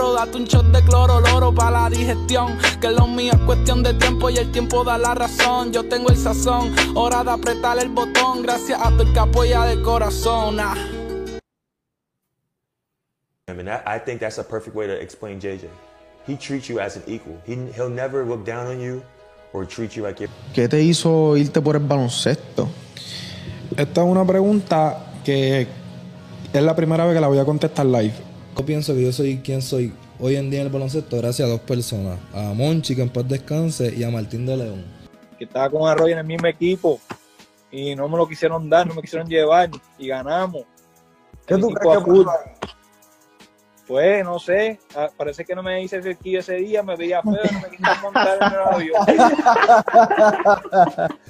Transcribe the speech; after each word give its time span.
oro. 0.00 0.14
Date 0.14 0.36
un 0.36 0.44
shot 0.44 0.66
de 0.66 0.82
cloro, 0.82 1.20
loro 1.20 1.54
para 1.54 1.82
la 1.82 1.90
digestión. 1.90 2.58
Que 2.80 2.90
lo 2.90 3.06
mío 3.06 3.32
es 3.32 3.40
cuestión 3.40 3.82
de 3.82 3.94
tiempo 3.94 4.30
y 4.30 4.36
el 4.36 4.50
tiempo 4.50 4.84
da 4.84 4.98
la 4.98 5.14
razón. 5.14 5.72
Yo 5.72 5.84
tengo 5.84 6.08
el 6.08 6.16
sazón, 6.16 6.74
hora 6.94 7.22
de 7.22 7.30
apretar 7.30 7.78
el 7.78 7.88
botón. 7.90 8.42
Gracias 8.42 8.80
a 8.80 8.90
tu 8.96 9.02
el 9.02 9.12
que 9.12 9.18
apoya 9.18 9.64
de 9.64 9.80
corazón. 9.82 10.58
Ah. 10.60 10.74
I 13.48 13.52
mean, 13.52 13.68
I, 13.68 13.96
I 13.96 13.98
think 13.98 14.20
that's 14.20 14.38
a 14.38 14.44
perfect 14.44 14.76
way 14.76 14.86
to 14.86 14.94
explain 14.94 15.40
JJ. 15.40 15.68
He 16.26 16.36
treats 16.36 16.68
you 16.68 16.80
as 16.80 16.96
an 16.96 17.02
equal. 17.06 17.36
He, 17.46 17.56
he'll 17.74 17.90
never 17.90 18.24
look 18.24 18.44
down 18.44 18.66
on 18.68 18.80
you 18.80 19.02
or 19.52 19.66
treat 19.66 19.96
you 19.96 20.04
like. 20.04 20.28
¿Qué 20.54 20.68
te 20.68 20.82
hizo 20.82 21.36
irte 21.36 21.60
por 21.60 21.76
el 21.76 21.82
baloncesto? 21.82 22.68
Esta 23.76 24.02
es 24.02 24.06
una 24.06 24.24
pregunta 24.24 25.12
que 25.24 25.66
es 26.52 26.62
la 26.62 26.74
primera 26.74 27.04
vez 27.04 27.14
que 27.14 27.20
la 27.20 27.28
voy 27.28 27.38
a 27.38 27.44
contestar 27.44 27.86
live. 27.86 28.29
Yo 28.60 28.66
pienso 28.66 28.92
que 28.92 29.00
yo 29.00 29.10
soy 29.10 29.38
quien 29.38 29.62
soy 29.62 29.90
hoy 30.18 30.36
en 30.36 30.50
día 30.50 30.60
en 30.60 30.66
el 30.66 30.72
baloncesto 30.72 31.16
gracias 31.16 31.48
a 31.48 31.50
dos 31.50 31.62
personas. 31.62 32.18
A 32.34 32.52
Monchi, 32.52 32.94
que 32.94 33.00
en 33.00 33.08
paz 33.08 33.26
descanse, 33.26 33.90
y 33.96 34.04
a 34.04 34.10
Martín 34.10 34.44
de 34.44 34.54
León. 34.54 34.84
que 35.38 35.44
estaba 35.44 35.70
con 35.70 35.88
Arroyo 35.88 36.12
en 36.12 36.18
el 36.18 36.26
mismo 36.26 36.46
equipo 36.46 37.00
y 37.70 37.94
no 37.94 38.06
me 38.06 38.18
lo 38.18 38.28
quisieron 38.28 38.68
dar, 38.68 38.86
no 38.86 38.92
me 38.92 39.00
quisieron 39.00 39.26
llevar 39.26 39.70
y 39.96 40.08
ganamos. 40.08 40.64
¿Qué 41.46 41.54
El 41.54 41.62
tú 41.62 41.68
crees 41.70 42.04
que? 42.04 42.10
Pues 43.86 44.24
no 44.24 44.38
sé, 44.38 44.78
ah, 44.94 45.08
parece 45.16 45.42
que 45.42 45.54
no 45.54 45.62
me 45.62 45.82
hice 45.82 46.02
cerquillo 46.02 46.40
ese 46.40 46.56
día, 46.56 46.82
me 46.82 46.96
veía 46.96 47.22
feo, 47.22 47.32
no 47.32 47.60
me 47.60 47.70
quisieron 47.70 48.02
montar 48.02 48.38
en 48.42 48.52
el 48.52 48.60
avión. 48.74 49.06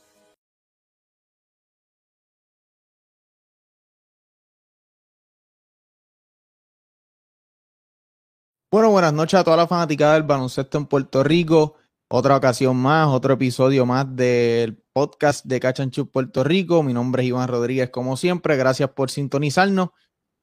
Bueno, 8.73 8.89
buenas 8.89 9.11
noches 9.11 9.37
a 9.37 9.43
toda 9.43 9.57
la 9.57 9.67
fanaticada 9.67 10.13
del 10.13 10.23
baloncesto 10.23 10.77
en 10.77 10.85
Puerto 10.85 11.25
Rico. 11.25 11.75
Otra 12.09 12.37
ocasión 12.37 12.77
más, 12.77 13.09
otro 13.09 13.33
episodio 13.33 13.85
más 13.85 14.05
del 14.15 14.81
podcast 14.93 15.43
de 15.45 15.59
Cachanchu 15.59 16.09
Puerto 16.09 16.41
Rico. 16.41 16.81
Mi 16.81 16.93
nombre 16.93 17.21
es 17.21 17.27
Iván 17.27 17.49
Rodríguez, 17.49 17.89
como 17.89 18.15
siempre. 18.15 18.55
Gracias 18.55 18.89
por 18.91 19.11
sintonizarnos. 19.11 19.89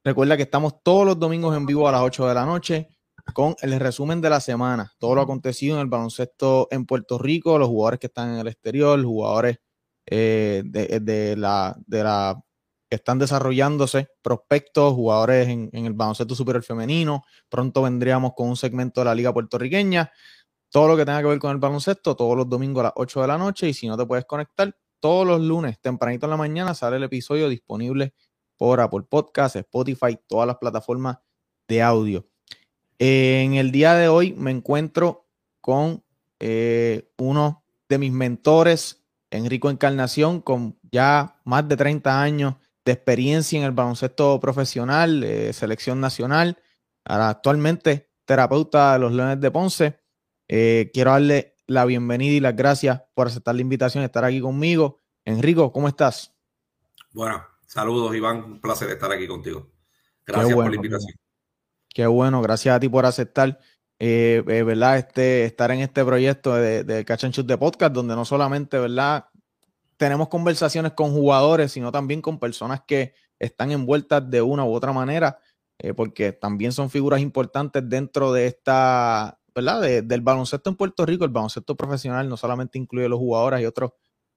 Recuerda 0.03 0.37
que 0.37 0.43
estamos 0.43 0.83
todos 0.83 1.07
los 1.07 1.17
domingos 1.17 1.57
en 1.57 1.65
vivo 1.65 1.87
a 1.87 1.91
las 1.91 2.01
8 2.01 2.27
de 2.27 2.33
la 2.35 2.45
noche 2.45 2.89
con 3.33 3.55
el 3.63 3.79
resumen 3.79 4.21
de 4.21 4.29
la 4.29 4.41
semana. 4.41 4.93
Todo 4.99 5.15
lo 5.15 5.21
acontecido 5.21 5.77
en 5.77 5.81
el 5.81 5.87
baloncesto 5.87 6.67
en 6.69 6.85
Puerto 6.85 7.17
Rico, 7.17 7.57
los 7.57 7.67
jugadores 7.67 7.99
que 7.99 8.07
están 8.07 8.35
en 8.35 8.41
el 8.41 8.47
exterior, 8.47 9.03
jugadores 9.03 9.57
eh, 10.05 10.61
de 10.65 11.35
la, 11.35 11.75
de 11.83 12.03
la 12.03 12.39
que 12.89 12.95
están 12.95 13.19
desarrollándose, 13.19 14.09
prospectos, 14.23 14.93
jugadores 14.93 15.47
en, 15.47 15.69
el 15.71 15.93
baloncesto 15.93 16.33
superior 16.33 16.63
femenino. 16.63 17.23
Pronto 17.47 17.83
vendríamos 17.83 18.33
con 18.35 18.49
un 18.49 18.57
segmento 18.57 19.01
de 19.01 19.05
la 19.05 19.15
Liga 19.15 19.31
Puertorriqueña. 19.31 20.11
Todo 20.69 20.87
lo 20.87 20.97
que 20.97 21.05
tenga 21.05 21.21
que 21.21 21.27
ver 21.27 21.39
con 21.39 21.51
el 21.51 21.57
baloncesto, 21.57 22.15
todos 22.15 22.35
los 22.35 22.49
domingos 22.49 22.81
a 22.81 22.83
las 22.85 22.93
8 22.95 23.21
de 23.21 23.27
la 23.27 23.37
noche. 23.37 23.69
Y 23.69 23.73
si 23.73 23.87
no 23.87 23.95
te 23.95 24.05
puedes 24.07 24.25
conectar, 24.25 24.75
todos 24.99 25.25
los 25.25 25.39
lunes, 25.39 25.79
tempranito 25.79 26.25
en 26.25 26.31
la 26.31 26.37
mañana, 26.37 26.73
sale 26.73 26.97
el 26.97 27.03
episodio 27.03 27.47
disponible 27.47 28.13
por 28.57 28.81
Apple 28.81 29.03
Podcast, 29.07 29.55
Spotify, 29.55 30.17
todas 30.27 30.47
las 30.47 30.57
plataformas 30.57 31.19
de 31.67 31.83
audio. 31.83 32.27
En 32.97 33.53
el 33.53 33.71
día 33.71 33.93
de 33.93 34.07
hoy 34.07 34.33
me 34.33 34.51
encuentro 34.51 35.27
con 35.61 36.03
eh, 36.39 37.11
uno 37.17 37.63
de 37.87 37.97
mis 37.99 38.11
mentores, 38.11 39.03
Enrico 39.29 39.69
Encarnación, 39.69 40.41
con 40.41 40.77
ya 40.91 41.39
más 41.45 41.67
de 41.67 41.77
30 41.77 42.21
años 42.21 42.55
de 42.89 42.93
experiencia 42.93 43.59
en 43.59 43.65
el 43.65 43.71
baloncesto 43.71 44.39
profesional, 44.39 45.23
eh, 45.23 45.53
selección 45.53 46.01
nacional, 46.01 46.57
ahora 47.05 47.29
actualmente 47.29 48.09
terapeuta 48.25 48.93
de 48.93 48.99
los 48.99 49.13
Leones 49.13 49.39
de 49.39 49.51
Ponce. 49.51 49.99
Eh, 50.47 50.89
quiero 50.91 51.11
darle 51.11 51.55
la 51.67 51.85
bienvenida 51.85 52.33
y 52.33 52.39
las 52.39 52.55
gracias 52.55 53.03
por 53.13 53.27
aceptar 53.27 53.53
la 53.53 53.61
invitación 53.61 54.01
de 54.01 54.07
estar 54.07 54.25
aquí 54.25 54.41
conmigo. 54.41 54.99
Enrico, 55.23 55.71
¿cómo 55.71 55.87
estás? 55.87 56.33
Bueno, 57.13 57.43
saludos 57.67 58.15
Iván, 58.15 58.43
un 58.43 58.59
placer 58.59 58.89
estar 58.89 59.11
aquí 59.11 59.27
contigo. 59.27 59.69
Gracias 60.25 60.55
bueno, 60.55 60.65
por 60.65 60.71
la 60.71 60.75
invitación. 60.75 61.13
Qué 61.89 62.07
bueno, 62.07 62.41
gracias 62.41 62.75
a 62.75 62.79
ti 62.79 62.89
por 62.89 63.05
aceptar, 63.05 63.59
eh, 63.99 64.43
eh, 64.47 64.63
¿verdad? 64.63 64.97
Este, 64.97 65.45
estar 65.45 65.69
en 65.69 65.81
este 65.81 66.03
proyecto 66.03 66.55
de, 66.55 66.83
de 66.83 67.05
Catch 67.05 67.25
and 67.25 67.33
Shoot 67.35 67.47
de 67.47 67.57
podcast, 67.59 67.93
donde 67.93 68.15
no 68.15 68.25
solamente, 68.25 68.79
¿verdad? 68.79 69.25
Tenemos 69.99 70.29
conversaciones 70.29 70.93
con 70.93 71.11
jugadores, 71.13 71.73
sino 71.73 71.91
también 71.91 72.21
con 72.21 72.39
personas 72.39 72.83
que 72.87 73.13
están 73.39 73.71
envueltas 73.71 74.29
de 74.29 74.41
una 74.41 74.65
u 74.65 74.73
otra 74.73 74.93
manera, 74.93 75.39
eh, 75.79 75.93
porque 75.93 76.31
también 76.33 76.71
son 76.71 76.89
figuras 76.89 77.21
importantes 77.21 77.83
dentro 77.87 78.31
de 78.33 78.47
esta, 78.47 79.39
¿verdad? 79.55 79.81
De- 79.81 80.01
del 80.03 80.21
baloncesto 80.21 80.69
en 80.69 80.77
Puerto 80.77 81.05
Rico. 81.05 81.25
El 81.25 81.31
baloncesto 81.31 81.75
profesional 81.77 82.29
no 82.29 82.37
solamente 82.37 82.79
incluye 82.79 83.07
a 83.07 83.09
los 83.09 83.19
jugadores 83.19 83.61
y 83.61 83.65
otros, 83.65 83.91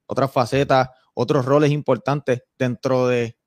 otras 0.06 0.32
facetas, 0.32 0.90
otros 1.14 1.44
roles 1.46 1.70
importantes 1.70 2.42
dentro 2.58 3.06
de 3.08 3.38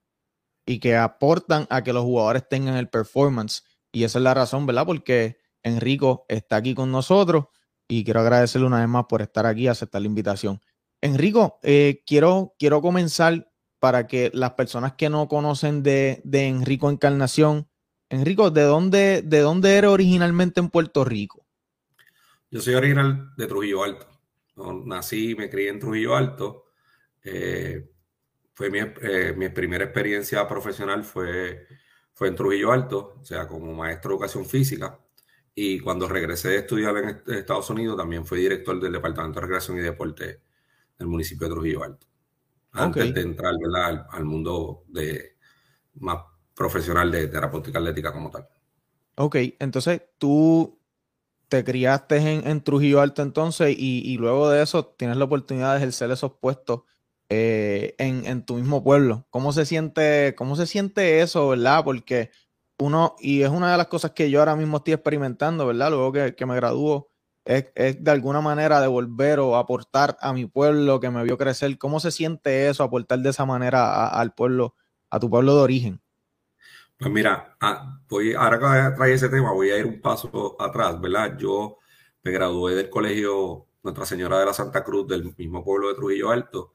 y 0.66 0.80
que 0.80 0.98
aportan 0.98 1.68
a 1.70 1.84
que 1.84 1.94
los 1.94 2.04
jugadores 2.04 2.48
tengan 2.50 2.76
el 2.76 2.90
performance. 2.90 3.64
Y 3.92 4.04
esa 4.04 4.20
es 4.20 4.24
la 4.24 4.34
razón, 4.34 4.66
¿verdad? 4.66 4.86
Porque 4.86 5.38
Enrico 5.64 6.26
está 6.30 6.58
aquí 6.58 6.76
con 6.76 6.92
nosotros 6.92 7.46
y 7.88 8.04
quiero 8.04 8.22
agradecerle 8.22 8.68
una 8.68 8.80
vez 8.80 8.90
más 8.90 9.06
por 9.10 9.22
estar 9.22 9.46
aquí 9.46 9.64
y 9.64 9.68
aceptar 9.68 10.02
la 10.02 10.08
invitación. 10.08 10.62
Enrico, 11.06 11.60
eh, 11.64 12.04
quiero, 12.06 12.56
quiero 12.58 12.82
comenzar 12.82 13.52
para 13.80 14.08
que 14.08 14.32
las 14.34 14.52
personas 14.54 14.94
que 14.94 15.10
no 15.10 15.28
conocen 15.28 15.84
de, 15.84 16.22
de 16.24 16.48
Enrico 16.48 16.90
Encarnación, 16.90 17.68
Enrico, 18.10 18.50
¿de 18.52 18.64
dónde, 18.64 19.22
¿de 19.24 19.40
dónde 19.40 19.78
eres 19.78 19.92
originalmente 19.92 20.60
en 20.60 20.70
Puerto 20.70 21.04
Rico? 21.06 21.46
Yo 22.50 22.62
soy 22.62 22.76
original 22.76 23.32
de 23.38 23.48
Trujillo 23.48 23.84
Alto. 23.84 24.08
Nací 24.86 25.32
y 25.32 25.36
me 25.36 25.50
crié 25.50 25.70
en 25.70 25.80
Trujillo 25.80 26.16
Alto. 26.16 26.66
Eh, 27.24 27.90
fue 28.54 28.70
mi, 28.70 28.80
eh, 28.80 29.34
mi 29.36 29.50
primera 29.50 29.84
experiencia 29.84 30.48
profesional 30.48 31.04
fue, 31.04 31.68
fue 32.14 32.30
en 32.30 32.36
Trujillo 32.36 32.72
Alto, 32.72 33.16
o 33.20 33.24
sea, 33.26 33.48
como 33.48 33.74
maestro 33.74 34.10
de 34.12 34.16
educación 34.16 34.46
física. 34.46 35.00
Y 35.54 35.80
cuando 35.80 36.08
regresé 36.08 36.50
de 36.50 36.58
estudiar 36.58 36.98
en 36.98 37.10
est- 37.10 37.30
Estados 37.30 37.70
Unidos, 37.70 37.98
también 37.98 38.26
fui 38.26 38.40
director 38.40 38.80
del 38.80 38.94
Departamento 38.94 39.40
de 39.40 39.46
Recreación 39.46 39.78
y 39.78 39.82
Deporte 39.82 40.42
del 40.98 41.08
municipio 41.08 41.48
de 41.48 41.54
Trujillo 41.54 41.84
Alto. 41.84 42.08
Antes 42.72 43.14
de 43.14 43.22
entrar 43.22 43.54
¿verdad? 43.60 43.86
al, 43.86 44.08
al 44.12 44.26
mundo 44.26 44.84
de, 44.88 45.36
más 45.96 46.18
profesional 46.54 47.12
de 47.12 47.28
terapéutica 47.28 47.80
atlética 47.80 48.12
como 48.12 48.30
tal. 48.30 48.48
Ok, 49.16 49.38
entonces 49.60 50.02
tú 50.18 50.80
te 51.48 51.64
criaste 51.64 52.18
en, 52.18 52.48
en 52.48 52.62
Trujillo 52.62 53.02
Alto 53.02 53.22
entonces 53.22 53.76
y, 53.78 54.02
y 54.02 54.18
luego 54.18 54.50
de 54.50 54.64
eso 54.64 54.86
tienes 54.86 55.18
la 55.18 55.26
oportunidad 55.26 55.74
de 55.74 55.78
ejercer 55.78 56.12
esos 56.12 56.34
puestos 56.34 56.82
eh, 57.30 57.96
en, 57.98 58.26
en 58.26 58.46
tu 58.46 58.56
mismo 58.56 58.84
pueblo. 58.84 59.26
¿Cómo 59.30 59.54
se 59.54 59.66
siente, 59.66 60.36
cómo 60.38 60.56
se 60.56 60.68
siente 60.68 61.22
eso, 61.22 61.50
verdad? 61.50 61.84
Porque 61.84 62.32
uno, 62.78 63.16
y 63.20 63.44
es 63.44 63.50
una 63.50 63.72
de 63.72 63.78
las 63.78 63.88
cosas 63.88 64.12
que 64.12 64.30
yo 64.30 64.40
ahora 64.40 64.56
mismo 64.56 64.78
estoy 64.78 64.94
experimentando, 64.94 65.66
¿verdad? 65.66 65.90
Luego 65.92 66.12
que, 66.12 66.36
que 66.36 66.46
me 66.46 66.56
gradúo, 66.56 67.12
es, 67.46 67.72
es 67.76 68.04
de 68.04 68.12
alguna 68.12 68.42
manera 68.42 68.82
devolver 68.82 69.40
o 69.40 69.56
aportar 69.56 70.18
a 70.22 70.34
mi 70.34 70.46
pueblo 70.48 71.00
que 71.00 71.10
me 71.12 71.24
vio 71.24 71.38
crecer. 71.38 71.78
¿Cómo 71.78 72.00
se 72.00 72.12
siente 72.12 72.70
eso, 72.70 72.84
aportar 72.84 73.20
de 73.20 73.30
esa 73.30 73.46
manera 73.46 73.86
a- 73.94 74.20
al 74.20 74.34
pueblo, 74.34 74.76
a 75.10 75.20
tu 75.20 75.30
pueblo 75.30 75.56
de 75.56 75.62
origen? 75.62 76.02
Pues 76.98 77.12
mira, 77.12 77.58
ah, 77.60 78.00
voy, 78.10 78.34
ahora 78.34 78.58
que 78.92 78.96
trae 78.96 79.14
ese 79.14 79.30
tema, 79.30 79.52
voy 79.52 79.70
a 79.70 79.78
ir 79.78 79.86
un 79.86 80.02
paso 80.02 80.56
atrás, 80.60 81.00
¿verdad? 81.00 81.38
Yo 81.38 81.78
me 82.24 82.32
gradué 82.32 82.74
del 82.76 82.90
colegio 82.90 83.68
Nuestra 83.84 84.06
Señora 84.06 84.40
de 84.40 84.46
la 84.46 84.54
Santa 84.54 84.84
Cruz 84.84 85.08
del 85.08 85.34
mismo 85.38 85.64
pueblo 85.64 85.90
de 85.90 85.96
Trujillo 85.96 86.32
Alto 86.32 86.72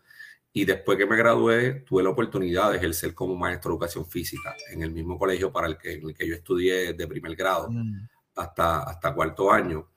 y 0.53 0.65
después 0.65 0.99
que 0.99 1.07
me 1.07 1.17
gradué 1.17 1.85
tuve 1.87 2.03
la 2.03 2.11
oportunidad 2.11 2.71
de 2.71 2.77
ejercer 2.77 3.15
como 3.15 3.35
maestro 3.37 3.71
de 3.71 3.75
educación 3.77 4.05
física 4.07 4.55
en 4.73 4.83
el 4.83 4.91
mismo 4.91 5.19
colegio 5.19 5.51
para 5.53 5.67
el 5.69 5.79
que, 5.79 5.95
en 5.95 6.09
el 6.09 6.15
que 6.15 6.29
yo 6.29 6.35
estudié 6.35 6.93
de 6.93 7.07
primer 7.09 7.35
grado 7.35 7.69
hasta, 8.37 8.83
hasta 8.83 9.15
cuarto 9.15 9.51
año. 9.51 9.89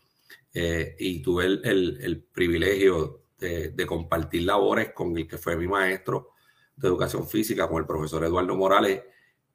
Eh, 0.53 0.95
y 0.99 1.21
tuve 1.21 1.45
el, 1.45 1.61
el- 1.65 1.99
el 2.01 2.23
privilegio 2.23 3.23
de, 3.39 3.69
de 3.69 3.85
compartir 3.87 4.43
labores 4.43 4.93
con 4.93 5.17
el 5.17 5.27
que 5.27 5.37
fue 5.37 5.57
mi 5.57 5.67
maestro 5.67 6.31
de 6.75 6.87
educación 6.87 7.27
física, 7.27 7.67
con 7.67 7.79
el 7.79 7.87
profesor 7.87 8.23
Eduardo 8.23 8.55
Morales, 8.55 9.01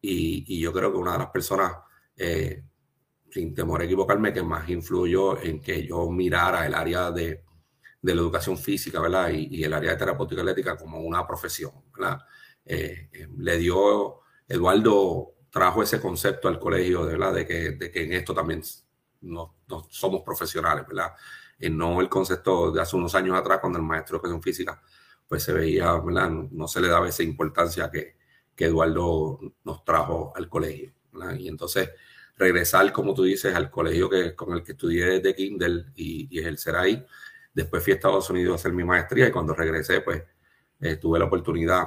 y, 0.01 0.45
y 0.57 0.61
yo 0.61 0.73
creo 0.73 0.93
que 0.93 0.99
una 0.99 1.13
de 1.13 1.19
las 1.19 1.31
personas 1.31 1.73
eh, 2.17 2.65
sin 3.31 3.55
temor 3.55 3.81
a 3.83 3.85
equivocarme, 3.85 4.33
que 4.33 4.43
más 4.43 4.69
influyó 4.69 5.41
en 5.43 5.61
que 5.61 5.87
yo 5.87 6.11
mirara 6.11 6.67
el 6.67 6.75
área 6.75 7.11
de, 7.11 7.45
de 8.03 8.15
la 8.15 8.21
educación 8.23 8.57
física, 8.59 9.01
¿verdad? 9.01 9.31
Y, 9.33 9.63
el 9.65 9.73
área 9.75 9.93
de 9.93 9.97
terapéutica 9.99 10.41
atlética 10.43 10.77
como 10.77 11.01
una 11.01 11.27
profesión, 11.27 11.73
¿verdad? 11.97 12.21
Eh, 12.65 13.09
eh, 13.13 13.29
le 13.39 13.59
dio, 13.59 14.21
Eduardo 14.49 15.35
trajo 15.51 15.83
ese 15.83 16.01
concepto 16.01 16.49
al 16.49 16.59
colegio, 16.59 17.05
¿verdad? 17.07 17.35
De 17.35 17.47
que, 17.47 17.71
de 17.73 17.91
que 17.91 18.05
en 18.05 18.13
esto 18.15 18.35
también 18.35 18.63
no, 19.23 19.57
somos 19.91 20.23
profesionales, 20.23 20.87
¿verdad? 20.87 21.13
Y 21.59 21.71
no 21.71 22.01
el 22.01 22.09
concepto 22.09 22.71
de 22.71 22.81
hace 22.81 22.97
unos 22.97 23.15
años 23.15 23.37
atrás, 23.37 23.59
cuando 23.61 23.79
el 23.79 23.85
maestro 23.85 24.15
de 24.15 24.19
educación 24.19 24.43
física, 24.43 24.81
pues 25.27 25.43
se 25.43 25.53
veía, 25.53 25.93
¿verdad? 26.01 26.31
No, 26.31 26.69
se 26.69 26.81
le 26.81 26.89
daba 26.89 27.09
esa 27.09 27.23
importancia 27.23 27.91
que, 27.91 28.17
que 28.55 28.67
Eduardo 28.67 29.41
nos 29.65 29.85
trajo 29.85 30.33
al 30.37 30.49
colegio, 30.49 30.93
¿verdad? 31.13 31.35
Y 31.37 31.49
entonces 31.49 31.91
regresar, 32.37 32.93
como 32.93 33.15
tú 33.15 33.25
dices, 33.25 33.55
al 33.55 33.71
colegio 33.71 34.09
que, 34.09 34.35
con 34.35 34.53
el 34.55 34.63
que 34.63 34.73
estudié 34.73 35.07
desde 35.07 35.35
Kindle 35.35 35.87
y, 35.97 36.29
y 36.31 36.39
ejercer 36.41 36.77
ahí, 36.77 37.05
Después 37.59 37.83
fui 37.83 37.93
a 37.93 37.97
Estados 37.97 38.31
Unidos 38.31 38.53
a 38.53 38.55
hacer 38.55 38.73
mi 38.73 38.85
maestría 38.85 39.27
y 39.27 39.33
cuando 39.33 39.53
regresé, 39.53 40.01
pues 40.01 40.23
eh, 40.81 40.95
tuve 40.95 41.19
la 41.19 41.25
oportunidad, 41.25 41.87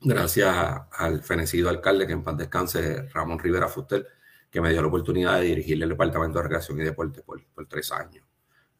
gracias 0.00 0.52
al 0.90 1.22
fenecido 1.22 1.68
alcalde, 1.68 2.04
que 2.04 2.12
en 2.12 2.24
paz 2.24 2.36
descanse, 2.36 3.08
Ramón 3.10 3.38
Rivera 3.38 3.68
Fuster, 3.68 4.04
que 4.52 4.60
me 4.60 4.70
dio 4.70 4.82
la 4.82 4.88
oportunidad 4.88 5.40
de 5.40 5.46
dirigir 5.46 5.82
el 5.82 5.88
Departamento 5.88 6.38
de 6.38 6.42
Recreación 6.42 6.78
y 6.78 6.84
Deporte 6.84 7.22
por, 7.22 7.40
tres 7.66 7.90
años. 7.90 8.24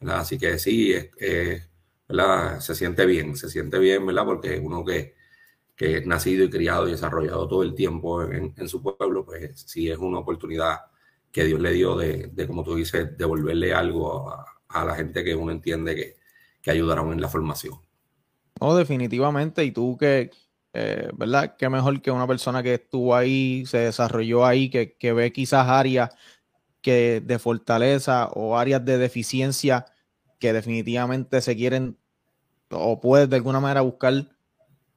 Así 0.07 0.39
que 0.39 0.59
sí, 0.59 0.95
se 2.59 2.75
siente 2.75 3.07
bien, 3.07 3.35
se 3.37 3.49
siente 3.49 3.79
bien, 3.79 4.05
¿verdad? 4.05 4.27
Porque 4.27 4.61
uno 4.63 4.85
que, 4.85 5.15
que 5.75 5.97
es 5.99 6.07
nacido 6.07 6.45
y 6.45 6.51
criado 6.51 6.87
y 6.87 6.91
desarrollado 6.91 7.49
todo 7.49 7.63
el 7.63 7.75
tiempo 7.75 8.23
en, 8.23 8.69
su 8.69 8.83
pueblo, 8.83 9.25
pues 9.25 9.63
sí 9.67 9.91
es 9.91 9.97
una 9.97 10.19
oportunidad 10.19 10.81
que 11.31 11.45
Dios 11.45 11.59
le 11.59 11.73
dio 11.73 11.97
de, 11.97 12.31
como 12.47 12.63
tú 12.63 12.75
dices, 12.75 13.17
devolverle 13.17 13.73
algo 13.73 14.29
a, 14.31 14.45
a 14.69 14.85
la 14.85 14.95
gente 14.95 15.25
que 15.25 15.35
uno 15.35 15.53
entiende 15.53 15.95
que, 15.95 16.17
que 16.61 16.71
ayudaron 16.71 17.13
en 17.13 17.21
la 17.23 17.29
formación. 17.29 17.81
No, 18.61 18.77
definitivamente. 18.77 19.65
Y 19.65 19.73
tú 19.73 19.97
que, 19.97 20.31
eh, 20.75 21.11
¿verdad? 21.15 21.57
Qué 21.59 21.69
mejor 21.69 22.01
que 22.01 22.11
una 22.11 22.27
persona 22.27 22.63
que 22.63 22.75
estuvo 22.75 23.15
ahí, 23.15 23.65
se 23.67 23.79
desarrolló 23.79 24.47
ahí, 24.47 24.71
que, 24.71 24.97
que 24.97 25.13
ve 25.13 25.33
quizás 25.33 25.69
áreas 25.69 26.11
que 26.81 27.21
de 27.21 27.39
fortaleza 27.39 28.29
o 28.35 28.59
áreas 28.59 28.85
de 28.85 28.99
deficiencia 28.99 29.87
que 30.39 30.53
definitivamente 30.53 31.41
se 31.41 31.57
quieren 31.57 31.97
o 32.71 33.01
puedes 33.01 33.31
de 33.31 33.37
alguna 33.37 33.61
manera 33.61 33.83
buscar 33.83 34.29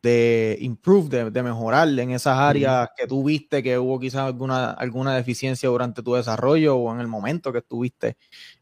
de 0.01 0.57
improve, 0.61 1.31
de, 1.31 1.43
mejorar 1.43 1.87
en 1.87 2.11
esas 2.11 2.37
áreas 2.37 2.89
que 2.95 3.07
tú 3.07 3.23
viste 3.23 3.63
que 3.63 3.79
hubo 3.79 3.99
quizás 3.99 4.21
alguna, 4.21 4.69
alguna 4.71 5.15
deficiencia 5.15 5.67
durante 5.67 6.03
tu 6.03 6.13
desarrollo 6.13 6.77
o 6.77 6.93
en 6.93 7.01
el 7.01 7.07
momento 7.07 7.51
que 7.51 7.57
estuviste 7.59 8.15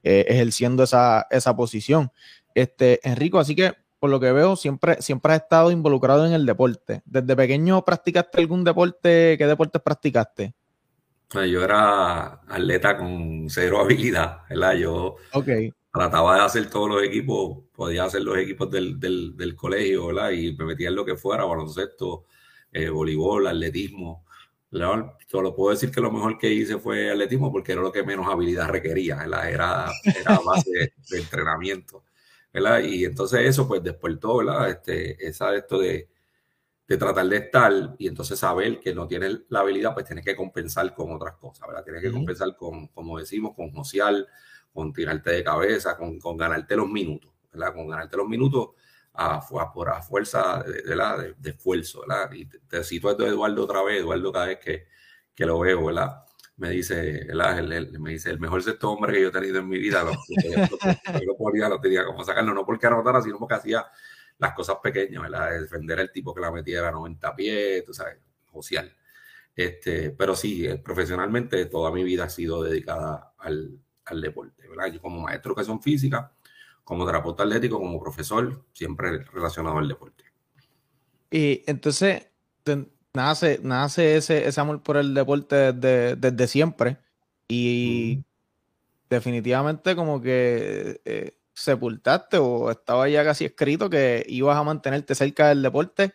eh, 0.04 0.26
ejerciendo 0.30 0.84
esa, 0.84 1.28
esa 1.30 1.54
posición. 1.54 2.12
Este, 2.56 3.06
Enrico, 3.08 3.40
así 3.40 3.56
que 3.56 3.74
por 4.04 4.10
lo 4.10 4.20
que 4.20 4.34
veo, 4.34 4.58
siempre, 4.58 5.02
siempre 5.02 5.32
has 5.32 5.44
estado 5.44 5.72
involucrado 5.72 6.26
en 6.26 6.34
el 6.34 6.46
deporte. 6.46 7.02
¿Desde 7.06 7.38
pequeño 7.38 7.86
practicaste 7.86 8.38
algún 8.38 8.66
deporte? 8.66 9.38
¿Qué 9.38 9.48
deportes 9.48 9.82
practicaste? 9.82 10.54
Yo 11.32 11.64
era 11.64 12.42
atleta 12.50 12.98
con 12.98 13.46
cero 13.50 13.80
habilidad, 13.82 14.40
¿verdad? 14.50 14.74
Yo 14.74 15.16
okay 15.32 15.72
trataba 15.94 16.36
de 16.36 16.42
hacer 16.42 16.70
todos 16.70 16.90
los 16.90 17.04
equipos, 17.04 17.60
podía 17.74 18.04
hacer 18.04 18.24
los 18.24 18.38
equipos 18.38 18.70
del, 18.70 19.00
del, 19.00 19.56
colegio, 19.56 20.08
¿verdad? 20.08 20.32
Y 20.32 20.54
me 20.54 20.66
metía 20.66 20.90
en 20.90 20.96
lo 20.96 21.06
que 21.06 21.16
fuera, 21.16 21.46
baloncesto, 21.46 22.26
eh, 22.74 22.90
voleibol, 22.90 23.48
atletismo. 23.48 24.26
Yo 24.70 25.42
lo 25.42 25.56
puedo 25.56 25.72
decir 25.72 25.92
que 25.92 26.02
lo 26.02 26.12
mejor 26.12 26.38
que 26.38 26.52
hice 26.52 26.78
fue 26.78 27.10
atletismo 27.10 27.54
porque 27.54 27.72
era 27.72 27.82
lo 27.82 27.92
que 27.92 28.04
menos 28.04 28.28
habilidad 28.28 28.68
requería, 28.68 29.18
¿verdad? 29.18 29.50
Era, 29.50 29.92
era 30.20 30.40
base 30.44 30.70
de, 30.72 31.20
entrenamiento, 31.20 32.04
¿verdad? 32.54 32.82
Y 32.82 33.06
entonces 33.06 33.42
eso 33.42 33.68
pues 33.68 33.84
despertó, 33.84 34.38
¿verdad? 34.38 34.70
Este, 34.70 35.28
esa 35.28 35.56
esto 35.56 35.80
de, 35.80 36.10
de 36.88 36.98
tratar 36.98 37.28
de 37.28 37.38
estar 37.38 37.96
y 37.98 38.08
entonces 38.08 38.40
saber 38.40 38.80
que 38.80 38.94
no 38.94 39.08
tienes 39.08 39.42
la 39.50 39.62
habilidad, 39.62 39.94
pues 39.94 40.06
tienes 40.06 40.26
que 40.26 40.36
compensar 40.36 40.94
con 40.94 41.12
otras 41.14 41.36
cosas, 41.38 41.68
¿verdad? 41.68 41.84
Tienes 41.84 42.04
que 42.04 42.12
compensar 42.12 42.56
con, 42.58 42.88
como 42.90 43.20
decimos, 43.20 43.54
con 43.56 43.74
social, 43.74 44.28
con 44.74 44.94
tirarte 44.94 45.32
de 45.32 45.44
cabeza, 45.44 45.98
con, 45.98 46.20
con 46.20 46.38
ganarte 46.38 46.76
los 46.76 46.90
minutos, 46.90 47.32
¿verdad? 47.52 47.74
Con 47.74 47.88
ganarte 47.88 48.18
los 48.18 48.28
minutos 48.28 48.70
a, 49.14 49.38
a 49.38 49.74
por 49.74 49.90
a 49.90 50.02
fuerza 50.02 50.64
de, 50.64 50.82
de, 50.84 51.36
de, 51.38 51.50
esfuerzo, 51.52 52.02
¿verdad? 52.02 52.32
Y 52.34 52.46
te, 52.46 52.84
cito 52.84 53.10
a 53.10 53.14
Eduardo 53.14 53.64
otra 53.64 53.84
vez, 53.84 54.00
Eduardo 54.02 54.32
cada 54.32 54.48
vez 54.48 54.60
que, 54.60 54.88
que 55.36 55.46
lo 55.46 55.60
veo, 55.60 55.86
¿verdad? 55.86 56.24
Me 56.58 56.70
dice. 56.70 57.28
El, 57.28 58.00
me 58.00 58.12
dice, 58.12 58.30
el 58.30 58.40
mejor 58.40 58.62
sexto 58.64 58.92
hombre 58.92 59.14
que 59.14 59.22
yo 59.22 59.30
he 59.30 59.32
tenido 59.32 59.60
en 59.60 59.68
mi 59.68 59.80
vida, 59.80 60.04
lo, 60.04 60.12
lo, 61.26 61.38
ponía, 61.38 61.70
lo 61.70 61.80
tenía 61.80 62.06
como 62.06 62.24
sacarlo, 62.24 62.54
no 62.54 62.66
porque 62.66 62.88
anotara, 62.88 63.22
sino 63.22 63.40
porque 63.40 63.56
hacía 63.56 63.86
las 64.38 64.54
cosas 64.54 64.78
pequeñas, 64.82 65.24
¿verdad? 65.24 65.60
defender 65.60 66.00
al 66.00 66.12
tipo 66.12 66.34
que 66.34 66.42
la 66.42 66.52
metiera 66.52 66.90
a 66.90 66.92
90 66.92 67.36
pies, 67.36 67.86
tú 67.86 67.94
sabes, 67.94 68.18
social. 68.52 68.94
Este, 69.56 70.12
pero 70.12 70.36
sí, 70.36 70.66
eh, 70.66 70.78
profesionalmente 70.78 71.66
toda 71.68 71.92
mi 71.92 72.04
vida 72.04 72.26
ha 72.26 72.30
sido 72.30 72.64
dedicada 72.64 73.34
al, 73.38 73.80
al 74.06 74.22
deporte, 74.22 74.68
¿verdad? 74.68 74.92
Yo 74.92 75.02
como 75.02 75.22
maestro 75.22 75.50
de 75.50 75.54
educación 75.54 75.82
física, 75.82 76.32
como 76.84 77.06
terapeuta 77.06 77.44
atlético, 77.44 77.80
como 77.80 78.00
profesor, 78.00 78.66
siempre 78.74 79.20
relacionado 79.24 79.78
al 79.78 79.88
deporte. 79.88 80.26
Y 81.30 81.64
entonces 81.66 82.28
nace, 83.14 83.60
nace 83.64 84.18
ese, 84.18 84.48
ese 84.48 84.62
amor 84.62 84.82
por 84.84 84.98
el 84.98 85.14
deporte 85.14 85.74
desde, 85.74 86.48
siempre 86.48 86.98
y 87.48 88.24
definitivamente 89.10 89.96
como 89.96 90.22
que 90.22 91.02
eh, 91.06 91.38
sepultaste 91.54 92.38
o 92.38 92.72
estaba 92.72 93.08
ya 93.10 93.24
casi 93.24 93.46
escrito 93.46 93.90
que 93.90 94.26
ibas 94.28 94.58
a 94.58 94.64
mantenerte 94.64 95.16
cerca 95.16 95.50
del 95.50 95.62
deporte 95.62 96.14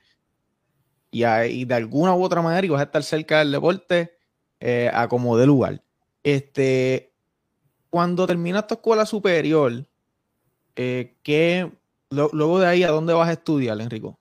y, 1.10 1.24
y 1.24 1.64
de 1.64 1.74
alguna 1.74 2.14
u 2.14 2.22
otra 2.22 2.42
manera 2.42 2.66
ibas 2.66 2.80
a 2.80 2.84
estar 2.84 3.02
cerca 3.02 3.38
del 3.38 3.52
deporte 3.52 4.18
eh, 4.60 4.90
a 4.92 5.08
como 5.08 5.36
de 5.36 5.46
lugar. 5.46 5.82
Este, 6.24 7.12
cuando 7.90 8.26
terminas 8.26 8.66
tu 8.66 8.74
escuela 8.74 9.06
superior, 9.06 9.86
eh, 10.76 11.16
¿qué, 11.22 11.70
luego 12.10 12.58
de 12.58 12.66
ahí, 12.66 12.82
¿a 12.82 12.90
dónde 12.90 13.14
vas 13.14 13.28
a 13.28 13.32
estudiar, 13.32 13.80
Enrico? 13.80 14.18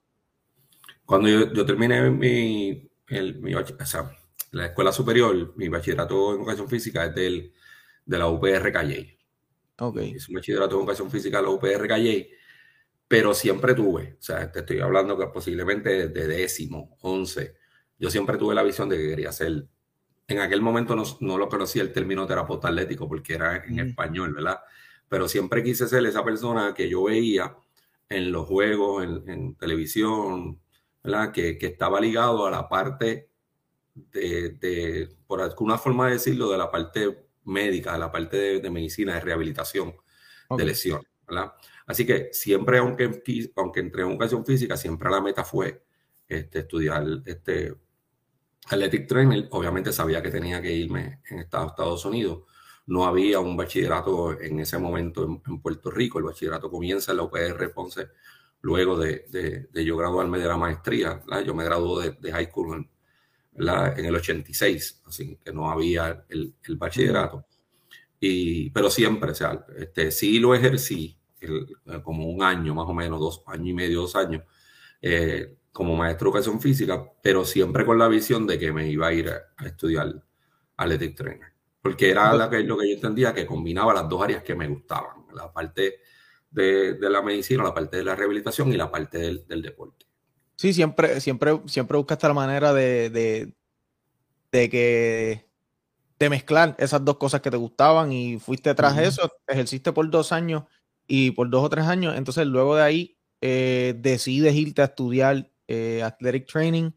Cuando 1.08 1.28
yo, 1.30 1.66
terminé 1.66 2.12
mi, 2.12 2.88
la 4.52 4.66
escuela 4.66 4.92
superior, 4.92 5.54
mi 5.56 5.70
bachillerato 5.70 6.34
en 6.34 6.42
educación 6.42 6.70
física 6.70 7.06
es 7.06 7.16
del, 7.16 7.54
de 8.06 8.18
la 8.18 8.28
UPR 8.28 8.72
Calle. 8.72 9.18
Okay. 9.80 10.12
Es 10.12 10.28
un 10.28 10.36
bachillerato 10.36 10.76
en 10.76 10.82
educación 10.82 11.10
física 11.10 11.38
de 11.38 11.44
la 11.44 11.50
UPR 11.50 11.88
Calle, 11.88 12.30
pero 13.08 13.34
siempre 13.34 13.74
tuve, 13.74 14.18
o 14.20 14.22
sea, 14.22 14.52
te 14.52 14.60
estoy 14.60 14.82
hablando 14.82 15.18
que 15.18 15.28
posiblemente 15.28 16.10
de 16.10 16.28
décimo, 16.28 16.98
once, 17.02 17.56
yo 17.98 18.12
siempre 18.12 18.38
tuve 18.38 18.54
la 18.54 18.64
visión 18.64 18.90
de 18.90 18.98
que 18.98 19.08
quería 19.08 19.32
ser 19.32 19.66
en 20.28 20.40
aquel 20.40 20.62
momento 20.62 20.96
no, 21.22 21.38
lo 21.38 21.48
conocía 21.48 21.82
el 21.82 21.94
término 21.94 22.28
terapeuta 22.28 22.68
atlético 22.68 23.08
porque 23.08 23.36
era 23.36 23.64
en 23.64 23.80
español, 23.80 24.34
¿verdad? 24.34 24.60
Pero 25.08 25.30
siempre 25.30 25.64
quise 25.64 25.88
ser 25.88 26.06
esa 26.06 26.24
persona 26.24 26.74
que 26.74 26.90
yo 26.90 27.04
veía 27.04 27.56
en 28.10 28.32
los 28.32 28.46
juegos, 28.46 29.06
en, 29.26 29.56
televisión, 29.56 30.60
¿verdad? 31.04 31.32
Que, 31.32 31.58
estaba 31.62 32.00
ligado 32.00 32.46
a 32.46 32.52
la 32.52 32.68
parte 32.68 33.30
de, 33.94 35.10
por 35.26 35.42
alguna 35.42 35.78
forma 35.78 36.08
de 36.08 36.14
decirlo, 36.14 36.52
de 36.52 36.58
la 36.58 36.72
parte 36.72 37.28
médica, 37.44 37.94
de 37.94 38.00
la 38.00 38.12
parte 38.12 38.60
de, 38.60 38.70
medicina, 38.70 39.14
de 39.14 39.22
rehabilitación, 39.22 39.96
de 40.50 40.66
lesión, 40.66 41.02
¿verdad? 41.28 41.54
Así 41.86 42.06
que 42.06 42.30
siempre, 42.34 42.80
aunque, 42.80 43.24
aunque 43.56 43.80
entré 43.80 44.04
en 44.04 44.10
educación 44.10 44.46
física, 44.46 44.76
siempre 44.76 45.10
la 45.10 45.22
meta 45.22 45.44
fue 45.44 45.84
este, 46.28 46.60
estudiar 46.60 47.06
este, 47.26 47.76
Athletic 48.70 49.08
Trainer, 49.08 49.48
obviamente 49.52 49.94
sabía 49.94 50.22
que 50.22 50.30
tenía 50.30 50.62
que 50.62 50.74
irme 50.74 51.22
en 51.30 51.40
Estados, 51.40 52.06
Unidos. 52.06 52.44
No 52.86 53.06
había 53.06 53.40
un 53.40 53.56
bachillerato 53.56 54.40
en 54.40 54.60
ese 54.60 54.78
momento 54.78 55.24
en, 55.24 55.62
Puerto 55.62 55.92
Rico. 55.92 56.20
El 56.20 56.26
bachillerato 56.26 56.70
comienza 56.70 57.12
en 57.12 57.18
la 57.18 57.24
UPR 57.24 57.74
Ponce 57.74 58.10
luego 58.62 58.98
de, 58.98 59.68
de, 59.72 59.86
yo 59.86 59.98
graduarme 59.98 60.40
de 60.40 60.48
la 60.48 60.58
maestría. 60.58 61.22
Yo 61.46 61.54
me 61.54 61.64
gradué 61.64 62.18
de, 62.20 62.32
high 62.32 62.48
school 62.48 62.76
en, 62.76 62.90
en, 63.98 64.06
el 64.06 64.16
86, 64.16 65.04
así 65.06 65.40
que 65.44 65.54
no 65.54 65.70
había 65.70 66.26
el, 66.30 66.54
bachillerato. 66.78 67.46
Y, 68.20 68.70
pero 68.72 68.90
siempre, 68.90 69.32
o 69.32 69.36
sea, 69.36 69.66
este, 69.78 70.12
sí 70.12 70.40
lo 70.40 70.56
ejercí 70.56 71.18
como 72.04 72.28
un 72.28 72.42
año, 72.42 72.74
más 72.74 72.88
o 72.88 72.94
menos, 72.94 73.20
dos 73.20 73.44
años 73.48 73.68
y 73.68 73.74
medio, 73.74 74.02
dos 74.02 74.16
años. 74.16 74.44
Eh, 75.02 75.58
como 75.78 75.96
maestro 75.96 76.32
de 76.32 76.40
educación 76.40 76.60
física, 76.60 77.06
pero 77.22 77.46
siempre 77.46 77.86
con 77.86 78.00
la 78.00 78.08
visión 78.08 78.48
de 78.48 78.58
que 78.58 78.72
me 78.72 78.90
iba 78.90 79.06
a 79.06 79.14
ir 79.14 79.30
a, 79.30 79.64
estudiar 79.64 80.12
athletic 80.76 81.16
trainer, 81.16 81.54
porque 81.80 82.10
era 82.10 82.34
lo 82.34 82.50
que, 82.50 82.66
yo 82.66 82.82
entendía 82.82 83.32
que 83.32 83.46
combinaba 83.46 83.94
las 83.94 84.10
dos 84.10 84.24
áreas 84.24 84.42
que 84.42 84.56
me 84.56 84.68
gustaban, 84.68 85.28
la 85.36 85.54
parte 85.54 86.00
de, 86.52 86.98
la 87.00 87.22
medicina, 87.22 87.64
la 87.64 87.74
parte 87.74 87.98
de 87.98 88.04
la 88.04 88.16
rehabilitación 88.16 88.72
y 88.72 88.78
la 88.78 88.92
parte 88.92 89.18
del, 89.18 89.62
deporte. 89.62 90.06
Sí, 90.56 90.74
siempre, 90.74 91.20
siempre, 91.22 91.60
siempre 91.66 91.98
buscaste 91.98 92.28
la 92.28 92.34
manera 92.34 92.74
de, 92.74 93.10
de, 93.10 94.70
que 94.70 95.48
de 96.20 96.30
mezclar 96.30 96.76
esas 96.80 97.06
dos 97.06 97.18
cosas 97.18 97.42
que 97.42 97.52
te 97.52 97.58
gustaban 97.58 98.12
y 98.12 98.40
fuiste 98.40 98.74
tras 98.74 98.94
Ujú. 98.94 99.02
eso, 99.02 99.32
ejerciste 99.48 99.92
por 99.92 100.10
dos 100.10 100.32
años 100.32 100.64
y 101.08 101.32
por 101.32 101.50
dos 101.50 101.64
o 101.64 101.70
tres 101.70 101.86
años, 101.86 102.16
entonces 102.18 102.48
luego 102.48 102.76
de 102.76 102.84
ahí 102.84 103.18
eh, 103.42 103.94
decides 103.98 104.56
irte 104.56 104.82
a 104.82 104.86
estudiar 104.86 105.52
eh, 105.68 106.02
athletic 106.04 106.48
training 106.48 106.92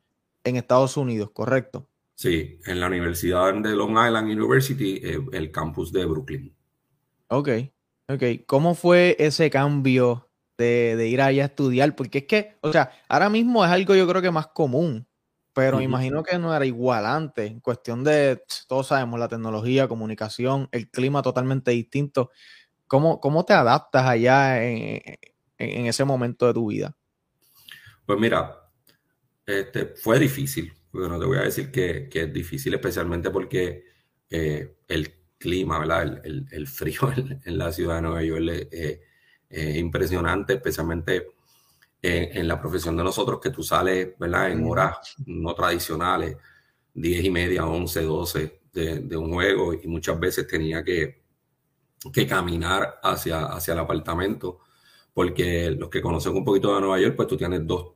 en 0.45 0.57
Estados 0.57 0.97
Unidos, 0.97 1.31
¿correcto? 1.33 1.89
Sí, 2.15 2.59
en 2.67 2.81
la 2.81 2.87
Universidad 2.87 3.55
de 3.55 3.71
Long 3.75 3.93
Island 3.93 4.31
University, 4.31 5.01
eh, 5.03 5.21
el 5.33 5.51
campus 5.51 5.93
de 5.93 6.05
Brooklyn. 6.07 6.55
Ok, 7.29 7.49
ok. 8.15 8.45
¿Cómo 8.47 8.75
fue 8.75 9.17
ese 9.19 9.51
cambio 9.51 10.31
de, 10.59 10.97
de 10.97 11.09
ir 11.09 11.21
allá 11.23 11.45
a 11.45 11.47
estudiar? 11.47 11.95
Porque 11.97 12.19
es 12.19 12.27
que, 12.27 12.59
o 12.63 12.73
sea, 12.73 12.91
ahora 13.09 13.29
mismo 13.31 13.65
es 13.65 13.71
algo 13.71 13.95
yo 13.95 14.07
creo 14.09 14.23
que 14.23 14.31
más 14.31 14.49
común, 14.49 15.07
pero 15.53 15.79
me 15.79 15.85
imagino 15.85 16.23
que 16.23 16.39
no 16.39 16.55
era 16.55 16.65
igual 16.67 17.07
antes, 17.07 17.51
en 17.51 17.61
cuestión 17.61 18.05
de, 18.05 18.43
todos 18.69 18.89
sabemos, 18.89 19.19
la 19.19 19.29
tecnología, 19.29 19.89
comunicación, 19.89 20.69
el 20.73 20.91
clima 20.91 21.23
totalmente 21.23 21.71
distinto. 21.73 22.31
¿Cómo, 22.87 23.21
cómo 23.21 23.45
te 23.45 23.53
adaptas 23.55 24.07
allá 24.07 24.63
en, 24.65 25.03
en- 25.05 25.19
en 25.59 25.87
ese 25.87 26.05
momento 26.05 26.47
de 26.47 26.55
tu 26.55 26.69
vida? 26.69 26.97
Pues 28.07 28.19
mira, 28.19 28.71
este, 29.47 29.87
fue 29.97 30.19
difícil, 30.19 30.73
porque 30.91 31.09
no 31.09 31.19
te 31.19 31.27
voy 31.27 31.39
a 31.39 31.43
decir 31.43 31.71
que, 31.71 32.09
que 32.09 32.23
es 32.23 32.33
difícil, 32.33 32.75
especialmente 32.75 33.31
porque 33.31 33.85
eh, 34.31 34.77
el 34.89 35.20
clima, 35.41 35.81
¿verdad? 35.81 36.05
El, 36.05 36.23
el- 36.25 36.49
el 36.53 36.69
frío 36.69 37.01
en, 37.17 37.41
en 37.45 37.59
la 37.59 37.73
ciudad 37.73 37.97
de 37.97 38.03
Nueva 38.03 38.25
York 38.25 38.45
es 38.49 38.69
eh, 38.73 39.03
eh, 39.51 39.79
impresionante, 39.81 40.55
especialmente 40.55 41.29
en, 42.03 42.39
en 42.39 42.49
la 42.49 42.61
profesión 42.61 42.97
de 42.97 43.05
nosotros, 43.05 43.41
que 43.41 43.51
tú 43.51 43.63
sales, 43.63 44.11
¿verdad? 44.19 44.51
En 44.53 44.65
horas 44.67 45.15
no 45.27 45.55
tradicionales, 45.55 46.37
10 46.95 47.25
y 47.25 47.31
media, 47.31 47.67
11, 47.67 48.03
12 48.03 48.61
de, 48.73 49.01
de 49.01 49.17
un 49.17 49.33
juego, 49.33 49.75
y 49.75 49.87
muchas 49.89 50.19
veces 50.21 50.47
tenía 50.49 50.85
que, 50.85 51.23
que 52.13 52.27
caminar 52.27 53.01
hacia, 53.03 53.47
hacia 53.47 53.75
el 53.75 53.81
apartamento, 53.81 54.61
porque 55.15 55.71
los 55.73 55.91
que 55.91 56.03
conocen 56.03 56.35
un 56.37 56.45
poquito 56.45 56.75
de 56.75 56.81
Nueva 56.83 57.01
York, 57.01 57.17
pues 57.17 57.29
tú 57.29 57.37
tienes 57.37 57.67
dos 57.67 57.93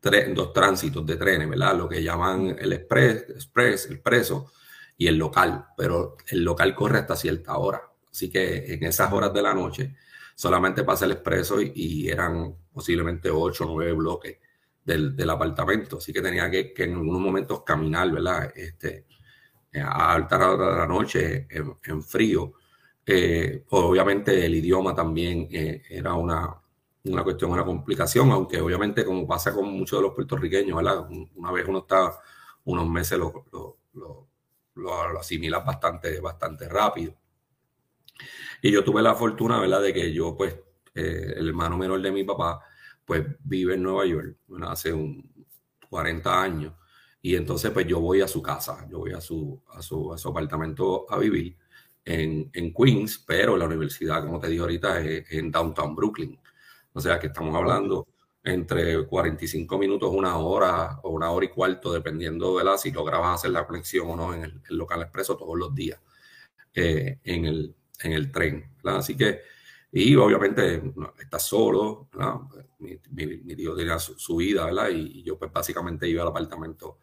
tre- 0.00 0.32
dos 0.34 0.52
tránsitos 0.52 1.04
de 1.06 1.16
trenes, 1.16 1.48
¿verdad? 1.48 1.76
Lo 1.76 1.88
que 1.88 2.02
llaman 2.02 2.56
el 2.58 2.72
express, 2.72 3.24
express, 3.30 3.86
el 3.86 4.00
preso 4.00 4.52
y 4.98 5.08
el 5.08 5.16
local, 5.18 5.66
pero 5.78 6.16
el 6.28 6.44
local 6.44 6.74
corre 6.76 7.00
hasta 7.00 7.16
cierta 7.16 7.56
hora. 7.58 7.82
Así 8.10 8.30
que 8.30 8.74
en 8.74 8.84
esas 8.84 9.12
horas 9.12 9.32
de 9.34 9.42
la 9.42 9.54
noche 9.54 9.96
solamente 10.36 10.84
pasa 10.84 11.06
el 11.06 11.12
expreso 11.12 11.60
y, 11.62 12.08
eran 12.10 12.54
posiblemente 12.72 13.30
ocho 13.30 13.66
o 13.66 13.74
nueve 13.74 13.92
bloques 13.94 14.38
del, 14.84 15.16
del 15.16 15.30
apartamento. 15.30 15.98
Así 15.98 16.12
que 16.12 16.22
tenía 16.22 16.50
que, 16.50 16.74
que 16.74 16.84
en 16.84 16.94
algunos 16.94 17.20
momentos 17.22 17.62
caminar, 17.64 18.10
¿verdad? 18.12 18.52
Este, 18.56 19.06
a 19.82 20.12
alta 20.14 20.36
hora 20.50 20.72
de 20.72 20.78
la 20.78 20.86
noche, 20.86 21.46
en, 21.50 22.02
frío. 22.02 22.54
Eh, 23.06 23.64
obviamente 23.70 24.44
el 24.44 24.54
idioma 24.54 24.94
también 24.94 25.48
eh, 25.50 25.82
era 25.90 26.14
una, 26.14 26.54
una 27.04 27.24
cuestión, 27.24 27.50
una 27.52 27.64
complicación, 27.64 28.30
aunque 28.30 28.60
obviamente 28.60 29.04
como 29.04 29.26
pasa 29.26 29.54
con 29.54 29.68
muchos 29.72 29.98
de 29.98 30.02
los 30.06 30.14
puertorriqueños, 30.14 30.76
¿verdad? 30.76 31.00
Un- 31.08 31.30
Una 31.36 31.52
vez 31.52 31.66
uno 31.68 31.80
está 31.80 32.18
unos 32.64 32.88
meses 32.88 33.18
lo, 33.18 33.46
lo, 33.52 34.27
lo- 34.78 35.08
lo 35.12 35.20
asimilas 35.20 35.64
bastante, 35.66 36.20
bastante 36.20 36.68
rápido. 36.68 37.14
Y 38.62 38.70
yo 38.72 38.84
tuve 38.84 39.02
la 39.02 39.14
fortuna, 39.14 39.60
¿verdad? 39.60 39.82
De 39.82 39.92
que 39.92 40.12
yo, 40.12 40.36
pues, 40.36 40.54
eh, 40.94 41.34
el 41.36 41.48
hermano 41.48 41.76
menor 41.78 42.00
de 42.02 42.10
mi 42.12 42.24
papá, 42.24 42.60
pues 43.04 43.24
vive 43.44 43.74
en 43.74 43.82
Nueva 43.82 44.04
York, 44.06 44.36
¿verdad? 44.48 44.72
Hace 44.72 44.92
un 44.92 45.46
40 45.88 46.40
años. 46.42 46.74
Y 47.22 47.34
entonces, 47.36 47.70
pues 47.72 47.86
yo 47.86 48.00
voy 48.00 48.20
a 48.20 48.28
su 48.28 48.42
casa, 48.42 48.86
yo 48.90 48.98
voy 48.98 49.12
a 49.12 49.20
su, 49.20 49.60
a 49.72 49.82
su, 49.82 50.12
a 50.12 50.18
su 50.18 50.28
apartamento 50.28 51.06
a 51.10 51.18
vivir 51.18 51.56
en, 52.04 52.50
en 52.52 52.72
Queens, 52.72 53.18
pero 53.26 53.56
la 53.56 53.66
universidad, 53.66 54.24
como 54.24 54.38
te 54.40 54.48
dije 54.48 54.60
ahorita, 54.62 55.00
es 55.00 55.30
en 55.32 55.50
Downtown 55.50 55.94
Brooklyn. 55.96 56.38
O 56.92 57.00
sea 57.00 57.18
que 57.18 57.28
estamos 57.28 57.54
hablando 57.56 58.06
entre 58.52 59.06
45 59.06 59.78
minutos, 59.78 60.10
una 60.14 60.36
hora 60.38 61.00
o 61.02 61.10
una 61.10 61.30
hora 61.30 61.46
y 61.46 61.48
cuarto, 61.50 61.92
dependiendo 61.92 62.58
de 62.58 62.64
la 62.64 62.78
si 62.78 62.90
lograbas 62.92 63.36
hacer 63.40 63.50
la 63.52 63.66
conexión 63.66 64.10
o 64.10 64.16
no 64.16 64.34
en 64.34 64.44
el, 64.44 64.62
el 64.68 64.76
local 64.78 65.02
expreso 65.02 65.36
todos 65.36 65.58
los 65.58 65.74
días 65.74 66.00
eh, 66.74 67.18
en, 67.24 67.44
el, 67.46 67.74
en 68.00 68.12
el 68.12 68.30
tren. 68.32 68.70
¿verdad? 68.82 69.00
Así 69.00 69.16
que, 69.16 69.40
y 69.92 70.14
obviamente 70.16 70.82
no, 70.96 71.14
estás 71.20 71.44
solo. 71.46 72.08
Mi, 72.78 72.98
mi- 73.10 73.38
mi 73.38 73.56
tío 73.56 73.74
tenía 73.76 73.98
su, 73.98 74.18
su 74.18 74.36
vida, 74.36 74.64
¿verdad? 74.66 74.88
Y, 74.90 75.20
y 75.20 75.22
yo 75.22 75.38
pues 75.38 75.52
básicamente 75.52 76.08
iba 76.08 76.22
al 76.22 76.28
apartamento, 76.28 76.98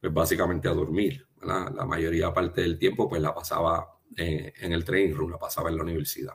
pues 0.00 0.12
básicamente 0.12 0.68
a 0.68 0.72
dormir, 0.74 1.26
¿verdad? 1.40 1.72
La 1.74 1.84
mayoría 1.86 2.32
parte 2.32 2.60
del 2.62 2.78
tiempo 2.78 3.08
pues 3.08 3.20
la 3.22 3.34
pasaba 3.34 3.98
eh, 4.16 4.52
en 4.60 4.72
el 4.72 4.84
training 4.84 5.14
room, 5.14 5.30
la 5.32 5.38
pasaba 5.38 5.70
en 5.70 5.76
la 5.76 5.82
universidad. 5.82 6.34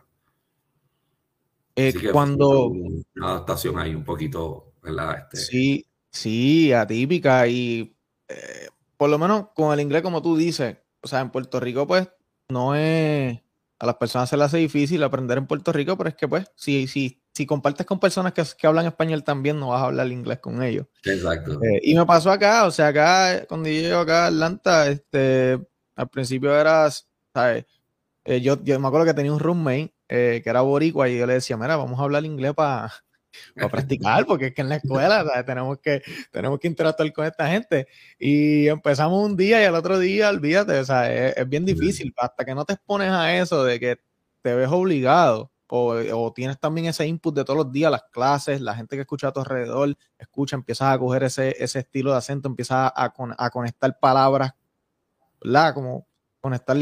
Eh, 1.89 2.11
cuando, 2.11 2.67
una 2.67 3.27
adaptación 3.27 3.79
ahí 3.79 3.95
un 3.95 4.03
poquito, 4.03 4.73
¿verdad? 4.81 5.27
Este, 5.31 5.37
Sí, 5.37 5.87
sí, 6.09 6.73
atípica 6.73 7.47
y 7.47 7.95
eh, 8.27 8.67
por 8.97 9.09
lo 9.09 9.17
menos 9.17 9.47
con 9.55 9.73
el 9.73 9.79
inglés 9.79 10.01
como 10.01 10.21
tú 10.21 10.37
dices, 10.37 10.77
o 11.01 11.07
sea, 11.07 11.21
en 11.21 11.31
Puerto 11.31 11.59
Rico 11.59 11.87
pues 11.87 12.07
no 12.49 12.75
es, 12.75 13.39
a 13.79 13.85
las 13.85 13.95
personas 13.95 14.29
se 14.29 14.37
les 14.37 14.45
hace 14.45 14.57
difícil 14.57 15.01
aprender 15.03 15.37
en 15.37 15.47
Puerto 15.47 15.71
Rico, 15.71 15.97
pero 15.97 16.09
es 16.09 16.15
que 16.15 16.27
pues 16.27 16.45
si, 16.55 16.87
si, 16.87 17.21
si 17.33 17.45
compartes 17.45 17.85
con 17.85 17.99
personas 17.99 18.33
que, 18.33 18.43
que 18.57 18.67
hablan 18.67 18.85
español 18.85 19.23
también 19.23 19.59
no 19.59 19.69
vas 19.69 19.81
a 19.81 19.85
hablar 19.85 20.07
inglés 20.11 20.39
con 20.39 20.61
ellos. 20.61 20.85
Exacto. 21.03 21.59
Eh, 21.63 21.79
y 21.83 21.95
me 21.95 22.05
pasó 22.05 22.31
acá, 22.31 22.65
o 22.65 22.71
sea, 22.71 22.87
acá 22.87 23.45
cuando 23.47 23.69
yo 23.69 23.81
llego 23.81 23.99
acá 23.99 24.25
a 24.25 24.27
Atlanta, 24.27 24.87
este, 24.87 25.59
al 25.95 26.09
principio 26.09 26.55
era, 26.55 26.89
¿sabes? 27.33 27.65
Eh, 28.23 28.39
yo, 28.41 28.63
yo 28.63 28.79
me 28.79 28.87
acuerdo 28.87 29.07
que 29.07 29.13
tenía 29.15 29.33
un 29.33 29.39
roommate 29.39 29.93
eh, 30.11 30.41
que 30.43 30.49
era 30.49 30.61
boricua 30.61 31.09
y 31.09 31.17
yo 31.17 31.25
le 31.25 31.33
decía, 31.35 31.57
mira, 31.57 31.77
vamos 31.77 31.99
a 31.99 32.03
hablar 32.03 32.25
inglés 32.25 32.53
para 32.53 32.91
practicar, 33.71 34.25
porque 34.25 34.47
es 34.47 34.53
que 34.53 34.61
en 34.61 34.69
la 34.69 34.75
escuela 34.77 35.23
¿sabes? 35.25 35.45
tenemos 35.45 35.79
que 35.79 36.01
tenemos 36.31 36.59
que 36.59 36.67
interactuar 36.67 37.11
con 37.13 37.25
esta 37.25 37.47
gente. 37.49 37.87
Y 38.19 38.67
empezamos 38.67 39.23
un 39.25 39.37
día 39.37 39.61
y 39.61 39.65
al 39.65 39.75
otro 39.75 39.99
día, 39.99 40.29
olvídate, 40.29 40.79
o 40.79 40.85
sea, 40.85 41.11
es, 41.13 41.37
es 41.37 41.49
bien 41.49 41.65
difícil, 41.65 42.13
hasta 42.17 42.45
que 42.45 42.53
no 42.55 42.65
te 42.65 42.73
expones 42.73 43.09
a 43.09 43.35
eso 43.37 43.63
de 43.63 43.79
que 43.79 43.97
te 44.41 44.53
ves 44.55 44.69
obligado. 44.69 45.51
O, 45.73 45.93
o 45.95 46.33
tienes 46.33 46.59
también 46.59 46.87
ese 46.87 47.07
input 47.07 47.33
de 47.33 47.45
todos 47.45 47.55
los 47.57 47.71
días, 47.71 47.89
las 47.89 48.03
clases, 48.11 48.59
la 48.59 48.75
gente 48.75 48.97
que 48.97 49.03
escucha 49.03 49.29
a 49.29 49.31
tu 49.31 49.39
alrededor, 49.39 49.95
escucha, 50.19 50.57
empiezas 50.57 50.93
a 50.93 50.99
coger 50.99 51.23
ese, 51.23 51.55
ese 51.63 51.79
estilo 51.79 52.11
de 52.11 52.17
acento, 52.17 52.49
empiezas 52.49 52.91
a, 52.93 53.09
con- 53.13 53.33
a 53.37 53.49
conectar 53.49 53.97
palabras, 53.97 54.51
¿verdad? 55.41 55.73
Como 55.73 56.07
conectar 56.41 56.75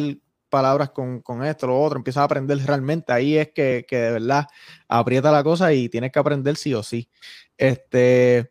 palabras 0.50 0.90
con, 0.90 1.22
con 1.22 1.46
esto, 1.46 1.68
lo 1.68 1.80
otro, 1.80 1.98
empiezas 1.98 2.22
a 2.22 2.26
aprender 2.26 2.58
realmente. 2.66 3.14
Ahí 3.14 3.38
es 3.38 3.52
que, 3.52 3.86
que 3.88 3.98
de 3.98 4.12
verdad 4.12 4.48
aprieta 4.88 5.32
la 5.32 5.44
cosa 5.44 5.74
y 5.74 5.90
tienes 5.90 6.12
que 6.12 6.20
aprender 6.20 6.56
sí 6.56 6.74
o 6.74 6.84
sí. 6.84 7.10
Este, 7.58 8.50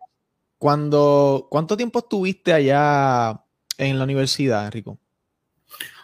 cuando, 0.58 1.48
¿cuánto 1.50 1.76
tiempo 1.76 2.00
estuviste 2.00 2.52
allá 2.52 3.44
en 3.76 3.98
la 3.98 4.04
universidad, 4.04 4.70
Rico? 4.72 4.98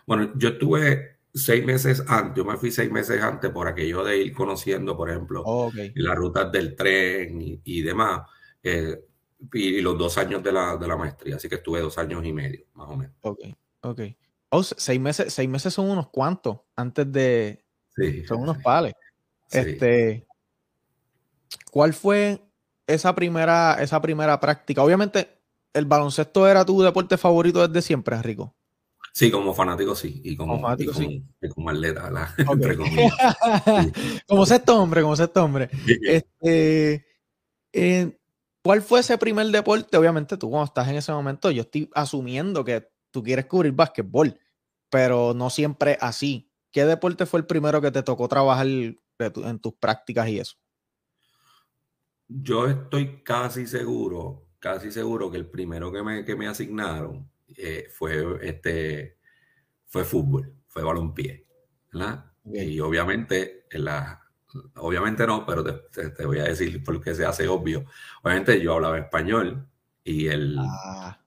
Bueno, 0.07 0.33
yo 0.37 0.51
estuve 0.51 1.19
seis 1.33 1.65
meses 1.65 2.05
antes, 2.07 2.37
yo 2.37 2.45
me 2.45 2.57
fui 2.57 2.71
seis 2.71 2.91
meses 2.91 3.21
antes 3.21 3.51
por 3.51 3.67
aquello 3.67 4.05
de 4.05 4.19
ir 4.19 4.33
conociendo, 4.33 4.97
por 4.97 5.11
ejemplo, 5.11 5.43
Ok, 5.45 5.75
las 5.95 6.15
rutas 6.17 6.53
del 6.53 6.77
tren 6.77 7.41
y, 7.43 7.61
y 7.65 7.83
demás, 7.83 8.23
eh, 8.63 9.05
y, 9.53 9.81
los 9.81 9.99
dos 9.99 10.17
años 10.19 10.43
de 10.43 10.53
la, 10.53 10.77
de 10.77 10.87
la 10.87 10.97
maestría, 10.97 11.37
así 11.37 11.49
que 11.49 11.57
estuve 11.57 11.81
dos 11.81 11.99
años 11.99 12.25
y 12.25 12.33
medio, 12.33 12.67
más 12.75 12.89
o 12.89 12.97
menos. 12.97 13.17
ok, 13.23 13.41
ok. 13.81 14.01
Oh, 14.55 14.63
se- 14.63 14.75
seis 14.79 15.01
meses, 15.01 15.33
seis 15.33 15.49
meses 15.49 15.73
son 15.75 15.91
unos 15.91 16.09
cuantos 16.09 16.61
antes 16.77 17.11
de, 17.13 17.65
Sí, 17.97 18.25
son 18.27 18.43
unos 18.43 18.59
pales. 18.59 18.95
sí. 19.49 19.59
Este, 19.59 20.27
¿cuál 21.71 21.93
fue 21.95 22.41
esa 22.87 23.15
primera, 23.15 23.77
esa 23.81 24.01
primera 24.01 24.39
práctica? 24.41 24.83
Obviamente, 24.83 25.29
el 25.73 25.85
baloncesto 25.87 26.47
era 26.49 26.65
tu 26.65 26.81
deporte 26.83 27.17
favorito 27.17 27.67
desde 27.67 27.83
siempre, 27.83 28.21
Rico. 28.23 28.55
Sí, 29.13 29.31
como 29.31 29.55
fanático 29.55 29.95
sí, 29.95 30.21
y 30.25 30.37
como, 30.37 30.55
Como 30.55 30.65
fanático, 30.67 30.91
y 30.91 30.95
como, 30.95 31.09
sí. 31.09 31.25
y 31.43 31.49
como 31.49 31.71
atleta, 31.71 32.03
¿verdad? 32.05 32.29
Ok. 32.49 32.53
Entre 32.55 32.77
comillas. 32.77 33.15
como 34.27 34.45
sexto 34.47 34.81
hombre, 34.83 35.03
como 35.03 35.17
sexto 35.17 35.45
hombre. 35.45 35.71
Este, 36.09 37.07
eh, 37.73 38.19
¿cuál 38.63 38.83
fue 38.83 39.01
ese 39.01 39.17
primer 39.19 39.47
deporte? 39.49 39.97
Obviamente 39.97 40.37
tú 40.37 40.51
cuando 40.51 40.65
estás 40.67 40.89
en 40.89 40.97
ese 40.97 41.13
momento, 41.13 41.51
yo 41.53 41.63
estoy 41.63 41.89
asumiendo 41.95 42.65
que 42.65 42.89
tú 43.13 43.23
quieres 43.23 43.47
cubrir 43.47 43.73
básquetbol, 43.73 44.37
pero 44.95 45.35
no 45.35 45.51
siempre 45.51 45.99
así. 46.01 46.53
¿Qué 46.71 46.85
deporte 46.85 47.27
fue 47.27 47.41
el 47.41 47.47
primero 47.47 47.81
que 47.83 47.91
te 47.91 48.05
tocó 48.05 48.29
trabajar 48.29 48.69
en 48.69 49.59
tus 49.61 49.75
prácticas 49.75 50.29
y 50.29 50.39
eso? 50.39 50.55
Yo 52.29 52.67
estoy 52.67 53.23
casi 53.23 53.67
seguro, 53.67 54.49
casi 54.59 54.91
seguro 54.91 55.31
que 55.31 55.37
el 55.39 55.49
primero 55.51 55.93
que 55.93 56.03
me, 56.03 56.25
que 56.25 56.37
me 56.37 56.47
asignaron 56.49 57.31
eh, 57.57 57.89
fue, 57.91 58.39
este, 58.49 59.19
fue 59.87 60.05
fútbol, 60.05 60.55
fue 60.69 60.83
balompié. 60.85 61.47
Y 62.53 62.79
obviamente, 62.81 63.67
en 63.71 63.85
la, 63.85 64.21
obviamente 64.77 65.27
no, 65.27 65.45
pero 65.47 65.65
te, 65.65 65.73
te- 65.91 66.11
te 66.11 66.27
voy 66.27 66.39
a 66.39 66.45
decir 66.45 66.83
porque 66.85 67.15
se 67.15 67.25
hace 67.27 67.49
obvio. 67.49 67.85
Obviamente 68.23 68.61
yo 68.61 68.75
hablaba 68.75 68.99
español 68.99 69.69
y 70.05 70.29
el 70.29 70.79
Ah, 70.87 71.19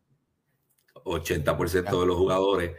80% 1.04 2.02
de 2.02 2.08
los 2.08 2.18
jugadores 2.18 2.76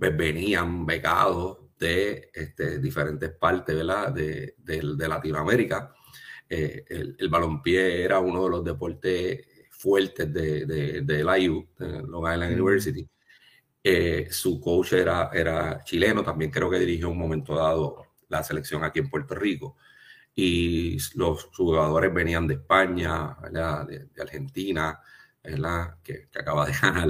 pues 0.00 0.16
venían 0.16 0.86
becados 0.86 1.58
de 1.78 2.30
este, 2.32 2.78
diferentes 2.78 3.30
partes 3.32 3.76
De, 3.76 4.54
de, 4.58 5.08
Latinoamérica. 5.08 5.94
Eh, 6.48 6.84
el, 6.88 7.16
el, 7.18 7.28
balompié 7.28 8.02
era 8.02 8.18
uno 8.18 8.44
de 8.44 8.50
los 8.50 8.64
deportes 8.64 9.46
fuertes 9.70 10.32
de, 10.32 10.64
de, 10.64 11.02
de 11.02 11.24
LIU, 11.24 11.68
Long 11.78 12.32
Island 12.32 12.54
University. 12.54 13.08
Eh, 13.82 14.28
su 14.30 14.58
coach 14.60 14.94
era, 14.94 15.30
era 15.32 15.82
chileno, 15.84 16.22
también 16.22 16.50
creo 16.50 16.70
que 16.70 16.78
dirigió 16.78 17.10
un 17.10 17.18
momento 17.18 17.54
dado 17.54 18.04
la 18.28 18.42
selección 18.42 18.82
aquí 18.82 19.00
en 19.00 19.10
Puerto 19.10 19.34
Rico. 19.34 19.76
Y 20.34 20.98
los 21.14 21.44
jugadores 21.54 22.12
venían 22.12 22.46
de 22.46 22.54
España, 22.54 23.36
de, 23.50 24.08
Argentina, 24.20 24.98
Que, 26.02 26.28
que, 26.30 26.38
acaba 26.38 26.66
de 26.66 26.72
ganar 26.82 27.08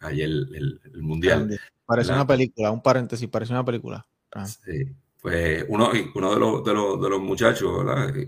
ahí 0.00 0.22
el, 0.22 0.80
el, 0.92 1.02
Mundial. 1.02 1.58
Parece 1.86 2.12
una 2.12 2.26
película, 2.26 2.70
un 2.72 2.82
paréntesis, 2.82 3.28
parece 3.28 3.52
una 3.52 3.64
película. 3.64 4.06
Ah. 4.32 4.44
Sí. 4.44 4.84
Pues 5.20 5.64
uno, 5.68 5.90
uno 6.14 6.34
de, 6.34 6.38
los, 6.38 6.64
de, 6.64 6.72
los, 6.72 7.02
de 7.02 7.08
los 7.08 7.20
muchachos 7.20 7.84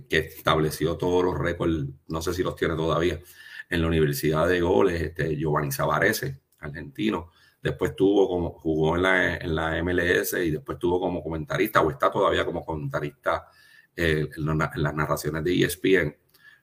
que 0.08 0.18
estableció 0.18 0.96
todos 0.96 1.24
los 1.24 1.38
récords, 1.38 1.86
no 2.08 2.20
sé 2.20 2.34
si 2.34 2.42
los 2.42 2.56
tiene 2.56 2.74
todavía, 2.74 3.20
en 3.68 3.82
la 3.82 3.86
Universidad 3.86 4.48
de 4.48 4.60
Goles, 4.60 5.00
este, 5.00 5.36
Giovanni 5.36 5.70
Zavarese, 5.70 6.40
argentino. 6.58 7.30
Después 7.62 7.94
tuvo 7.94 8.28
como, 8.28 8.50
jugó 8.50 8.96
en 8.96 9.02
la, 9.02 9.36
en 9.36 9.54
la 9.54 9.82
MLS 9.82 10.34
y 10.44 10.50
después 10.50 10.78
tuvo 10.78 11.00
como 11.00 11.22
comentarista, 11.22 11.82
o 11.82 11.90
está 11.90 12.10
todavía 12.10 12.44
como 12.44 12.64
comentarista 12.64 13.46
eh, 13.94 14.28
en, 14.36 14.58
las 14.58 14.94
narraciones 14.94 15.44
de 15.44 15.64
ESPN, 15.64 16.16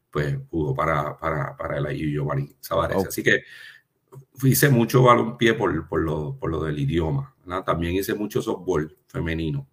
pues 0.10 0.38
jugó 0.50 0.74
para, 0.74 1.18
para, 1.18 1.56
para 1.56 1.78
el 1.78 1.98
Giovanni 1.98 2.56
Zavarese. 2.62 3.08
Así 3.08 3.24
que 3.24 3.44
hice 4.44 4.70
mucho 4.70 5.04
balonpié 5.04 5.54
por, 5.54 5.88
por, 5.88 6.02
lo, 6.02 6.38
por 6.40 6.50
lo 6.50 6.64
del 6.64 6.80
idioma. 6.80 7.36
También 7.66 7.96
hice 7.96 8.14
mucho 8.14 8.42
softball 8.42 8.98
femenino. 9.08 9.68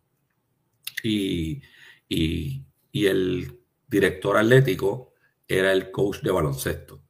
Y, 1.03 1.63
y, 2.09 2.65
y 2.93 3.07
el 3.07 3.59
director 3.89 4.37
atlético 4.37 5.13
era 5.49 5.73
el 5.73 5.91
coach 5.91 6.21
de 6.21 6.31
baloncesto. 6.31 7.03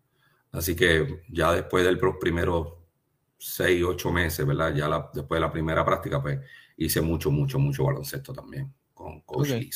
Así 0.53 0.77
que 0.77 1.23
ya 1.29 1.53
después 1.53 1.85
de 1.85 1.93
los 1.93 2.17
primeros 2.21 2.75
seis, 3.39 3.83
ocho 3.85 4.13
meses, 4.13 4.47
¿verdad? 4.47 4.75
Ya 4.75 4.89
después 5.13 5.39
de 5.39 5.41
la 5.41 5.53
primera 5.53 5.85
práctica, 5.85 6.23
pues 6.23 6.41
hice 6.77 7.01
mucho, 7.01 7.31
mucho, 7.31 7.59
mucho 7.59 7.85
baloncesto 7.85 8.33
también 8.33 8.73
con 8.95 9.21
Coach 9.23 9.51
okay. 9.51 9.71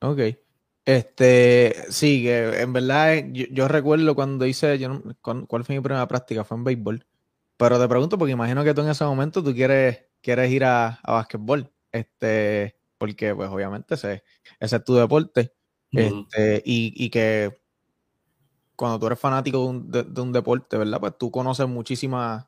Ok. 0.00 0.45
Este, 0.86 1.84
sí, 1.90 2.22
que 2.22 2.60
en 2.62 2.72
verdad 2.72 3.24
yo, 3.32 3.66
recuerdo 3.66 4.14
cuando 4.14 4.46
hice, 4.46 4.78
yo 4.78 5.02
¿cuál 5.20 5.64
fue 5.64 5.74
mi 5.74 5.80
primera 5.80 6.06
práctica? 6.06 6.44
Fue 6.44 6.56
en 6.56 6.62
béisbol. 6.62 7.04
Pero 7.56 7.80
te 7.80 7.88
pregunto 7.88 8.16
porque 8.16 8.32
imagino 8.32 8.62
que 8.62 8.72
tú 8.72 8.82
en 8.82 8.90
ese 8.90 9.04
momento 9.04 9.42
tú 9.42 9.52
quieres, 9.52 10.04
quieres 10.22 10.50
ir 10.52 10.64
a, 10.64 11.00
a 11.02 11.12
básquetbol. 11.12 11.72
Este, 11.90 12.76
porque 12.98 13.34
pues 13.34 13.50
obviamente 13.50 13.94
ese, 13.94 14.22
ese 14.60 14.76
es 14.76 14.84
tu 14.84 14.94
deporte. 14.94 15.52
Este, 15.90 16.62
y, 16.64 16.92
y 16.94 17.10
que 17.10 17.58
cuando 18.76 19.00
tú 19.00 19.06
eres 19.06 19.18
fanático 19.18 19.58
de 19.84 20.20
un, 20.20 20.32
deporte, 20.32 20.76
¿verdad? 20.76 21.00
Pues 21.00 21.18
tú 21.18 21.32
conoces 21.32 21.66
muchísimas 21.66 22.46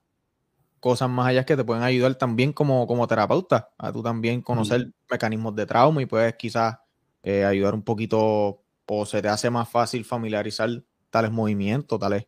cosas 0.79 1.11
más 1.11 1.27
allá 1.27 1.45
que 1.45 1.57
te 1.57 1.65
pueden 1.65 1.83
ayudar 1.83 2.15
también 2.15 2.53
como, 2.53 2.87
como 2.87 3.09
terapeuta, 3.09 3.71
a 3.79 3.91
tú 3.91 4.03
también 4.03 4.43
conocer 4.43 4.93
mecanismos 5.11 5.57
de 5.57 5.67
trauma 5.67 6.03
y 6.03 6.07
puedes 6.07 6.35
quizás 6.35 6.77
eh, 7.23 7.45
ayudar 7.45 7.75
un 7.75 7.83
poquito 7.83 8.63
o 8.87 9.07
se 9.07 9.21
te 9.21 9.29
hace 9.29 9.51
más 9.51 9.69
fácil 9.69 10.05
familiarizar 10.05 10.71
tales 11.11 11.31
movimientos, 11.31 11.99
tales 11.99 12.27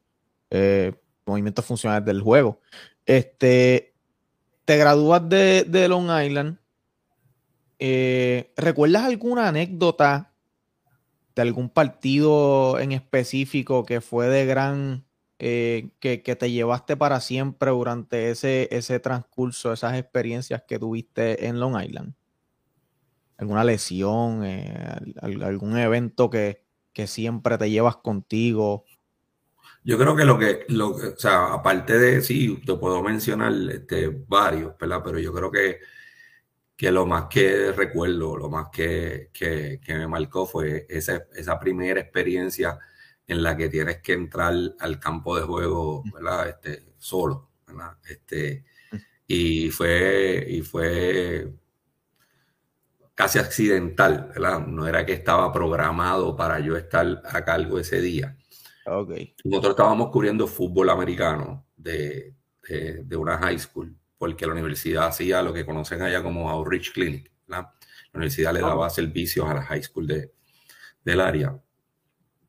eh, 0.50 0.92
movimientos 1.24 1.64
funcionales 1.64 2.04
del 2.04 2.20
juego. 2.20 2.60
Este, 3.06 3.94
te 4.64 4.76
gradúas 4.76 5.28
de, 5.28 5.64
de 5.64 5.88
Long 5.88 6.10
Island. 6.22 6.58
Eh, 7.78 8.52
¿Recuerdas 8.56 9.04
alguna 9.04 9.48
anécdota 9.48 10.32
de 11.34 11.42
algún 11.42 11.70
partido 11.70 12.78
en 12.78 12.92
específico 12.92 13.86
que 13.86 14.00
fue 14.00 14.28
de 14.28 14.44
gran, 14.44 15.06
eh, 15.38 15.88
que, 15.98 16.18
te 16.18 16.50
llevaste 16.50 16.96
para 16.96 17.20
siempre 17.20 17.70
durante 17.70 18.30
ese, 18.30 18.68
ese 18.70 19.00
transcurso, 19.00 19.72
esas 19.72 19.98
experiencias 19.98 20.62
que 20.68 20.78
tuviste 20.78 21.46
en 21.46 21.58
Long 21.58 21.80
Island? 21.82 22.14
¿Alguna 23.40 23.64
lesión, 23.64 24.44
eh, 24.44 24.98
algún 25.20 25.76
evento 25.78 26.28
que, 26.28 26.62
que 26.92 27.06
siempre 27.06 27.56
te 27.58 27.70
llevas 27.70 27.96
contigo? 27.96 28.84
Yo 29.82 29.96
creo 29.96 30.14
que 30.14 30.24
lo 30.26 30.38
que, 30.38 30.66
lo, 30.68 30.90
o 30.90 31.16
sea, 31.16 31.54
aparte 31.54 31.98
de, 31.98 32.20
sí, 32.20 32.60
te 32.66 32.74
puedo 32.74 33.02
mencionar 33.02 33.52
este, 33.70 34.08
varios, 34.28 34.76
¿verdad? 34.78 35.00
Pero 35.02 35.18
yo 35.18 35.32
creo 35.32 35.50
que 35.50 35.80
que 36.80 36.90
lo 36.90 37.04
más 37.04 37.26
que 37.26 37.72
recuerdo, 37.72 38.38
lo 38.38 38.48
más 38.48 38.68
que, 38.72 39.28
que, 39.34 39.78
me 39.88 40.08
marcó 40.08 40.46
fue 40.46 40.86
esa, 40.88 41.26
esa, 41.34 41.60
primera 41.60 42.00
experiencia 42.00 42.78
en 43.26 43.42
la 43.42 43.54
que 43.54 43.68
tienes 43.68 43.98
que 44.00 44.14
entrar 44.14 44.54
al 44.78 44.98
campo 44.98 45.36
de 45.36 45.42
juego, 45.42 46.02
¿verdad? 46.10 46.48
Este, 46.48 46.94
solo, 46.96 47.50
¿verdad? 47.66 47.98
Este, 48.08 48.64
y 49.26 49.68
fue, 49.68 50.42
y 50.48 50.62
fue 50.62 51.52
casi 53.20 53.38
accidental, 53.38 54.30
¿verdad? 54.32 54.66
No 54.66 54.88
era 54.88 55.04
que 55.04 55.12
estaba 55.12 55.52
programado 55.52 56.34
para 56.34 56.58
yo 56.58 56.74
estar 56.74 57.20
a 57.22 57.44
cargo 57.44 57.78
ese 57.78 58.00
día. 58.00 58.34
Okay. 58.86 59.34
Nosotros 59.44 59.72
estábamos 59.72 60.08
cubriendo 60.08 60.46
fútbol 60.46 60.88
americano 60.88 61.66
de, 61.76 62.34
de, 62.66 63.04
de 63.04 63.16
una 63.16 63.36
high 63.36 63.58
school 63.58 63.94
porque 64.16 64.46
la 64.46 64.52
universidad 64.52 65.08
hacía 65.08 65.42
lo 65.42 65.52
que 65.52 65.66
conocen 65.66 66.00
allá 66.00 66.22
como 66.22 66.48
Outreach 66.48 66.94
Clinic. 66.94 67.30
La 67.46 67.70
universidad 68.14 68.54
le 68.54 68.60
daba 68.60 68.88
servicios 68.88 69.46
a 69.46 69.52
la 69.52 69.62
high 69.64 69.82
school 69.82 70.06
de, 70.06 70.32
del 71.04 71.20
área. 71.20 71.60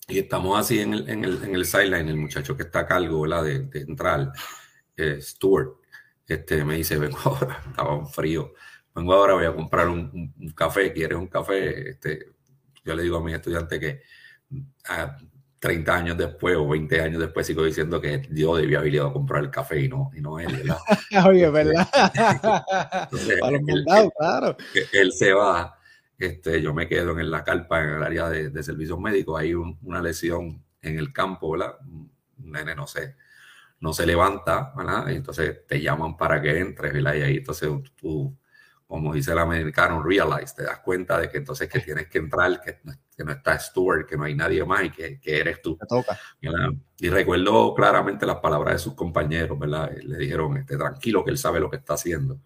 Y 0.08 0.20
estamos 0.20 0.58
así 0.58 0.80
en 0.80 0.94
el, 0.94 1.10
en 1.10 1.26
el, 1.26 1.44
en 1.44 1.54
el 1.54 1.66
sideline, 1.66 2.08
el 2.08 2.16
muchacho 2.16 2.56
que 2.56 2.64
está 2.64 2.80
a 2.80 2.88
cargo 2.88 3.28
De, 3.44 3.60
de 3.60 3.82
entrar, 3.82 4.32
eh, 4.96 5.18
Stuart, 5.20 5.82
este, 6.26 6.64
me 6.64 6.78
dice, 6.78 6.98
vengo 6.98 7.18
ahora, 7.26 7.62
estaba 7.70 7.94
un 7.94 8.08
frío, 8.08 8.54
vengo 8.96 9.14
ahora, 9.14 9.34
voy 9.34 9.46
a 9.46 9.56
comprar 9.56 9.88
un, 9.88 10.34
café, 10.56 10.92
¿quieres 10.94 11.18
un 11.18 11.28
café? 11.28 11.90
Este, 11.90 12.28
yo 12.84 12.96
le 12.96 13.04
digo 13.04 13.18
a 13.18 13.24
mi 13.24 13.34
estudiante 13.34 13.80
que 13.80 14.02
ah, 14.90 15.18
30 15.60 15.96
años 15.96 16.18
después 16.18 16.56
o 16.58 16.68
20 16.68 17.02
años 17.02 17.22
después 17.22 17.46
sigo 17.46 17.64
diciendo 17.64 18.02
que 18.02 18.28
yo 18.32 18.56
debía 18.56 18.80
haber 18.80 18.96
ido 18.96 19.08
a 19.08 19.14
comprar 19.14 19.44
el 19.44 19.52
café 19.52 19.80
y 19.80 19.88
no, 19.88 20.10
y 20.16 20.20
no 20.20 20.40
él, 20.40 20.56
¿verdad? 20.58 20.78
Oye, 21.30 21.50
¿verdad? 21.50 21.88
Entonces, 23.04 23.40
él, 23.68 23.86
claro. 24.18 24.58
él, 24.92 25.12
se 25.12 25.34
va, 25.34 25.78
este, 26.18 26.62
yo 26.62 26.74
me 26.74 26.88
quedo 26.88 27.18
en 27.20 27.30
la 27.30 27.44
carpa, 27.44 27.84
en 27.84 27.90
el 27.92 28.04
área 28.04 28.28
de, 28.28 28.50
de 28.50 28.64
servicios 28.64 29.00
médicos, 29.00 29.40
hay 29.40 29.54
una 29.54 30.02
lesión 30.02 30.64
en 30.82 30.98
el 30.98 31.14
campo, 31.14 31.52
¿verdad? 31.52 31.76
Un 31.88 32.12
nene, 32.38 32.74
no 32.74 32.88
sé, 32.88 33.16
no 33.80 33.94
se 33.94 34.08
levanta, 34.08 34.74
¿verdad? 34.76 35.10
Y 35.10 35.16
entonces 35.16 35.68
te 35.68 35.80
llaman 35.80 36.18
para 36.18 36.42
que 36.42 36.58
entres, 36.58 36.92
¿verdad? 36.92 37.14
Y 37.14 37.22
ahí 37.22 37.38
entonces 37.38 37.70
tú 37.96 38.36
como 38.92 39.14
dice 39.14 39.32
el 39.32 39.40
americano, 39.40 40.04
realize, 40.04 40.54
te 40.54 40.64
das 40.64 40.80
cuenta 40.80 41.18
de 41.18 41.30
que 41.30 41.38
entonces 41.38 41.70
que 41.70 41.80
tienes 41.80 42.10
que 42.10 42.18
entrar, 42.18 42.60
que, 42.60 42.80
que 43.16 43.24
no 43.24 43.32
está 43.32 43.58
Stuart, 43.58 44.06
que 44.06 44.18
no 44.18 44.26
hay 44.26 44.36
nadie 44.36 44.66
más 44.66 44.84
y 44.84 44.90
que, 44.90 45.18
que 45.18 45.40
eres 45.40 45.62
tú. 45.62 45.78
toca. 45.88 46.20
Y 46.98 47.10
recuerdo 47.10 47.74
claramente 47.74 48.26
las 48.26 48.40
palabras 48.40 48.74
de 48.74 48.80
sus 48.80 48.94
compañeros, 48.94 49.58
¿verdad? 49.58 49.92
Le 50.04 50.18
dijeron, 50.18 50.58
este, 50.58 50.76
tranquilo, 50.76 51.24
que 51.24 51.32
él 51.32 51.38
sabe 51.38 51.62
lo 51.62 51.70
que 51.70 51.78
está 51.78 51.94
haciendo. 51.94 52.42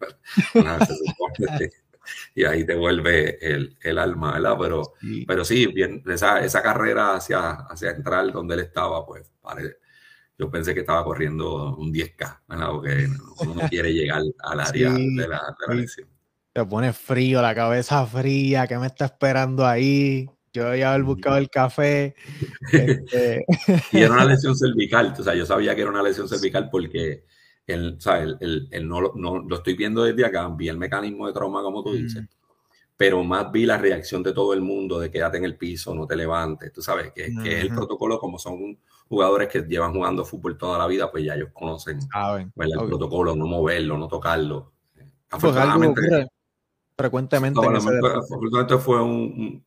y 2.36 2.44
ahí 2.44 2.64
te 2.64 2.76
vuelve 2.76 3.40
el, 3.44 3.76
el 3.82 3.98
alma, 3.98 4.34
¿verdad? 4.34 4.56
Pero 4.60 4.94
sí, 5.02 5.26
pero 5.26 5.44
sí 5.44 5.66
bien, 5.66 6.04
esa, 6.06 6.42
esa 6.42 6.62
carrera 6.62 7.16
hacia, 7.16 7.54
hacia 7.54 7.90
entrar 7.90 8.32
donde 8.32 8.54
él 8.54 8.60
estaba, 8.60 9.04
pues 9.04 9.34
yo 10.38 10.52
pensé 10.52 10.76
que 10.76 10.82
estaba 10.82 11.04
corriendo 11.04 11.76
un 11.76 11.92
10K, 11.92 12.42
¿verdad? 12.48 12.70
Porque 12.70 13.08
uno 13.40 13.56
no 13.56 13.68
quiere 13.68 13.92
llegar 13.92 14.22
al 14.44 14.60
área 14.60 14.92
de 14.92 15.28
la, 15.28 15.56
de 15.58 15.68
la 15.68 15.74
lesión. 15.74 16.15
Te 16.56 16.66
pone 16.66 16.94
frío, 16.94 17.42
la 17.42 17.54
cabeza 17.54 18.06
fría, 18.06 18.66
¿qué 18.66 18.78
me 18.78 18.88
está 18.88 19.04
esperando 19.04 19.68
ahí? 19.68 20.30
Yo 20.54 20.68
a 20.68 20.72
haber 20.72 21.04
buscado 21.04 21.36
el 21.36 21.50
café. 21.50 22.16
Este... 22.72 23.44
y 23.92 23.98
era 23.98 24.14
una 24.14 24.24
lesión 24.24 24.56
cervical, 24.56 25.14
o 25.20 25.22
sea, 25.22 25.36
yo 25.36 25.46
sabía 25.46 25.76
que 25.76 25.82
era 25.82 25.90
una 25.90 26.02
lesión 26.02 26.30
cervical 26.30 26.70
porque 26.70 27.26
el, 27.68 27.96
o 27.98 28.00
sea, 28.00 28.20
el, 28.20 28.70
no, 28.88 29.02
no, 29.16 29.40
lo 29.40 29.56
estoy 29.58 29.76
viendo 29.76 30.06
desde 30.06 30.26
acá, 30.26 30.48
vi 30.48 30.70
el 30.70 30.78
mecanismo 30.78 31.28
de 31.28 31.34
trauma 31.34 31.62
como 31.62 31.84
tú 31.84 31.92
dices, 31.92 32.24
mm. 32.24 32.28
pero 32.96 33.22
más 33.26 33.52
vi 33.52 33.66
la 33.66 33.78
reacción 33.78 34.24
de 34.24 34.32
todo 34.32 34.54
el 34.54 34.62
mundo 34.62 34.98
de 34.98 35.12
quédate 35.12 35.40
en 35.40 35.44
el 35.44 35.58
piso, 35.58 35.94
no 35.94 36.08
te 36.08 36.16
levantes, 36.16 36.72
tú 36.72 36.82
sabes 36.82 37.12
que, 37.12 37.34
que 37.44 37.58
es 37.58 37.64
el 37.66 37.76
protocolo 37.76 38.18
como 38.18 38.40
son 38.40 38.80
jugadores 39.10 39.50
que 39.50 39.60
llevan 39.64 39.92
jugando 39.92 40.24
fútbol 40.24 40.58
toda 40.58 40.78
la 40.78 40.88
vida, 40.88 41.12
pues 41.12 41.26
ya 41.26 41.36
ellos 41.36 41.50
conocen 41.52 42.00
el 42.00 42.88
protocolo, 42.88 43.36
no 43.36 43.46
moverlo, 43.46 43.98
no 43.98 44.08
tocarlo. 44.08 44.72
Afortunadamente, 45.30 46.30
frecuentemente. 46.98 47.60
No, 47.62 48.80
fue 48.80 49.02
un, 49.02 49.64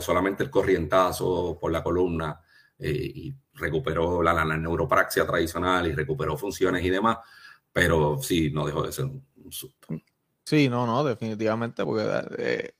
solamente 0.00 0.42
el 0.42 0.50
corrientazo 0.50 1.58
por 1.60 1.70
la 1.72 1.82
columna 1.82 2.40
eh, 2.78 3.12
y 3.14 3.34
recuperó 3.54 4.22
la, 4.22 4.32
la, 4.32 4.56
neuropraxia 4.56 5.26
tradicional 5.26 5.86
y 5.86 5.92
recuperó 5.92 6.36
funciones 6.36 6.84
y 6.84 6.90
demás, 6.90 7.18
pero 7.72 8.18
sí, 8.22 8.50
no 8.50 8.66
dejó 8.66 8.82
de 8.82 8.92
ser 8.92 9.06
un, 9.06 9.24
susto. 9.50 9.88
Sí, 10.44 10.68
no, 10.68 10.86
no, 10.86 11.04
definitivamente, 11.04 11.84
porque 11.84 12.06
eh, 12.38 12.74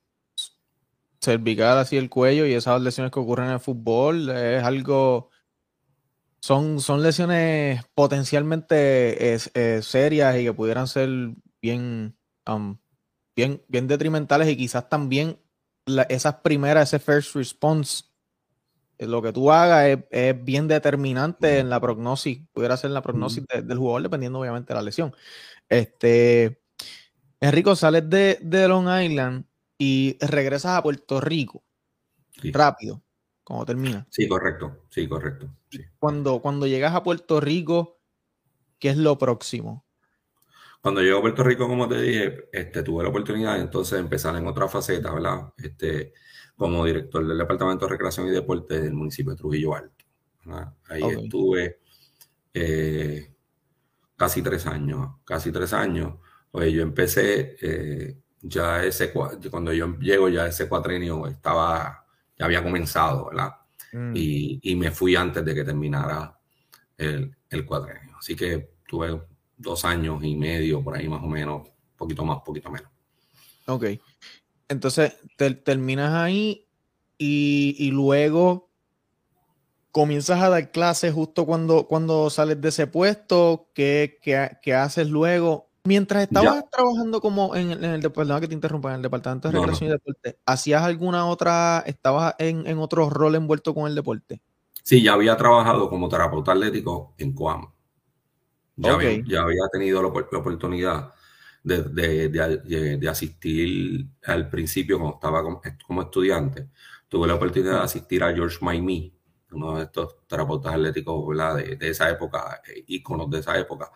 cervical 1.21 1.79
así 1.79 1.97
el 1.97 2.09
cuello 2.09 2.47
y 2.47 2.53
esas 2.53 2.81
lesiones 2.81 3.13
que 3.13 3.21
ocurren 3.21 3.47
en 3.47 3.55
el 3.55 3.61
fútbol 3.61 4.31
es 4.31 4.63
algo 4.63 5.31
son, 6.41 6.81
son 6.81 7.03
lesiones 7.03 7.83
potencialmente 7.95 9.35
eh, 9.35 9.83
serias 9.83 10.37
y 10.37 10.45
que 10.45 10.53
pudieran 10.53 10.87
ser 10.87 11.09
bien, 11.61 12.17
um, 12.47 12.79
bien, 13.39 13.63
bien 13.69 13.87
detrimentales 13.87 14.49
y 14.49 14.57
quizás 14.57 14.89
también 14.89 15.39
esas 16.09 16.35
primeras, 16.37 16.89
ese 16.89 16.99
first 16.99 17.37
response, 17.37 18.03
eh, 18.99 19.07
lo 19.07 19.23
que 19.23 19.33
tú 19.33 19.53
hagas 19.53 20.01
es, 20.11 20.45
bien 20.45 20.67
determinante 20.67 21.61
en 21.61 21.71
la 21.71 21.81
prognosis, 21.81 22.41
pudiera 22.53 22.77
ser 22.77 22.91
la 22.91 23.01
prognosis 23.01 23.45
del 23.47 23.79
jugador, 23.79 24.03
dependiendo 24.03 24.41
obviamente 24.41 24.73
de 24.73 24.75
la 24.75 24.83
lesión. 24.83 25.15
Este, 25.69 26.61
Enrico, 27.39 27.77
sales 27.77 28.11
de, 28.11 28.41
de 28.43 28.67
Long 28.67 28.89
Island 29.03 29.45
y 29.79 30.17
regresas 30.21 30.77
a 30.77 30.83
Puerto 30.83 31.21
Rico 31.21 31.63
rápido 32.43 33.05
cuando 33.45 33.67
termina. 33.67 34.05
Sí, 34.11 34.27
correcto, 34.27 34.87
sí, 34.91 35.09
correcto. 35.09 35.49
Cuando, 36.01 36.41
cuando 36.41 36.67
llegas 36.67 36.93
a 36.93 37.05
Puerto 37.05 37.41
Rico, 37.41 38.01
¿qué 38.81 38.89
es 38.91 38.97
lo 38.97 39.17
próximo? 39.17 39.88
Cuando 40.81 41.03
llego 41.03 41.19
a 41.19 41.23
Puerto 41.23 41.43
Rico, 41.43 41.67
como 41.67 41.89
te 41.89 42.01
dije, 42.01 42.49
este, 42.53 42.83
tuve 42.83 43.03
la 43.03 43.11
oportunidad 43.11 43.55
de 43.55 43.63
entonces 43.63 43.99
empezar 43.99 44.37
en 44.37 44.47
otra 44.47 44.69
faceta, 44.69 45.13
¿verdad? 45.13 45.53
Este, 45.57 46.13
como 46.57 46.85
director 46.85 47.27
del 47.27 47.39
Departamento 47.39 47.87
de 47.87 47.93
Recreación 47.93 48.29
y 48.29 48.31
Deporte 48.31 48.81
del 48.81 48.95
municipio 48.95 49.33
de 49.33 49.39
Trujillo 49.39 49.75
Alto. 49.75 50.05
Ahí 50.89 51.03
estuve 51.03 51.81
eh, 52.55 53.35
casi 54.17 54.43
tres 54.43 54.67
años, 54.67 55.17
casi 55.25 55.53
tres 55.53 55.73
años. 55.73 56.15
Oye, 56.53 56.73
yo 56.73 56.83
empecé 56.83 57.57
eh, 57.61 58.19
ya 58.41 58.83
ese, 58.85 59.13
cuando 59.13 59.73
yo 59.73 59.99
llego 59.99 60.29
ya 60.29 60.47
ese 60.47 60.69
cuatrenio 60.69 61.27
estaba 61.27 62.07
ya 62.39 62.45
había 62.45 62.63
comenzado, 62.63 63.27
¿verdad? 63.27 63.53
Mm. 63.93 64.13
Y, 64.15 64.77
me 64.77 64.91
fui 64.91 65.17
antes 65.17 65.45
de 65.45 65.55
que 65.55 65.65
terminara 65.65 66.39
el, 66.97 67.37
el 67.51 67.67
cuadrenio. 67.67 68.17
Así 68.19 68.37
que 68.37 68.71
tuve 68.87 69.21
dos 69.59 69.85
años 69.85 70.23
y 70.25 70.35
medio 70.37 70.83
por 70.83 70.97
ahí 70.97 71.09
más 71.09 71.23
o 71.23 71.27
menos, 71.27 71.69
poquito 71.97 72.25
más, 72.25 72.39
poquito 72.43 72.71
menos. 72.71 72.91
Ok. 73.67 73.85
Entonces, 74.69 75.15
te, 75.37 75.51
terminas 75.53 76.15
ahí 76.15 76.67
y, 77.19 77.91
luego 77.91 78.71
comienzas 79.91 80.41
a 80.41 80.49
dar 80.49 80.71
clases 80.71 81.13
justo 81.13 81.45
cuando, 81.45 81.87
cuando 81.89 82.31
sales 82.31 82.61
de 82.61 82.69
ese 82.69 82.87
puesto. 82.87 83.69
¿Qué, 83.75 84.19
qué 84.23 84.75
haces 84.75 85.11
luego? 85.11 85.69
Mientras 85.89 86.25
estabas 86.25 86.69
trabajando 86.71 87.19
como 87.19 87.57
en, 87.57 87.83
el 87.83 88.03
departamento 88.03 88.43
que 88.43 88.49
te 88.49 88.55
interrumpa, 88.55 88.91
en 88.91 88.97
el 88.97 89.03
departamento 89.03 89.49
de 89.49 89.55
recreación 89.59 89.89
y 89.89 89.93
deporte, 89.93 90.39
¿hacías 90.45 90.83
alguna 90.83 91.27
otra, 91.27 91.83
estabas 91.87 92.35
en, 92.39 92.79
otro 92.79 93.09
rol 93.09 93.37
envuelto 93.37 93.75
con 93.75 93.87
el 93.87 93.95
deporte? 93.95 94.43
Sí, 94.83 95.03
ya 95.03 95.15
había 95.15 95.35
trabajado 95.39 95.89
como 95.89 96.11
terapeuta 96.11 96.53
atlético 96.53 97.15
en 97.17 97.33
Coamo. 97.33 97.75
Ya, 98.79 99.43
había, 99.43 99.69
tenido 99.73 100.03
la, 100.03 100.09
oportunidad 100.09 101.13
de, 101.63 103.09
asistir 103.11 104.07
al 104.25 104.49
principio 104.49 104.99
cuando 104.99 105.17
estaba 105.17 105.43
como, 105.87 106.03
estudiante. 106.03 106.69
Tuve 107.09 107.27
la 107.27 107.35
oportunidad 107.35 107.79
de 107.79 107.85
asistir 107.85 108.23
a 108.23 108.33
George 108.33 108.59
Maimí, 108.61 109.15
uno 109.53 109.79
de 109.79 109.85
estos 109.85 110.27
terapeutas 110.27 110.75
atléticos 110.75 111.37
De, 111.57 111.77
de, 111.77 111.89
esa 111.89 112.09
época, 112.11 112.61
eh, 112.67 112.85
íconos 112.87 113.31
de 113.31 113.39
esa 113.39 113.59
época. 113.59 113.91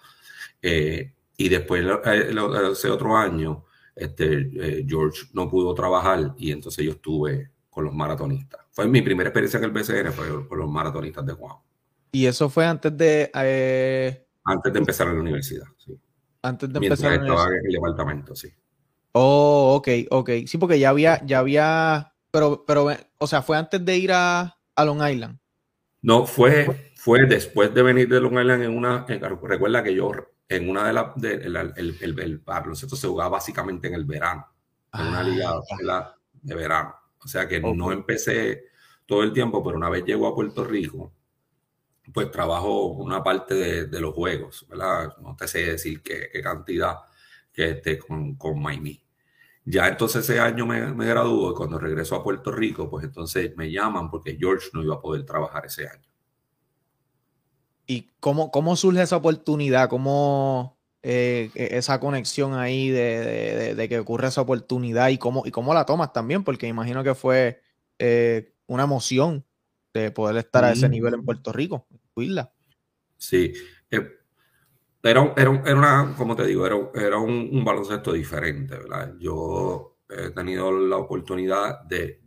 Eh, 0.61 1.15
y 1.37 1.49
después, 1.49 1.85
eh, 2.05 2.35
hace 2.71 2.89
otro 2.89 3.17
año, 3.17 3.65
este, 3.95 4.51
eh, 4.55 4.87
George 4.89 5.27
no 5.33 5.51
pudo 5.51 5.75
trabajar 5.75 6.35
y 6.39 6.53
entonces 6.53 6.85
yo 6.85 6.93
estuve 6.93 7.51
con 7.69 7.85
los 7.85 7.95
maratonistas. 7.95 8.61
Fue 8.71 8.87
mi 8.87 9.03
primera 9.03 9.29
experiencia 9.29 9.59
en 9.59 9.65
el 9.65 9.71
BCN, 9.71 10.13
fue 10.13 10.49
con 10.49 10.59
los 10.59 10.71
maratonistas 10.71 11.27
de 11.27 11.33
Juan. 11.33 11.57
¿Y 12.13 12.27
eso 12.27 12.49
fue 12.49 12.67
antes 12.67 12.97
de...? 12.97 13.31
Eh, 13.35 14.22
antes 14.45 14.73
de 14.73 14.79
empezar 14.79 15.09
en 15.09 15.15
la 15.15 15.21
universidad, 15.21 15.67
sí. 15.79 15.99
Antes 16.43 16.73
de 16.73 16.79
empezar 16.79 17.13
en 17.13 17.23
estaba 17.23 17.47
en 17.49 17.67
el 17.67 17.73
departamento, 17.73 18.35
sí. 18.35 18.49
Oh, 19.13 19.75
ok, 19.77 19.89
ok. 20.11 20.31
Sí, 20.47 20.59
porque 20.59 20.79
ya 20.79 20.91
había, 20.91 21.25
ya 21.25 21.39
había... 21.39 22.15
Pero, 22.31 22.65
pero, 22.67 22.89
o 23.19 23.27
sea, 23.27 23.43
¿fue 23.43 23.57
antes 23.57 23.85
de 23.85 23.97
ir 23.97 24.11
a, 24.13 24.59
a 24.75 24.85
Long 24.85 25.07
Island? 25.07 25.39
No, 26.01 26.27
fue, 26.27 26.93
fue 26.97 27.27
después 27.27 27.73
de 27.75 27.83
venir 27.83 28.09
de 28.09 28.21
Long 28.21 28.39
Island 28.39 28.63
en 28.65 28.77
una... 28.77 29.07
recuerda 29.07 29.83
que 29.83 29.95
yo 29.95 30.11
en 30.49 30.69
una 30.69 30.87
de 30.87 30.93
las, 30.93 31.07
el, 31.23 31.57
el, 31.57 31.97
el, 32.01 32.21
el 32.21 32.39
baloncesto 32.39 32.97
se 32.97 33.07
jugaba 33.07 33.31
básicamente 33.31 33.89
en 33.89 33.95
el 33.95 34.05
verano, 34.05 34.47
en 34.93 35.07
una 35.07 35.23
liga 35.23 35.51
ah. 35.91 36.17
de 36.43 36.55
verano. 36.55 36.95
O 37.25 37.29
sea 37.29 37.47
que 37.47 37.61
no 37.61 37.93
empecé 37.93 38.65
todo 39.07 39.23
el 39.23 39.33
tiempo, 39.33 39.63
pero 39.63 39.77
una 39.77 39.89
vez 39.89 40.05
llego 40.05 40.27
a 40.27 40.35
Puerto 40.35 40.65
Rico, 40.65 41.13
pues 42.13 42.31
trabajo 42.31 42.87
una 42.87 43.23
parte 43.23 43.55
de, 43.55 43.87
de 43.87 44.01
los 44.01 44.15
juegos, 44.15 44.67
¿verdad? 44.69 45.17
No 45.19 45.37
te 45.37 45.49
sé 45.49 45.65
decir 45.65 46.03
qué, 46.03 46.29
qué 46.33 46.43
cantidad 46.43 46.97
que 47.53 47.71
esté 47.71 47.99
con, 47.99 48.35
con 48.37 48.61
Miami. 48.61 49.03
Ya 49.65 49.87
entonces 49.87 50.29
ese 50.29 50.41
año 50.41 50.67
me, 50.67 50.93
me 50.93 51.07
graduó 51.07 51.53
y 51.53 51.55
cuando 51.55 51.79
regreso 51.79 52.17
a 52.17 52.25
Puerto 52.25 52.51
Rico, 52.51 52.91
pues 52.91 53.05
entonces 53.05 53.57
me 53.57 53.71
llaman 53.71 54.11
porque 54.11 54.37
George 54.37 54.71
no 54.73 54.83
iba 54.83 54.97
a 54.97 55.01
poder 55.01 55.25
trabajar 55.25 55.67
ese 55.67 55.87
año. 55.87 56.09
¿Y 57.87 58.09
cómo, 58.21 58.51
cómo 58.51 58.75
surge 58.75 59.03
esa 59.03 59.17
oportunidad? 59.17 59.89
¿Cómo 59.89 60.79
eh, 61.03 61.51
e, 61.55 61.77
esa 61.77 62.01
conexión 62.01 62.55
ahí 62.55 62.91
de, 62.91 63.87
que 63.89 63.99
ocurre 63.99 64.29
esa 64.29 64.41
oportunidad 64.41 65.11
y 65.11 65.19
cómo, 65.19 65.45
y 65.47 65.51
cómo 65.51 65.75
la 65.75 65.87
tomas 65.87 66.13
también? 66.13 66.43
Porque 66.43 66.67
imagino 66.67 67.05
que 67.05 67.15
fue 67.15 67.61
eh, 67.99 68.55
una 68.67 68.85
emoción 68.85 69.45
de 69.95 70.11
poder 70.11 70.37
estar 70.39 70.65
a 70.65 70.73
ese 70.73 70.89
nivel 70.89 71.15
en 71.15 71.25
Puerto 71.25 71.53
Rico, 71.53 71.87
Sí. 73.17 73.53
Eh, 73.91 74.09
era, 75.03 75.35
era, 75.37 75.51
una, 75.51 76.15
como 76.17 76.37
te 76.37 76.47
digo, 76.47 76.67
era, 76.67 76.77
era 76.95 77.19
un, 77.19 77.65
baloncesto 77.65 78.13
diferente, 78.13 78.77
¿verdad? 78.77 79.15
Yo 79.19 79.99
he 80.09 80.31
tenido 80.31 80.71
la 80.73 80.97
oportunidad 80.97 81.83
de, 81.83 82.23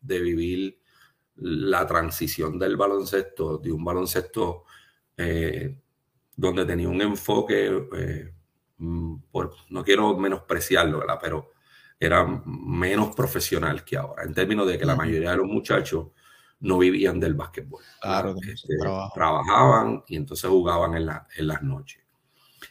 de 0.00 0.20
vivir 0.20 0.80
la 1.36 1.86
transición 1.86 2.58
del 2.58 2.76
baloncesto, 2.76 3.58
de 3.58 3.72
un 3.72 3.84
baloncesto 3.84 4.64
eh, 5.16 5.78
donde 6.34 6.64
tenía 6.64 6.88
un 6.88 7.00
enfoque, 7.02 7.88
eh, 7.94 8.34
mm, 8.78 9.16
por, 9.30 9.54
no 9.70 9.84
quiero 9.84 10.16
menospreciarlo, 10.16 11.00
¿verdad? 11.00 11.18
pero 11.20 11.52
era 11.98 12.26
menos 12.44 13.14
profesional 13.14 13.84
que 13.84 13.96
ahora, 13.96 14.24
en 14.24 14.34
términos 14.34 14.66
de 14.66 14.78
que 14.78 14.84
la 14.84 14.96
mayoría 14.96 15.30
de 15.30 15.38
los 15.38 15.46
muchachos 15.46 16.08
no 16.60 16.78
vivían 16.78 17.20
del 17.20 17.34
básquetbol. 17.34 17.82
Este, 18.46 18.76
trabajaban 19.14 20.04
y 20.06 20.16
entonces 20.16 20.48
jugaban 20.48 20.94
en, 20.94 21.08
en 21.36 21.46
las 21.46 21.62
noches. 21.62 22.02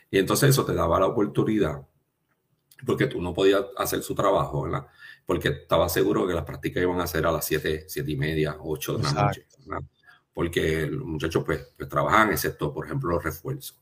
Y 0.09 0.17
entonces 0.17 0.49
eso 0.49 0.65
te 0.65 0.73
daba 0.73 0.99
la 0.99 1.07
oportunidad, 1.07 1.85
porque 2.85 3.07
tú 3.07 3.21
no 3.21 3.33
podías 3.33 3.63
hacer 3.77 4.01
su 4.01 4.15
trabajo, 4.15 4.63
¿verdad? 4.63 4.87
Porque 5.25 5.49
estaba 5.49 5.89
seguro 5.89 6.27
que 6.27 6.33
las 6.33 6.45
prácticas 6.45 6.83
iban 6.83 6.99
a 7.01 7.07
ser 7.07 7.25
a 7.25 7.31
las 7.31 7.45
7, 7.45 7.85
7 7.87 8.11
y 8.11 8.15
media, 8.15 8.57
8 8.59 8.97
de 8.97 9.03
la 9.03 9.11
noche 9.11 9.45
porque 10.35 10.85
los 10.87 11.05
muchachos 11.05 11.45
pues, 11.45 11.73
pues, 11.77 11.87
trabajan, 11.87 12.29
excepto, 12.31 12.73
por 12.73 12.85
ejemplo, 12.85 13.11
los 13.11 13.23
refuerzos. 13.23 13.81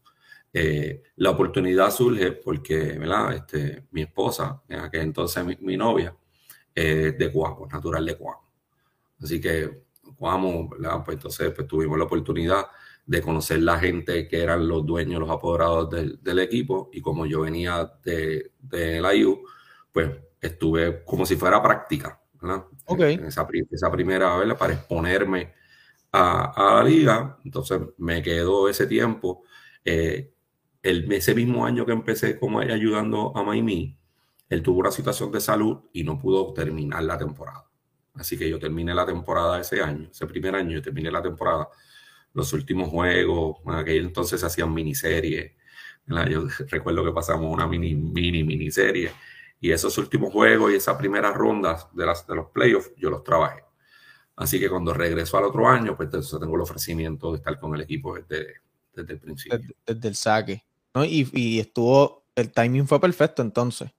Eh, 0.54 1.02
la 1.16 1.32
oportunidad 1.32 1.90
surge 1.90 2.34
porque, 2.34 2.78
¿verdad? 3.00 3.34
Este, 3.34 3.88
mi 3.90 4.04
esposa, 4.04 4.62
en 4.70 4.82
aquel 4.82 5.02
entonces 5.02 5.44
mi, 5.60 5.76
novia, 5.76 6.16
es 6.76 7.18
de 7.18 7.32
Cuamo, 7.32 7.66
natural 7.66 8.06
de 8.06 8.16
Cuamo. 8.16 8.52
Así 9.20 9.42
que 9.42 9.86
Cuamo, 10.18 10.70
¿verdad? 10.70 11.04
Pues 11.04 11.18
entonces 11.18 11.52
pues, 11.56 11.68
tuvimos 11.68 11.98
la 11.98 12.06
oportunidad 12.06 12.66
de 13.06 13.22
conocer 13.22 13.62
la 13.62 13.78
gente 13.80 14.28
que 14.28 14.42
eran 14.42 14.68
los 14.68 14.86
dueños, 14.86 15.20
los 15.20 15.30
apoderados 15.30 15.90
del, 15.90 16.20
del 16.22 16.40
equipo, 16.40 16.90
y 16.94 17.02
como 17.02 17.26
yo 17.26 17.42
venía 17.42 17.92
de, 18.04 18.52
de 18.62 19.02
la 19.02 19.14
IU, 19.14 19.44
pues 19.92 20.10
estuve 20.40 21.04
como 21.04 21.26
si 21.26 21.36
fuera 21.36 21.62
práctica, 21.62 22.22
¿verdad? 22.42 22.66
En 22.88 23.26
esa, 23.26 23.48
esa 23.72 23.92
primera, 23.92 24.38
¿verdad? 24.38 24.58
Para 24.58 24.74
exponerme 24.74 25.54
a, 26.12 26.74
la 26.76 26.84
liga, 26.84 27.40
entonces 27.44 27.80
me 27.98 28.22
quedó 28.22 28.70
ese 28.70 28.86
tiempo. 28.88 29.44
Eh, 29.84 30.34
el, 30.82 31.12
ese 31.12 31.34
mismo 31.34 31.66
año 31.66 31.86
que 31.86 31.94
empecé 31.94 32.38
como 32.38 32.60
ayudando 32.60 33.36
a 33.36 33.44
Miami, 33.44 33.98
él 34.50 34.62
tuvo 34.62 34.80
una 34.80 34.92
situación 34.92 35.32
de 35.32 35.40
salud 35.40 35.80
y 35.94 36.04
no 36.04 36.20
pudo 36.20 36.54
terminar 36.54 37.04
la 37.04 37.18
temporada. 37.18 37.66
Así 38.16 38.38
que 38.38 38.50
yo 38.50 38.60
terminé 38.60 38.94
la 38.94 39.06
temporada 39.06 39.60
ese 39.60 39.82
año, 39.82 40.08
ese 40.12 40.28
primer 40.28 40.56
año, 40.56 40.72
yo 40.72 40.82
terminé 40.82 41.10
la 41.12 41.22
temporada. 41.22 41.68
Los 42.34 42.54
últimos 42.54 42.90
juegos, 42.90 43.58
en 43.66 43.72
aquel 43.74 44.06
entonces 44.06 44.40
se 44.40 44.46
hacían 44.46 44.74
miniseries. 44.74 45.52
Yo 46.06 46.48
recuerdo 46.70 47.04
que 47.04 47.12
pasamos 47.12 47.52
una 47.52 47.68
mini, 47.68 47.96
mini, 47.96 48.44
miniserie. 48.44 49.12
Y 49.60 49.72
esos 49.72 49.98
últimos 49.98 50.32
juegos 50.32 50.72
y 50.72 50.76
esas 50.76 50.98
primeras 50.98 51.34
rondas 51.36 51.88
de, 51.94 52.06
las, 52.06 52.28
de 52.28 52.36
los 52.36 52.50
playoffs, 52.50 52.92
yo 52.98 53.10
los 53.10 53.24
trabajé. 53.24 53.64
Así 54.36 54.60
que 54.60 54.70
cuando 54.70 54.94
regreso 54.94 55.38
al 55.38 55.46
otro 55.46 55.68
año, 55.68 55.96
pues 55.96 56.08
entonces 56.08 56.40
tengo 56.40 56.56
el 56.56 56.62
ofrecimiento 56.62 57.32
de 57.32 57.38
estar 57.38 57.60
con 57.60 57.74
el 57.76 57.82
equipo 57.82 58.16
desde, 58.16 58.56
desde 58.94 59.14
el 59.14 59.20
principio. 59.20 59.60
Desde, 59.86 60.08
el 60.08 60.16
saque. 60.16 60.64
¿no? 60.94 61.06
Y, 61.06 61.30
y, 61.34 61.60
estuvo, 61.60 62.26
el 62.36 62.52
timing 62.52 62.88
fue 62.88 63.00
perfecto 63.00 63.42
entonces. 63.42 63.92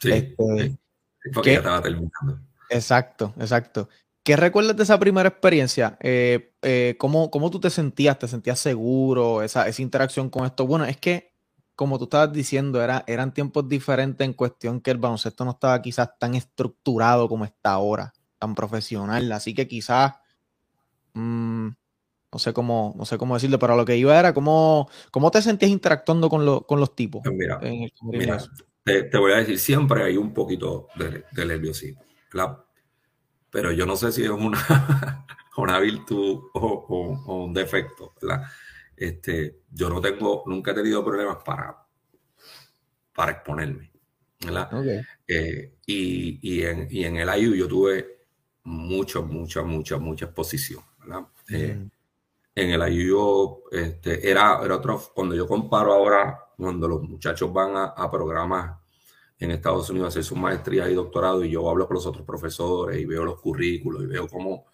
Sí, 0.00 0.10
Este, 0.12 0.76
sí. 1.22 1.30
ya 1.44 1.52
estaba 1.52 1.82
terminando. 1.82 2.40
Exacto, 2.70 3.34
exacto. 3.38 3.88
¿Qué 4.22 4.36
recuerdas 4.36 4.76
de 4.76 4.82
esa 4.84 4.98
primera 4.98 5.28
experiencia? 5.28 5.96
Eh, 6.00 6.52
eh, 6.62 6.94
¿cómo, 6.98 7.30
cómo 7.30 7.50
tú 7.50 7.58
te 7.60 7.70
sentías? 7.70 8.18
¿Te 8.18 8.28
sentías 8.28 8.58
seguro? 8.60 9.42
Esa, 9.42 9.66
esa 9.66 9.82
interacción 9.82 10.30
con 10.30 10.44
esto. 10.46 10.66
Bueno, 10.66 10.84
es 10.84 10.96
que, 10.98 11.32
como 11.74 11.98
tú 11.98 12.04
estabas 12.04 12.32
diciendo, 12.32 12.82
era, 12.82 13.02
eran 13.06 13.32
tiempos 13.34 13.68
diferentes 13.68 14.24
en 14.24 14.34
cuestión 14.34 14.80
que 14.80 14.90
el 14.90 14.98
baloncesto 14.98 15.44
no 15.44 15.52
estaba 15.52 15.80
quizás 15.82 16.10
tan 16.18 16.34
estructurado 16.34 17.28
como 17.28 17.44
está 17.44 17.72
ahora, 17.72 18.12
tan 18.38 18.54
profesional. 18.54 19.32
Así 19.32 19.54
que 19.54 19.66
quizás, 19.66 20.12
mm, 21.14 21.68
no 22.32 22.38
sé 22.38 22.52
cómo, 22.52 22.94
no 22.96 23.04
sé 23.06 23.18
cómo 23.18 23.34
decirlo, 23.34 23.58
pero 23.58 23.74
lo 23.76 23.84
que 23.84 23.96
iba 23.96 24.18
era 24.18 24.32
cómo, 24.34 24.88
cómo 25.10 25.30
te 25.30 25.42
sentías 25.42 25.70
interactuando 25.72 26.28
con, 26.28 26.44
lo- 26.44 26.66
con 26.66 26.78
los 26.78 26.94
tipos. 26.94 27.22
Mira, 27.32 27.58
en 27.62 27.82
el 27.84 27.92
camerino 27.98 28.24
Mira, 28.24 28.36
eso. 28.36 28.50
te, 28.84 29.02
te 29.04 29.18
voy 29.18 29.32
a 29.32 29.36
decir, 29.36 29.58
siempre 29.58 30.04
hay 30.04 30.16
un 30.16 30.32
poquito 30.32 30.88
de, 30.96 31.24
de 31.32 31.46
nerviosismo, 31.46 32.02
¿verdad? 32.32 32.64
Pero 33.50 33.72
yo 33.72 33.86
no 33.86 33.96
sé 33.96 34.12
si 34.12 34.24
es 34.24 34.30
una, 34.30 34.58
una 35.56 35.80
virtud 35.80 36.40
o, 36.54 36.60
o- 36.88 37.24
o 37.26 37.44
un 37.44 37.54
defecto, 37.54 38.14
¿verdad? 38.22 38.44
Este, 38.96 39.62
yo 39.70 39.88
no 39.90 40.00
tengo, 40.00 40.44
nunca 40.46 40.72
he 40.72 40.74
tenido 40.74 41.04
problemas 41.04 41.38
para, 41.44 41.76
para 43.14 43.32
exponerme, 43.32 43.90
¿verdad? 44.44 44.72
Ok. 44.72 45.04
Eh, 45.28 45.76
y, 45.86 46.40
y 46.42 46.64
en, 46.64 46.88
y 46.90 47.04
en 47.04 47.16
el 47.16 47.28
IU 47.40 47.54
yo 47.54 47.68
tuve 47.68 48.20
mucha, 48.64 49.20
mucha, 49.20 49.62
mucha, 49.62 49.98
mucha 49.98 50.26
exposición, 50.26 50.82
¿verdad? 51.00 51.26
Eh, 51.50 51.78
Mm. 51.78 51.90
en 52.56 52.70
el 52.70 52.82
IU 52.94 53.08
yo, 53.08 53.62
este, 53.72 54.30
era, 54.30 54.60
era 54.64 54.76
otro, 54.76 55.00
cuando 55.14 55.36
yo 55.36 55.48
comparo 55.48 55.94
ahora, 55.94 56.40
cuando 56.58 56.88
los 56.88 57.02
muchachos 57.04 57.52
van 57.52 57.76
a, 57.76 57.84
a 57.86 58.10
programas 58.10 58.79
en 59.40 59.50
Estados 59.50 59.90
Unidos 59.90 60.10
hacer 60.10 60.24
sus 60.24 60.38
maestrías 60.38 60.88
y 60.90 60.94
doctorado 60.94 61.44
y 61.44 61.50
yo 61.50 61.68
hablo 61.68 61.86
con 61.88 61.94
los 61.96 62.06
otros 62.06 62.24
profesores 62.24 63.00
y 63.00 63.04
veo 63.06 63.24
los 63.24 63.40
currículos 63.40 64.04
y 64.04 64.06
veo 64.06 64.28
cómo, 64.28 64.66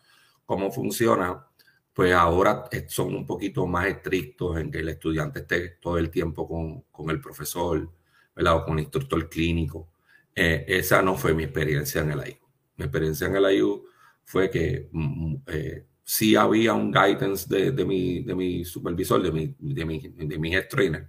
cómo 0.44 0.70
funciona, 0.70 1.46
pues 1.94 2.12
ahora 2.12 2.68
eh, 2.70 2.87
son 2.88 3.14
un 3.14 3.24
poquito 3.26 3.66
más 3.66 3.87
estrictos 3.87 4.59
en 4.59 4.70
que 4.70 4.81
el 4.81 4.88
estudiante 4.90 5.40
esté 5.40 5.79
todo 5.81 5.96
el 5.98 6.11
tiempo 6.11 6.46
con, 6.46 6.83
con 6.90 7.09
el 7.11 7.20
profesor. 7.20 7.90
O 8.37 8.64
con 8.64 8.79
el 8.79 8.85
instructor 8.85 9.29
clínico. 9.31 9.88
Eh, 10.35 10.64
esa 10.68 11.00
no 11.00 11.16
fue 11.16 11.33
mi 11.33 11.44
experiencia 11.44 12.02
en 12.02 12.11
el 12.12 12.18
IU. 12.18 12.37
Mi 12.76 12.85
experiencia 12.85 13.26
en 13.29 13.37
el 13.37 13.57
IU 13.57 13.87
fue 14.24 14.50
que 14.50 14.90
mm, 14.92 15.37
eh, 15.46 15.87
sí 16.05 16.37
había 16.37 16.74
un 16.74 16.92
guidance 16.92 17.46
de, 17.48 17.70
de 17.72 17.85
mi, 17.87 18.22
de 18.22 18.35
mi 18.35 18.64
supervisor, 18.64 19.22
de 19.22 19.33
mi, 19.33 19.57
de 19.59 19.85
mi, 19.87 20.00
de 20.00 20.38
mi 20.38 20.52
trainer, 20.68 21.09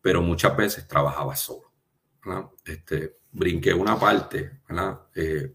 pero 0.00 0.22
muchas 0.22 0.56
veces 0.56 0.86
trabajaba 0.86 1.34
solo. 1.34 1.69
¿Verdad? 2.24 2.50
Este, 2.64 3.16
brinqué 3.32 3.74
una 3.74 3.98
parte, 3.98 4.60
¿verdad? 4.68 5.00
Eh, 5.14 5.54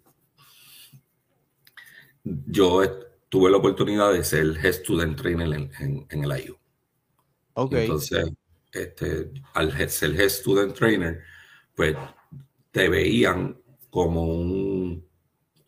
yo 2.23 2.81
tuve 3.29 3.51
la 3.51 3.57
oportunidad 3.57 4.13
de 4.13 4.23
ser 4.23 4.57
head 4.63 4.73
student 4.73 5.17
trainer 5.19 5.47
en, 5.53 5.71
en- 5.79 6.05
en 6.09 6.23
el 6.23 6.31
IU. 6.39 6.57
Ok. 7.55 7.75
Entonces, 7.79 8.31
este, 8.71 9.31
al 9.53 9.71
ser 9.89 10.19
head 10.19 10.29
student 10.29 10.75
trainer, 10.75 11.23
pues 11.75 11.95
te 12.71 12.89
veían 12.89 13.59
como 13.89 14.23
un, 14.25 15.07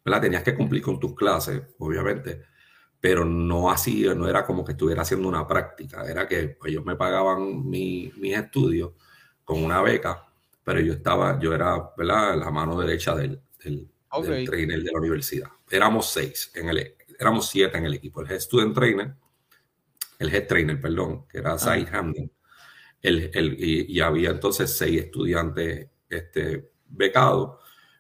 ¿verdad? 0.06 0.22
Tenías 0.24 0.44
que 0.44 0.56
cumplir 0.56 0.84
con 0.84 1.00
tus 1.00 1.16
clases, 1.16 1.64
obviamente, 1.80 2.44
pero 3.02 3.26
no 3.26 3.72
así, 3.72 4.06
no 4.16 4.30
era 4.30 4.46
como 4.46 4.66
que 4.66 4.74
estuviera 4.74 5.04
haciendo 5.04 5.30
una 5.30 5.48
práctica, 5.48 6.06
era 6.10 6.28
que 6.28 6.50
pues, 6.60 6.72
ellos 6.74 6.86
me 6.86 6.96
pagaban 6.98 7.68
mi- 7.70 8.12
mis 8.18 8.38
estudios 8.38 8.94
con 9.46 9.64
una 9.64 9.82
beca, 9.84 10.27
pero 10.68 10.82
yo 10.82 10.94
estaba, 10.94 11.40
yo 11.40 11.54
era, 11.54 11.92
¿verdad? 11.98 12.36
La 12.38 12.52
mano 12.52 12.78
derecha 12.78 13.16
del, 13.16 13.42
del, 13.64 13.90
Ok. 14.10 14.26
del 14.26 14.46
trainer 14.46 14.84
de 14.84 14.92
la 14.92 15.00
universidad. 15.00 15.48
Éramos 15.72 16.12
seis, 16.12 16.52
en 16.56 16.68
el, 16.68 16.94
éramos 17.18 17.48
siete 17.48 17.78
en 17.78 17.86
el 17.86 17.94
equipo, 17.94 18.20
el 18.22 18.30
head 18.30 18.40
student 18.42 18.76
trainer, 18.76 19.16
el 20.20 20.34
head 20.34 20.48
trainer, 20.48 20.80
perdón, 20.82 21.26
que 21.28 21.38
era 21.40 21.58
Said 21.58 21.88
Hamden, 21.94 22.32
el, 23.02 23.32
el- 23.34 23.56
y, 23.64 23.94
y 23.94 24.02
había 24.02 24.32
entonces 24.32 24.76
seis 24.78 25.02
estudiantes 25.04 25.90
este, 26.10 26.72
becados. 26.88 27.60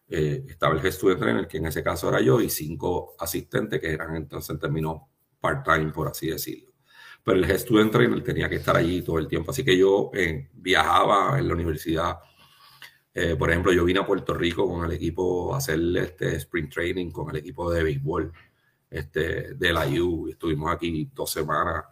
Eh, 0.09 0.45
estaba 0.49 0.75
el 0.75 0.85
head 0.85 0.91
student 0.93 1.19
trainer, 1.21 1.47
que 1.47 1.57
en 1.57 1.67
ese 1.67 1.83
caso 1.83 2.09
era 2.09 2.21
yo, 2.21 2.41
y 2.41 2.49
cinco 2.49 3.15
asistentes 3.19 3.79
que 3.81 3.91
eran 3.91 4.15
entonces 4.15 4.49
en 4.51 4.59
términos 4.59 5.01
part-time, 5.41 5.91
por 5.91 6.07
así 6.09 6.27
decirlo. 6.29 6.73
Pero 7.23 7.39
el 7.39 7.45
head 7.49 7.59
student 7.59 7.91
trainer 7.91 8.23
tenía 8.23 8.49
que 8.49 8.55
estar 8.57 8.75
allí 8.77 9.01
todo 9.03 9.19
el 9.19 9.27
tiempo. 9.27 9.51
Así 9.51 9.63
que 9.63 9.77
yo 9.77 10.11
eh, 10.13 10.49
viajaba 10.53 11.39
en 11.39 11.47
la 11.47 11.53
universidad. 11.55 12.17
Eh, 13.19 13.35
por 13.35 13.49
ejemplo, 13.49 13.73
yo 13.73 13.83
vine 13.83 13.99
a 13.99 14.05
Puerto 14.05 14.35
Rico 14.35 14.67
con 14.69 14.85
el 14.85 14.91
equipo 14.91 15.55
a 15.55 15.57
hacer 15.57 15.79
este 15.97 16.35
sprint 16.35 16.71
training 16.71 17.09
con 17.09 17.27
el 17.31 17.37
equipo 17.37 17.71
de 17.71 17.81
béisbol 17.81 18.31
este, 18.91 19.55
de 19.55 19.73
la 19.73 19.87
U. 19.87 20.27
Estuvimos 20.29 20.71
aquí 20.71 21.09
dos 21.15 21.31
semanas, 21.31 21.85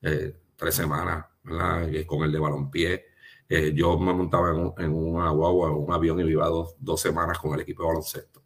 eh, 0.00 0.32
tres 0.54 0.76
semanas, 0.76 1.26
¿verdad? 1.42 1.92
Eh, 1.92 2.06
con 2.06 2.22
el 2.22 2.30
de 2.30 2.38
balompié. 2.38 3.06
Eh, 3.48 3.72
yo 3.74 3.98
me 3.98 4.12
montaba 4.12 4.50
en, 4.50 4.58
un, 4.58 4.74
en 4.78 4.92
una 4.92 5.30
guagua, 5.30 5.70
en 5.70 5.74
un 5.74 5.92
avión 5.92 6.20
y 6.20 6.30
iba 6.30 6.46
dos, 6.46 6.76
dos 6.78 7.00
semanas 7.00 7.36
con 7.40 7.52
el 7.54 7.62
equipo 7.62 7.82
de 7.82 7.88
baloncesto. 7.88 8.44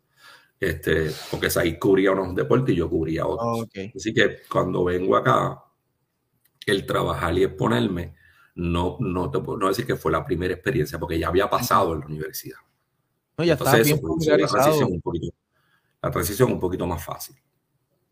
Este, 0.58 1.10
porque 1.30 1.48
ahí 1.56 1.78
cubría 1.78 2.12
unos 2.12 2.34
deportes 2.34 2.74
y 2.74 2.78
yo 2.78 2.88
cubría 2.88 3.26
otros. 3.26 3.64
Ok. 3.64 3.94
Así 3.94 4.14
que 4.14 4.38
cuando 4.50 4.82
vengo 4.82 5.14
acá, 5.14 5.62
el 6.64 6.86
trabajar 6.86 7.36
y 7.36 7.44
exponerme, 7.44 8.14
no, 8.56 8.96
no 9.00 9.30
te 9.30 9.40
puedo 9.40 9.58
no 9.58 9.68
decir 9.68 9.86
que 9.86 9.96
fue 9.96 10.12
la 10.12 10.24
primera 10.24 10.54
experiencia, 10.54 10.98
porque 10.98 11.18
ya 11.18 11.28
había 11.28 11.48
pasado 11.50 11.94
en 11.94 12.00
la 12.00 12.06
universidad. 12.06 12.58
No, 13.38 13.44
ya 13.44 13.54
Entonces 13.54 13.80
eso 13.80 13.96
bien 14.18 14.40
la 14.40 14.48
transición 14.48 14.92
un 14.92 15.00
poquito, 15.00 15.34
la 16.02 16.10
transición 16.10 16.52
un 16.52 16.60
poquito 16.60 16.86
más 16.86 17.04
fácil. 17.04 17.36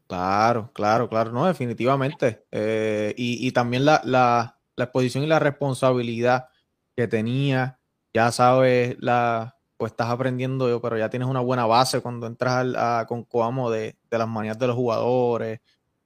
Claro, 0.08 0.70
claro, 0.74 1.08
claro, 1.08 1.32
no, 1.32 1.46
definitivamente. 1.46 2.44
Eh, 2.50 3.14
y, 3.16 3.46
y 3.46 3.52
también 3.52 3.84
la, 3.86 4.02
la, 4.04 4.58
la 4.76 4.84
exposición 4.84 5.24
y 5.24 5.26
la 5.26 5.38
responsabilidad 5.38 6.48
que 6.94 7.08
tenía, 7.08 7.80
ya 8.12 8.30
sabes, 8.30 8.96
la, 9.00 9.56
pues 9.78 9.92
estás 9.92 10.10
aprendiendo, 10.10 10.80
pero 10.82 10.98
ya 10.98 11.08
tienes 11.08 11.28
una 11.28 11.40
buena 11.40 11.64
base 11.66 12.00
cuando 12.02 12.26
entras 12.26 12.54
al- 12.56 12.76
a, 12.76 13.06
con 13.08 13.24
Coamo 13.24 13.70
de, 13.70 13.96
de 14.10 14.18
las 14.18 14.28
manías 14.28 14.58
de 14.58 14.66
los 14.66 14.76
jugadores, 14.76 15.60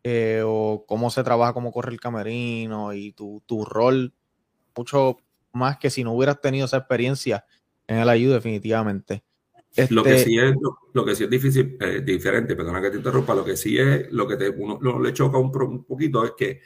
eh, 0.04 0.42
o 0.46 0.84
cómo 0.86 1.10
se 1.10 1.24
trabaja, 1.24 1.52
cómo 1.52 1.72
corre 1.72 1.90
el 1.92 2.00
camerino 2.00 2.92
y 2.92 3.12
tu, 3.12 3.42
tu 3.46 3.64
rol, 3.64 4.14
mucho 4.76 5.18
más 5.52 5.78
que 5.78 5.90
si 5.90 6.04
no 6.04 6.12
hubieras 6.12 6.40
tenido 6.40 6.66
esa 6.66 6.78
experiencia 6.78 7.44
en 7.86 7.98
el 7.98 8.08
ayuda, 8.08 8.34
definitivamente. 8.36 9.24
Lo 9.90 10.02
que 10.04 10.12
Este, 10.12 10.24
sí 10.24 10.38
es, 10.38 10.54
lo, 10.60 10.78
lo 10.94 11.04
que 11.04 11.14
sí 11.14 11.24
es 11.24 11.30
difícil, 11.30 11.76
eh, 11.80 12.00
diferente, 12.00 12.56
perdona 12.56 12.80
que 12.80 12.90
te 12.90 12.96
interrumpa, 12.96 13.34
lo 13.34 13.44
que 13.44 13.56
sí 13.56 13.78
es, 13.78 14.10
lo 14.12 14.26
que 14.26 14.36
te, 14.36 14.48
uno 14.48 14.78
lo- 14.80 15.00
le 15.00 15.12
choca 15.12 15.38
un, 15.38 15.52
poquito 15.84 16.24
es 16.24 16.32
que 16.36 16.60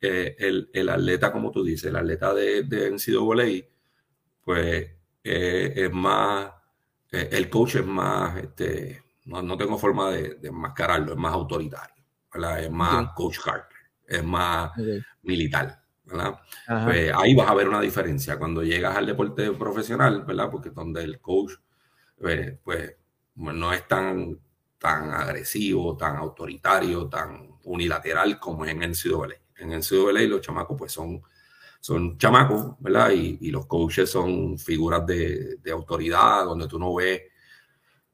eh, 0.00 0.36
el, 0.38 0.70
el 0.72 0.88
atleta, 0.88 1.32
como 1.32 1.50
tú 1.50 1.64
dices, 1.64 1.86
el 1.90 1.96
atleta 1.96 2.34
de, 2.34 2.62
de 2.64 2.86
NCAA, 2.88 3.66
pues 4.44 4.90
eh, 5.24 5.72
es 5.76 5.92
más, 5.92 6.52
eh, 7.12 7.28
el 7.32 7.48
coach 7.50 7.76
es 7.76 7.86
más, 7.86 8.36
este, 8.38 9.02
no, 9.26 9.42
no 9.42 9.56
tengo 9.56 9.78
forma 9.78 10.10
de, 10.10 10.34
de 10.36 10.48
enmascararlo, 10.48 11.12
es 11.12 11.18
más 11.18 11.32
autoritario, 11.34 12.04
¿verdad? 12.32 12.62
Es 12.64 12.70
más 12.70 13.12
coach 13.14 13.38
Carter, 13.44 13.78
es 14.06 14.24
más 14.24 14.72
militar, 15.22 15.83
Pues 16.06 17.12
ahí 17.14 17.34
vas 17.34 17.50
a 17.50 17.54
ver 17.54 17.68
una 17.68 17.80
diferencia 17.80 18.38
cuando 18.38 18.62
llegas 18.62 18.96
al 18.96 19.06
deporte 19.06 19.50
profesional, 19.52 20.24
¿verdad? 20.24 20.50
Porque 20.50 20.70
donde 20.70 21.02
el 21.02 21.20
coach, 21.20 21.52
eh, 22.26 22.58
pues, 22.62 22.96
no 23.36 23.72
es 23.72 23.88
tan, 23.88 24.38
tan 24.78 25.10
agresivo, 25.10 25.96
tan 25.96 26.16
autoritario, 26.16 27.08
tan 27.08 27.48
unilateral 27.64 28.38
como 28.38 28.64
es 28.64 28.72
en 28.72 28.80
NCAA. 28.80 29.34
En 29.56 29.70
NCAA 29.70 30.22
los 30.28 30.40
chamacos, 30.40 30.76
pues, 30.78 30.92
son, 30.92 31.22
son 31.80 32.18
chamacos, 32.18 32.76
¿verdad? 32.80 33.10
Y, 33.10 33.38
y 33.40 33.50
los 33.50 33.66
coaches 33.66 34.10
son 34.10 34.58
figuras 34.58 35.06
de, 35.06 35.56
de 35.56 35.70
autoridad, 35.70 36.44
donde 36.44 36.68
tú 36.68 36.78
no 36.78 36.94
ves, 36.94 37.22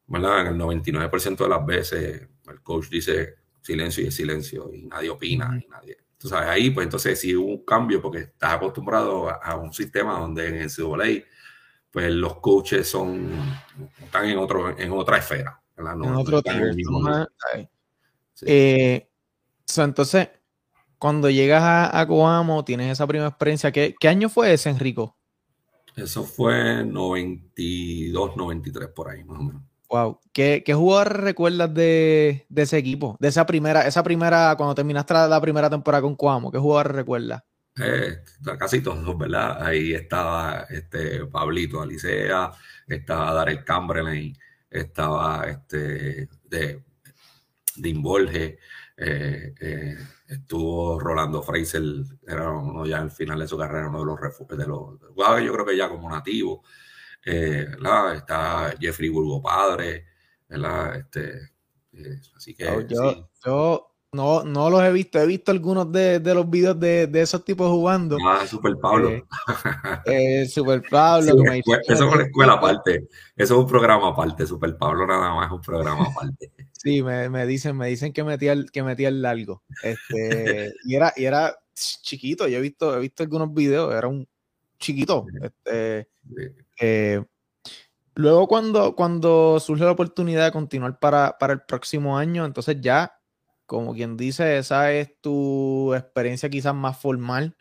¿verdad? 0.07 0.41
En 0.43 0.47
el 0.49 0.59
99% 0.59 1.45
de 1.45 1.49
las 1.49 1.65
veces 1.65 2.29
el 2.49 2.63
coach 2.63 2.89
dice 2.89 3.37
silencio 3.61 4.05
y 4.05 4.09
es 4.09 4.15
silencio 4.15 4.71
y 4.73 4.83
nadie 4.83 5.11
opina 5.11 5.61
y 5.63 5.69
nadie. 5.69 5.99
Tú 6.21 6.29
sabes, 6.29 6.51
ahí 6.51 6.71
pues 6.71 6.85
entonces 6.85 7.19
sí 7.19 7.35
hubo 7.35 7.47
un 7.49 7.65
cambio 7.65 8.03
porque 8.03 8.19
estás 8.19 8.53
acostumbrado 8.53 9.31
a, 9.31 9.37
a 9.37 9.57
un 9.57 9.73
sistema 9.73 10.19
donde 10.21 10.49
en 10.49 10.55
el 10.57 10.63
NCAA 10.69 11.25
pues 11.91 12.13
los 12.13 12.37
coaches 12.41 12.89
son, 12.89 13.31
están 14.03 14.27
en, 14.27 14.37
otro, 14.39 14.79
en 14.79 14.93
otra 14.93 15.17
esfera. 15.17 15.61
No- 15.79 15.93
en 15.93 16.13
no 16.13 16.21
otro. 16.21 16.43
Sí. 18.35 18.45
Eh, 18.47 19.09
so, 19.65 19.83
entonces, 19.83 20.29
cuando 20.99 21.31
llegas 21.31 21.63
a, 21.63 21.99
a 21.99 22.07
Coamo, 22.07 22.65
tienes 22.67 22.93
esa 22.93 23.07
primera 23.07 23.29
experiencia. 23.29 23.73
¿Qué, 23.73 23.95
qué 23.99 24.09
año 24.09 24.29
fue 24.29 24.53
ese, 24.53 24.69
Enrico? 24.69 25.17
Eso 25.97 26.25
fue 26.25 26.85
92, 26.85 28.37
93 28.37 28.89
por 28.95 29.09
ahí, 29.09 29.25
más 29.25 29.41
o 29.41 29.43
menos. 29.43 29.63
Wow. 29.91 30.21
¿Qué, 30.33 30.63
qué 30.65 30.73
jugador 30.73 31.21
recuerdas 31.21 31.75
de, 31.75 32.47
ese 32.55 32.79
equipo? 32.79 33.17
De 33.19 33.27
esa 33.29 33.45
primera, 33.45 33.87
esa 33.89 34.05
primera, 34.05 34.55
cuando 34.57 34.75
terminaste 34.75 35.15
la, 35.15 35.41
primera 35.41 35.69
temporada 35.69 36.03
con 36.03 36.15
Coamo, 36.15 36.53
¿qué 36.53 36.59
jugador 36.59 36.95
recuerdas? 36.95 37.43
eh, 37.81 38.23
casi 38.59 38.83
todos, 38.83 39.19
¿verdad? 39.19 39.63
Ahí 39.63 39.93
estaba 39.95 40.67
este 40.71 41.27
Pablito 41.27 41.83
Alicea, 41.83 42.53
estaba 42.87 43.33
Darel 43.33 43.65
Camberlain, 43.65 44.37
estaba 44.69 45.49
este 45.49 46.29
de 46.45 46.85
Dean 47.77 48.03
Borges, 48.03 48.59
eh, 48.97 49.55
eh, 49.61 49.97
estuvo 50.29 51.01
Rolando 51.01 51.43
Fraser, 51.43 51.83
era 52.27 52.51
uno 52.51 52.87
ya 52.87 52.99
al 52.99 53.11
final 53.11 53.41
de 53.41 53.49
su 53.49 53.59
carrera, 53.59 53.89
uno 53.89 54.01
de 54.01 54.07
los 54.07 54.21
refugios 54.21 54.59
de 54.59 54.67
los, 54.67 55.01
yo 55.45 55.53
creo 55.53 55.67
que 55.67 55.77
ya 55.77 55.89
como 55.89 56.09
nativo, 56.11 56.63
¿verdad? 57.25 58.15
está 58.15 58.75
Jeffrey 58.81 59.09
Burgo 59.09 59.43
Padre, 59.43 60.07
¿verdad? 60.49 60.97
Este, 60.97 61.51
así 62.35 62.55
que 62.55 62.65
yo, 62.89 63.29
yo 63.45 63.91
no, 64.13 64.43
no 64.43 64.71
los 64.71 64.83
he 64.83 64.91
visto. 64.91 65.21
He 65.21 65.27
visto 65.27 65.53
algunos 65.53 65.91
de, 65.93 66.19
de 66.19 66.35
los 66.35 66.49
videos 66.51 66.79
de, 66.81 67.07
de, 67.07 67.21
esos 67.21 67.45
tipos 67.45 67.71
jugando. 67.71 68.17
Ah, 68.27 68.45
Super 68.45 68.77
Pablo. 68.77 69.11
Eh, 69.11 69.23
eh, 70.07 70.47
Super 70.47 70.83
Pablo. 70.91 71.33
Sí, 71.33 71.63
eso 71.87 72.09
es 72.09 72.13
una 72.13 72.25
escuela 72.25 72.55
aparte. 72.55 73.09
Eso 73.37 73.55
es 73.55 73.61
un 73.61 73.67
programa 73.69 74.09
aparte. 74.09 74.47
Super 74.47 74.77
Pablo 74.77 75.07
nada 75.07 75.33
más 75.35 75.47
es 75.47 75.53
un 75.53 75.61
programa 75.61 76.07
aparte. 76.11 76.51
Sí, 76.73 77.03
me, 77.03 77.29
me 77.29 77.47
dicen, 77.47 77.77
me 77.77 77.87
dicen 77.87 78.13
que 78.13 78.25
metía 78.25 78.53
el, 78.53 78.71
que 78.73 78.83
metía 78.83 79.09
el 79.09 79.23
largo. 79.23 79.63
Este, 79.83 80.73
y 80.85 80.97
era, 80.97 81.13
y 81.17 81.25
era 81.25 81.57
chiquito. 81.73 82.49
Yo 82.49 82.59
he 82.59 82.63
visto, 82.63 82.97
he 82.97 83.01
visto 83.01 83.23
algunos 83.23 83.55
videos. 83.55 83.95
Era 83.95 84.09
un 84.09 84.27
chiquito. 84.81 85.25
Este, 85.41 86.09
eh, 86.81 87.25
luego 88.15 88.49
cuando, 88.49 88.97
cuando 88.97 89.61
surge 89.61 89.85
la 89.85 89.93
oportunidad 89.93 90.47
de 90.47 90.53
continuar 90.53 90.99
para, 90.99 91.39
para 91.39 91.53
el 91.53 91.63
próximo 91.63 92.19
año, 92.19 92.45
entonces 92.45 92.79
ya 92.81 93.21
como 93.67 93.95
quien 93.95 94.17
dice, 94.17 94.59
esa 94.59 94.91
es 94.93 95.21
tu 95.21 95.95
experiencia 95.95 96.51
quizás 96.51 96.75
más 96.75 96.99
formal 96.99 97.57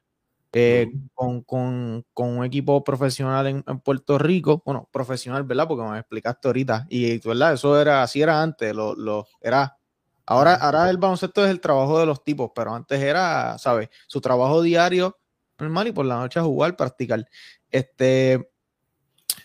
eh, 0.54 0.92
con, 1.14 1.44
con, 1.44 2.04
con, 2.14 2.38
un 2.40 2.44
equipo 2.46 2.84
profesional 2.84 3.46
en, 3.46 3.80
Puerto 3.82 4.18
Rico. 4.18 4.64
Bueno, 4.66 4.90
profesional, 4.92 5.44
¿verdad? 5.44 5.68
Porque 5.68 5.88
me 5.88 6.00
explicaste 6.00 6.48
ahorita. 6.48 6.88
Y, 6.90 7.20
¿verdad? 7.20 7.54
Eso 7.54 7.80
era, 7.80 8.02
así 8.02 8.24
era 8.24 8.42
antes. 8.42 8.74
Lo, 8.74 8.96
lo, 8.96 9.28
era, 9.40 9.78
ahora, 10.26 10.56
ahora 10.56 10.90
el 10.90 10.98
baloncesto 10.98 11.46
es 11.46 11.52
el 11.52 11.62
trabajo 11.62 12.00
de 12.00 12.08
los 12.08 12.24
tipos, 12.24 12.52
pero 12.56 12.74
antes 12.74 13.00
era, 13.00 13.60
¿sabes? 13.60 13.90
Su 14.08 14.20
trabajo 14.22 14.64
diario 14.64 15.20
normal 15.60 15.90
y 15.90 15.92
por 15.92 16.06
la 16.06 16.18
noche 16.18 16.40
a 16.40 16.44
jugar, 16.44 16.76
practicar. 16.76 17.24
Este, 17.70 18.49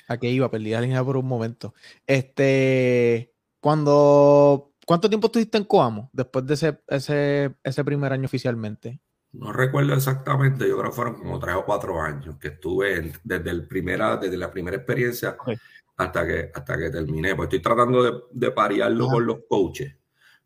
aquí 0.09 0.29
iba, 0.29 0.51
perdí 0.51 0.71
la 0.71 0.81
línea 0.81 1.05
por 1.05 1.17
un 1.17 1.27
momento. 1.27 1.75
Este, 2.07 3.33
cuando 3.61 4.75
¿Cuánto 4.85 5.09
tiempo 5.09 5.29
estuviste 5.29 5.59
en 5.59 5.65
Coamo 5.65 6.11
después 6.13 6.47
de 6.47 6.55
ese, 6.55 6.79
ese, 6.89 7.55
ese 7.63 7.85
primer 7.85 8.13
año 8.13 8.27
oficialmente? 8.27 9.01
No 9.33 9.53
recuerdo 9.53 9.95
exactamente, 9.95 10.69
yo 10.69 10.79
creo 10.79 10.91
que 10.91 10.97
fueron 10.97 11.15
como 11.15 11.39
tres 11.41 11.57
o 11.57 11.65
cuatro 11.65 12.01
años 12.01 12.37
que 12.39 12.49
estuve 12.49 13.13
desde, 13.25 13.51
el 13.51 13.67
primera, 13.67 14.17
desde 14.17 14.37
la 14.37 14.51
primera 14.51 14.77
experiencia 14.77 15.37
hasta, 15.97 16.27
que, 16.27 16.51
hasta 16.55 16.79
que 16.79 16.91
terminé. 16.91 17.35
Pues 17.35 17.47
estoy 17.47 17.61
tratando 17.61 18.03
de, 18.03 18.13
de 18.31 18.51
parearlo 18.53 19.09
con 19.09 19.27
los 19.27 19.39
coaches, 19.49 19.97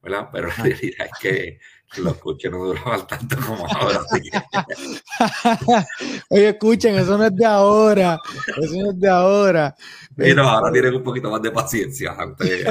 ¿verdad? 0.00 0.28
Pero 0.32 0.48
la 0.48 0.54
realidad 0.54 1.06
es 1.06 1.18
que 1.20 1.60
los 1.96 2.16
coaches 2.18 2.50
no 2.50 2.58
duraban 2.58 3.06
tanto 3.06 3.36
como 3.46 3.66
ahora. 3.66 4.00
Oye, 6.28 6.48
escuchen, 6.48 6.94
eso 6.96 7.16
no 7.16 7.24
es 7.24 7.34
de 7.34 7.46
ahora, 7.46 8.18
eso 8.60 8.76
no 8.76 8.90
es 8.90 9.00
de 9.00 9.08
ahora. 9.08 9.74
Pero 10.14 10.42
ahora 10.42 10.70
tienen 10.72 10.94
un 10.94 11.02
poquito 11.02 11.30
más 11.30 11.40
de 11.42 11.50
paciencia. 11.50 12.14
Antes, 12.18 12.64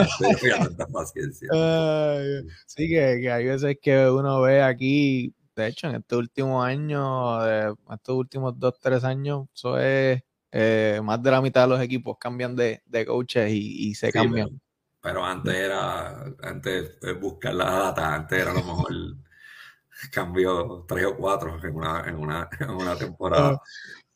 tanta 0.58 0.88
paciencia. 0.88 1.50
sí, 2.66 2.88
que, 2.88 3.32
hay 3.32 3.46
veces 3.46 3.78
que 3.82 4.10
uno 4.10 4.42
ve 4.42 4.62
aquí, 4.62 5.34
de 5.56 5.68
hecho, 5.68 5.88
en 5.88 5.96
este 5.96 6.16
último 6.16 6.64
año, 6.64 7.42
de 7.42 7.74
estos 7.92 8.16
últimos 8.16 8.60
dos, 8.60 8.76
tres 8.80 9.04
años, 9.04 9.48
eso 9.54 9.80
es 9.80 10.22
eh, 10.52 11.02
más 11.04 11.22
de 11.22 11.32
la 11.32 11.42
mitad 11.42 11.64
de 11.64 11.68
los 11.68 11.82
equipos 11.82 12.18
cambian 12.20 12.56
de, 12.56 12.82
de 12.86 13.06
coaches 13.06 13.52
y, 13.52 13.94
se 13.96 14.12
cambian. 14.12 14.50
Pero, 14.50 14.67
antes 15.26 15.54
era, 15.54 16.24
antes 16.44 17.00
de 17.00 17.14
buscar 17.14 17.54
la 17.54 17.66
data, 17.66 18.16
antes 18.16 18.40
era 18.40 18.52
a 18.52 18.54
lo 18.54 18.64
mejor 18.64 18.92
cambio 20.12 20.86
tres 20.88 21.06
o 21.06 21.16
cuatro 21.16 21.60
en 21.64 21.76
una, 21.76 22.04
en 22.08 22.16
una, 22.16 22.50
en 22.60 22.70
una 22.70 22.96
temporada. 22.96 23.54
Ah, 23.54 23.62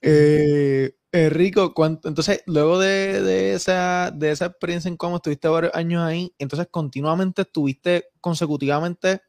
eh, 0.02 0.96
eh, 1.14 1.30
Rico, 1.30 1.74
entonces, 2.06 2.42
luego 2.48 2.80
de, 2.80 3.54
esa, 3.54 4.12
de 4.12 4.32
esa 4.32 4.46
experiencia 4.46 4.88
en 4.88 4.96
cómo 4.96 5.18
estuviste 5.18 5.50
varios 5.50 5.76
años 5.76 6.04
ahí, 6.04 6.34
entonces 6.40 6.70
continuamente 6.72 7.42
estuviste 7.42 8.08
consecutivamente 8.22 9.22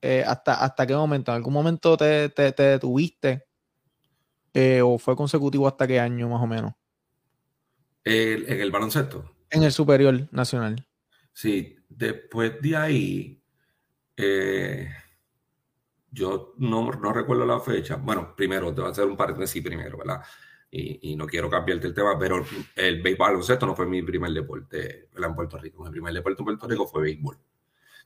eh, 0.00 0.24
hasta, 0.26 0.54
hasta 0.54 0.86
qué 0.86 0.94
momento, 0.94 1.30
¿en 1.30 1.36
algún 1.36 1.52
momento 1.52 1.96
te, 1.96 2.30
te, 2.30 2.52
detuviste? 2.52 3.44
Eh, 4.54 4.80
¿O 4.82 4.96
fue 4.98 5.14
consecutivo 5.14 5.68
hasta 5.68 5.86
qué 5.86 6.00
año 6.00 6.28
más 6.28 6.42
o 6.42 6.46
menos? 6.46 6.72
¿En 8.04 8.60
el 8.60 8.70
baloncesto? 8.70 9.33
En 9.54 9.62
el 9.62 9.72
superior 9.72 10.28
nacional. 10.32 10.86
Sí, 11.32 11.76
después 11.88 12.60
de 12.60 12.76
ahí, 12.76 13.42
yo 16.10 16.54
no, 16.58 16.90
no, 16.90 17.12
recuerdo 17.12 17.46
la 17.46 17.60
fecha. 17.60 17.96
Bueno, 17.96 18.34
primero, 18.36 18.72
te 18.74 18.80
voy 18.80 18.88
a 18.88 18.92
hacer 18.92 19.04
un 19.04 19.16
paréntesis 19.16 19.62
primero, 19.62 19.98
¿verdad? 19.98 20.22
y, 20.76 21.14
no 21.14 21.26
quiero 21.26 21.48
cambiarte 21.48 21.86
el 21.86 21.94
tema, 21.94 22.18
pero 22.18 22.44
el 22.74 23.00
béisbol 23.00 23.28
baloncesto 23.28 23.64
no 23.64 23.76
fue 23.76 23.86
mi 23.86 24.02
primer 24.02 24.32
deporte 24.32 25.08
en 25.14 25.34
Puerto 25.34 25.56
Rico. 25.56 25.84
Mi 25.84 25.90
primer 25.90 26.12
deporte 26.12 26.42
en 26.42 26.46
Puerto 26.46 26.66
Rico 26.66 26.86
fue 26.88 27.02
béisbol. 27.02 27.38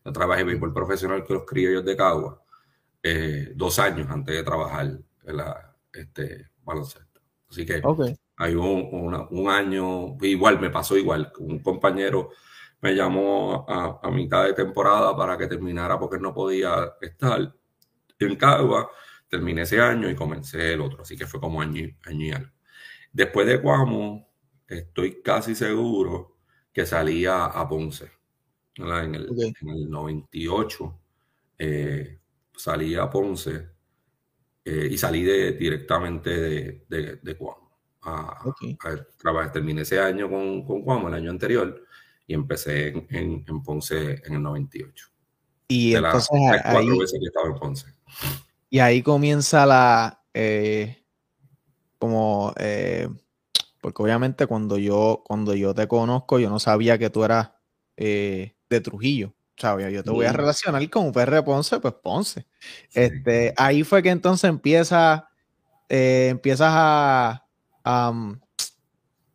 Yo 0.04 0.12
trabajé 0.12 0.42
en 0.42 0.48
béisbol 0.48 0.74
profesional 0.74 1.24
con 1.24 1.36
los 1.36 1.46
criollos 1.46 1.84
de 1.84 1.96
Cagua 1.96 2.42
eh, 3.02 3.52
dos 3.54 3.78
años 3.78 4.06
antes 4.10 4.34
de 4.34 4.42
trabajar 4.42 4.98
en 5.24 5.36
la, 5.36 5.76
este, 5.92 6.50
baloncesto. 6.62 7.20
Así 7.48 7.64
que 7.64 7.80
hay 8.38 8.54
un, 8.54 9.28
un, 9.30 9.48
año, 9.50 10.16
igual 10.22 10.60
me 10.60 10.70
pasó 10.70 10.96
igual, 10.96 11.32
un 11.40 11.58
compañero 11.58 12.30
me 12.80 12.94
llamó 12.94 13.66
a, 13.68 14.00
a, 14.02 14.10
mitad 14.10 14.44
de 14.44 14.52
temporada 14.54 15.16
para 15.16 15.36
que 15.36 15.48
terminara 15.48 15.98
porque 15.98 16.18
no 16.18 16.32
podía 16.32 16.94
estar 17.00 17.52
en 18.18 18.36
Cagua. 18.36 18.90
Terminé 19.28 19.62
ese 19.62 19.80
año 19.80 20.08
y 20.08 20.14
comencé 20.14 20.72
el 20.72 20.80
otro, 20.80 21.02
así 21.02 21.16
que 21.16 21.26
fue 21.26 21.40
como 21.40 21.60
año, 21.60 21.88
año 22.06 22.26
y 22.26 22.30
algo. 22.30 22.52
Después 23.12 23.46
de 23.46 23.60
Cuamo, 23.60 24.28
estoy 24.66 25.20
casi 25.22 25.54
seguro 25.54 26.38
que 26.72 26.86
salía 26.86 27.46
a 27.46 27.68
Ponce. 27.68 28.10
En 28.76 29.14
el, 29.16 29.90
98 29.90 31.00
eh, 31.58 32.20
salí 32.54 32.94
a 32.94 33.10
Ponce 33.10 33.68
eh, 34.64 34.88
y 34.90 34.96
salí 34.96 35.24
de, 35.24 35.52
directamente 35.52 36.30
de, 36.30 36.84
de, 36.88 37.16
de 37.16 37.36
Cuamo. 37.36 37.67
A, 38.08 39.52
terminé 39.52 39.82
ese 39.82 40.00
año 40.00 40.28
con, 40.28 40.64
con 40.64 40.82
Cuamo, 40.82 41.08
el 41.08 41.14
año 41.14 41.30
anterior, 41.30 41.84
y 42.26 42.34
empecé 42.34 42.88
en, 42.88 43.44
en, 43.46 43.62
Ponce 43.62 44.22
en 44.24 44.34
el 44.34 44.42
98. 44.42 45.08
Y 45.68 45.94
entonces 45.94 46.28
cuatro 46.30 46.98
veces 46.98 47.18
que 47.20 47.26
estaba 47.26 47.46
en 47.48 47.54
Ponce. 47.54 47.86
Y 48.70 48.78
ahí 48.78 49.02
comienza 49.02 49.66
la, 49.66 50.22
eh, 50.34 51.04
como, 51.98 52.54
eh, 52.58 53.08
porque 53.80 54.02
obviamente 54.02 54.46
cuando 54.46 54.78
yo, 54.78 55.22
cuando 55.26 55.54
yo 55.54 55.74
te 55.74 55.88
conozco, 55.88 56.38
yo 56.38 56.50
no 56.50 56.58
sabía 56.58 56.98
que 56.98 57.10
tú 57.10 57.24
eras 57.24 57.52
eh, 57.96 58.54
de 58.68 58.80
Trujillo. 58.80 59.34
¿sabes? 59.58 59.92
Yo 59.92 60.04
te 60.04 60.10
voy 60.10 60.26
a 60.26 60.32
relacionar 60.32 60.88
con 60.88 61.12
PR 61.12 61.42
Ponce, 61.44 61.80
pues 61.80 61.94
Ponce. 61.94 62.46
Este, 62.92 63.52
ahí 63.56 63.82
fue 63.82 64.02
que 64.02 64.10
entonces 64.10 64.48
empieza, 64.48 65.28
eh, 65.88 66.28
empiezas 66.30 66.70
a, 66.70 67.47
a, 67.88 68.12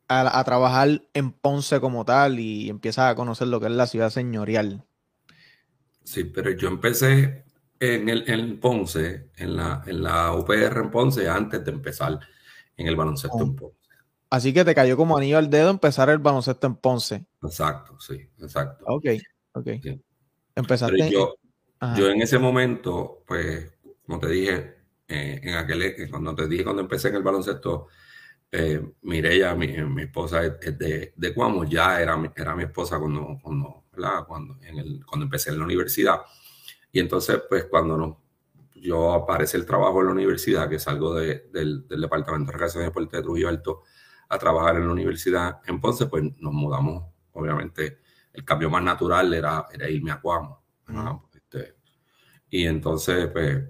a, 0.08 0.44
trabajar 0.44 1.02
en 1.14 1.32
Ponce 1.32 1.80
como 1.80 2.06
tal 2.06 2.40
y 2.40 2.70
empiezas 2.70 3.12
a 3.12 3.16
conocer 3.16 3.48
lo 3.48 3.60
que 3.60 3.66
es 3.66 3.72
la 3.72 3.88
ciudad 3.88 4.12
señorial. 4.12 4.86
Sí, 6.04 6.26
pero 6.26 6.52
yo 6.52 6.68
empecé 6.68 7.46
en, 7.80 8.10
el, 8.10 8.30
en 8.30 8.60
Ponce, 8.60 9.32
en 9.38 9.56
la, 9.56 9.82
en 9.88 10.04
la 10.04 10.34
UPR 10.34 10.82
en 10.82 10.92
Ponce, 10.92 11.28
antes 11.28 11.66
de 11.66 11.72
empezar 11.72 12.20
en 12.78 12.88
el 12.88 12.96
baloncesto 12.96 13.42
en 13.42 13.56
Ponce. 13.56 13.78
Así 14.30 14.54
que 14.54 14.64
te 14.64 14.76
cayó 14.76 14.98
como 14.98 15.18
anillo 15.18 15.38
al 15.38 15.50
dedo 15.50 15.70
empezar 15.70 16.10
el 16.10 16.20
baloncesto 16.20 16.68
en 16.68 16.76
Ponce. 16.76 17.26
Exacto, 17.42 18.00
sí, 18.00 18.30
exacto. 18.40 18.86
Ok, 18.88 19.06
ok. 19.54 19.68
Empezaste. 20.56 21.10
yo, 21.10 21.36
yo 21.96 22.10
en 22.10 22.22
ese 22.22 22.38
momento, 22.38 23.24
pues, 23.26 23.72
como 24.06 24.20
te 24.20 24.28
dije, 24.28 24.76
eh, 25.08 25.40
en 25.42 25.56
aquel, 25.56 25.82
eh, 25.82 26.08
cuando 26.10 26.36
te 26.36 26.48
dije 26.48 26.64
cuando 26.64 26.84
empecé 26.84 27.10
en 27.10 27.16
el 27.16 27.24
baloncesto, 27.24 27.88
eh, 28.56 28.94
Mireya, 29.02 29.56
mi, 29.56 29.68
mi 29.68 30.04
esposa 30.04 30.42
de, 30.42 31.12
de 31.16 31.34
Cuamo, 31.34 31.64
ya 31.64 32.00
era, 32.00 32.32
era 32.36 32.56
mi 32.56 32.64
esposa 32.64 33.00
cuando, 33.00 33.40
cuando, 33.42 33.86
cuando, 34.28 34.58
en 34.62 34.78
el, 34.78 35.06
cuando 35.08 35.26
empecé 35.26 35.50
en 35.50 35.58
la 35.58 35.66
universidad. 35.66 36.22
Y 36.92 37.00
entonces, 37.00 37.42
pues, 37.50 37.66
cuando 37.66 37.98
no, 37.98 38.22
yo 38.76 39.12
aparece 39.12 39.58
el 39.58 39.66
trabajo 39.66 40.02
en 40.02 40.06
la 40.06 40.12
universidad, 40.12 40.70
que 40.70 40.78
salgo 40.78 41.16
de, 41.16 41.50
del, 41.52 41.88
del, 41.88 42.02
Departamento 42.02 42.46
de 42.46 42.52
Recreación 42.52 42.84
y 42.84 42.86
Deporte 42.86 43.18
de 43.18 43.24
Trujillo 43.24 43.50
Alto 43.50 43.82
a 44.30 44.38
trabajar 44.38 44.76
en 44.76 44.86
la 44.86 44.94
universidad 44.94 45.62
en 45.66 45.82
Ponce, 45.82 46.06
pues 46.06 46.24
nos 46.38 46.54
mudamos. 46.54 47.06
Obviamente, 47.32 48.02
el 48.34 48.46
cambio 48.46 48.70
más 48.70 48.84
natural 48.84 49.34
era, 49.34 49.66
era 49.74 49.90
irme 49.90 50.12
a 50.12 50.22
Cuamo. 50.22 50.64
Este, 51.34 51.76
y 52.52 52.68
entonces, 52.68 53.30
pues, 53.34 53.64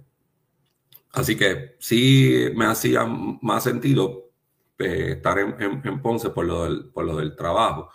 Así 1.13 1.37
que 1.37 1.75
sí 1.79 2.47
me 2.55 2.65
hacía 2.65 3.05
más 3.05 3.63
sentido 3.63 4.22
eh, 4.79 5.13
estar 5.13 5.37
en, 5.39 6.01
Ponce 6.01 6.29
por 6.31 6.45
lo, 6.45 6.63
del, 6.63 6.89
por 6.89 7.05
lo 7.05 7.17
del 7.17 7.35
trabajo, 7.35 7.89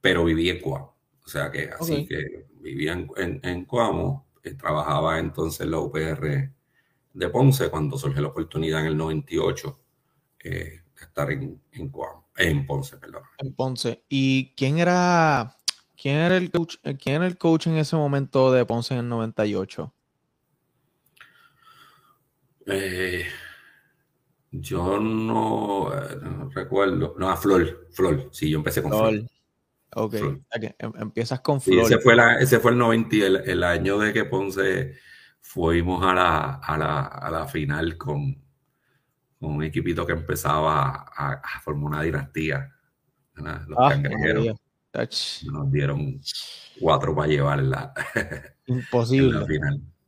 pero 0.00 0.24
viví 0.24 0.50
en 0.50 0.60
Cuamo. 0.60 0.96
O 1.24 1.28
sea 1.28 1.50
que 1.50 1.70
así 1.70 2.06
que 2.06 2.46
vivía 2.60 2.92
en, 2.92 3.40
en, 3.42 3.64
Cuamo, 3.64 4.26
eh, 4.42 4.54
trabajaba 4.54 5.18
entonces 5.18 5.60
en 5.60 5.70
la 5.70 5.78
UPR 5.78 6.52
de 7.14 7.28
Ponce 7.28 7.70
cuando 7.70 7.98
surgió 7.98 8.22
la 8.22 8.28
oportunidad 8.28 8.80
en 8.80 8.86
el 8.86 8.96
98 8.96 9.80
eh, 10.44 10.50
de 10.50 10.82
estar 11.00 11.30
en, 11.30 11.60
en, 11.72 11.88
Cuamo, 11.88 12.28
en 12.36 12.66
Ponce, 12.66 12.96
perdón. 12.96 13.22
En 13.38 13.54
Ponce. 13.54 14.04
¿Y 14.08 14.54
quién 14.54 14.78
era, 14.78 15.56
quién 15.96 16.16
era 16.16 16.36
el 16.36 16.50
coach, 16.50 16.76
quién 17.00 17.16
era 17.16 17.26
el 17.26 17.38
coach 17.38 17.66
en 17.66 17.76
ese 17.76 17.96
momento 17.96 18.52
de 18.52 18.64
Ponce 18.64 18.94
en 18.94 19.00
el 19.00 19.08
98? 19.08 19.92
Eh, 22.66 23.26
yo 24.52 25.00
no, 25.00 25.90
recuerdo. 26.54 27.14
No, 27.18 27.30
a 27.30 27.36
Flor. 27.36 27.88
Flor. 27.90 28.28
Sí, 28.32 28.50
yo 28.50 28.58
empecé 28.58 28.82
con 28.82 28.92
Flor. 28.92 29.24
Ok. 29.94 30.14
Em, 30.14 30.92
empiezas 30.98 31.40
con 31.40 31.60
Flor. 31.60 31.84
ese, 31.84 31.98
fue 31.98 32.14
ese 32.38 32.60
fue 32.60 32.72
el 32.72 32.78
90, 32.78 33.16
el, 33.16 33.64
año 33.64 33.98
de 33.98 34.12
que 34.12 34.26
Ponce 34.26 34.94
fuimos 35.40 36.04
a 36.04 36.14
la, 36.14 36.54
a 36.54 37.30
la, 37.30 37.46
final 37.48 37.96
con, 37.96 38.42
un 39.40 39.62
equipito 39.64 40.06
que 40.06 40.12
empezaba 40.12 41.06
a, 41.16 41.60
formar 41.62 41.92
una 41.92 42.02
dinastía. 42.02 42.70
Los 43.34 43.78
ah, 43.78 43.88
cangrejeros. 43.90 44.56
Nos 45.50 45.72
dieron 45.72 46.20
cuatro 46.78 47.14
para 47.14 47.28
llevarla. 47.28 47.94
Imposible. 48.66 49.46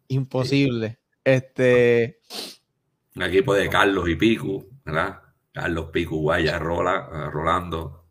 Imposible. 0.08 0.98
Este. 1.24 2.20
Un 3.16 3.22
equipo 3.22 3.54
de 3.54 3.68
Carlos 3.68 4.08
y 4.08 4.16
Pico, 4.16 4.66
¿verdad? 4.84 5.20
Carlos 5.52 5.90
Pico, 5.92 6.16
Guaya, 6.16 6.58
Rola, 6.58 7.30
Rolando, 7.30 8.06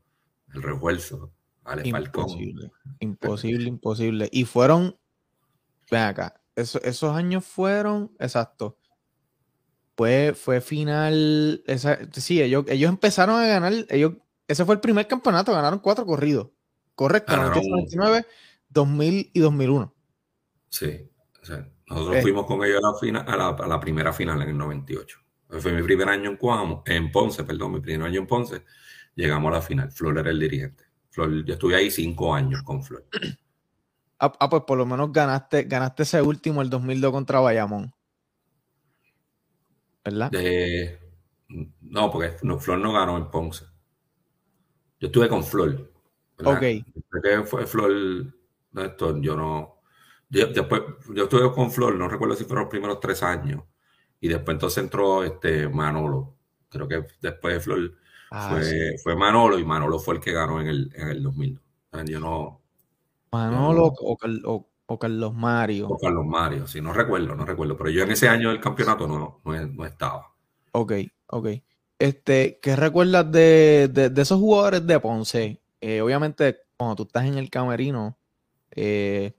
el 0.53 0.63
refuerzo, 0.63 1.33
vale, 1.61 1.87
imposible, 1.87 2.71
Imposible, 2.99 3.67
imposible. 3.67 4.29
Y 4.31 4.45
fueron, 4.45 4.97
ven 5.91 6.01
acá, 6.03 6.41
esos 6.55 7.15
años 7.15 7.43
fueron, 7.45 8.11
exacto. 8.19 8.77
Fue, 9.97 10.33
fue 10.35 10.61
final, 10.61 11.63
esa, 11.67 11.99
sí, 12.13 12.41
ellos, 12.41 12.65
ellos 12.67 12.89
empezaron 12.89 13.39
a 13.39 13.45
ganar, 13.45 13.73
ellos, 13.89 14.13
ese 14.47 14.65
fue 14.65 14.75
el 14.75 14.81
primer 14.81 15.07
campeonato, 15.07 15.51
ganaron 15.51 15.79
cuatro 15.79 16.05
corridos. 16.05 16.49
Correcto, 16.95 17.33
1999, 17.33 18.25
2000 18.69 19.31
y 19.33 19.39
2001. 19.39 19.93
Sí, 20.69 21.09
o 21.41 21.45
sea, 21.45 21.69
nosotros 21.93 22.17
eh. 22.17 22.21
fuimos 22.21 22.45
con 22.45 22.63
ellos 22.63 22.79
a 22.83 22.91
la, 22.91 22.97
final, 22.97 23.25
a, 23.27 23.67
la, 23.67 23.79
primera 23.79 24.13
final 24.13 24.41
en 24.41 24.49
el 24.49 24.57
98. 24.57 25.19
Fue 25.59 25.71
mi 25.71 25.83
primer 25.83 26.09
año 26.09 26.31
en 26.31 26.37
Cuamo, 26.37 26.83
en 26.85 27.11
Ponce, 27.11 27.43
perdón, 27.43 27.73
mi 27.73 27.79
primer 27.79 28.07
año 28.07 28.21
en 28.21 28.27
Ponce. 28.27 28.63
Llegamos 29.15 29.51
a 29.51 29.55
la 29.55 29.61
final. 29.61 29.91
Flor 29.91 30.17
era 30.17 30.31
el 30.31 30.39
dirigente. 30.39 30.85
Flor, 31.09 31.45
yo 31.45 31.53
estuve 31.53 31.75
ahí 31.75 31.91
cinco 31.91 32.33
años 32.33 32.63
con 32.63 32.83
Flor. 32.83 33.05
Ah, 34.19 34.31
ah, 34.39 34.49
pues 34.49 34.63
por 34.65 34.77
lo 34.77 34.85
menos 34.85 35.11
ganaste, 35.11 35.63
ganaste 35.63 36.03
ese 36.03 36.21
último, 36.21 36.61
el 36.61 36.69
2002 36.69 37.11
contra 37.11 37.41
Bayamón. 37.41 37.93
¿Verdad? 40.05 40.31
no, 41.81 42.09
porque 42.09 42.29
Flor 42.59 42.77
no 42.77 42.93
ganó 42.93 43.17
en 43.17 43.29
Ponce. 43.29 43.65
Yo 45.01 45.07
estuve 45.07 45.27
con 45.27 45.43
Flor. 45.43 45.91
Ok. 46.41 46.63
Porque 47.11 47.43
fue 47.43 47.67
Flor, 47.67 47.91
esto, 48.77 49.21
yo 49.21 49.35
no, 49.35 49.72
yo, 50.33 50.47
después, 50.47 50.81
yo 51.13 51.23
estuve 51.23 51.51
con 51.53 51.71
Flor, 51.71 51.95
no 51.95 52.09
recuerdo 52.09 52.35
si 52.35 52.43
fueron 52.43 52.63
los 52.63 52.71
primeros 52.71 52.99
tres 52.99 53.21
años. 53.21 53.63
Y 54.19 54.27
después 54.27 54.55
entonces 54.55 54.83
entró 54.83 55.23
este 55.23 55.67
Manolo. 55.69 56.35
Creo 56.69 56.87
que 56.87 57.05
después 57.21 57.53
de 57.53 57.59
Flor 57.59 57.93
ah, 58.31 58.59
fue, 59.03 59.15
Manolo 59.15 59.59
y 59.59 59.65
Manolo 59.65 59.99
fue 59.99 60.15
el 60.15 60.21
que 60.21 60.31
ganó 60.31 60.59
en 60.59 60.67
el, 60.67 60.91
en 60.95 61.09
el 61.09 61.21
2000. 61.21 61.59
Yo 62.07 62.19
no. 62.19 62.61
Manolo 63.31 63.93
o, 64.85 64.97
Carlos 64.97 65.33
Mario. 65.33 65.87
O 65.87 65.97
Carlos 65.97 66.25
Mario, 66.25 66.67
sí, 66.67 66.81
no 66.81 66.93
recuerdo, 66.93 67.35
no 67.35 67.45
recuerdo. 67.45 67.77
Pero 67.77 67.89
yo 67.91 68.03
en 68.03 68.11
ese 68.11 68.27
año 68.27 68.49
del 68.49 68.59
campeonato 68.59 69.07
no, 69.07 69.41
no, 69.43 69.85
estaba. 69.85 70.33
Ok, 70.71 70.93
ok. 71.27 71.47
Este, 71.99 72.59
¿Qué 72.61 72.75
recuerdas 72.75 73.31
de, 73.31 73.87
de, 73.87 74.21
esos 74.21 74.39
jugadores 74.39 74.85
de 74.85 74.99
Ponce? 74.99 75.61
Eh, 75.79 76.01
obviamente, 76.01 76.59
cuando 76.75 76.95
tú 76.95 77.03
estás 77.03 77.25
en 77.25 77.37
el 77.37 77.49
camerino, 77.49 78.17
eh, 78.71 79.33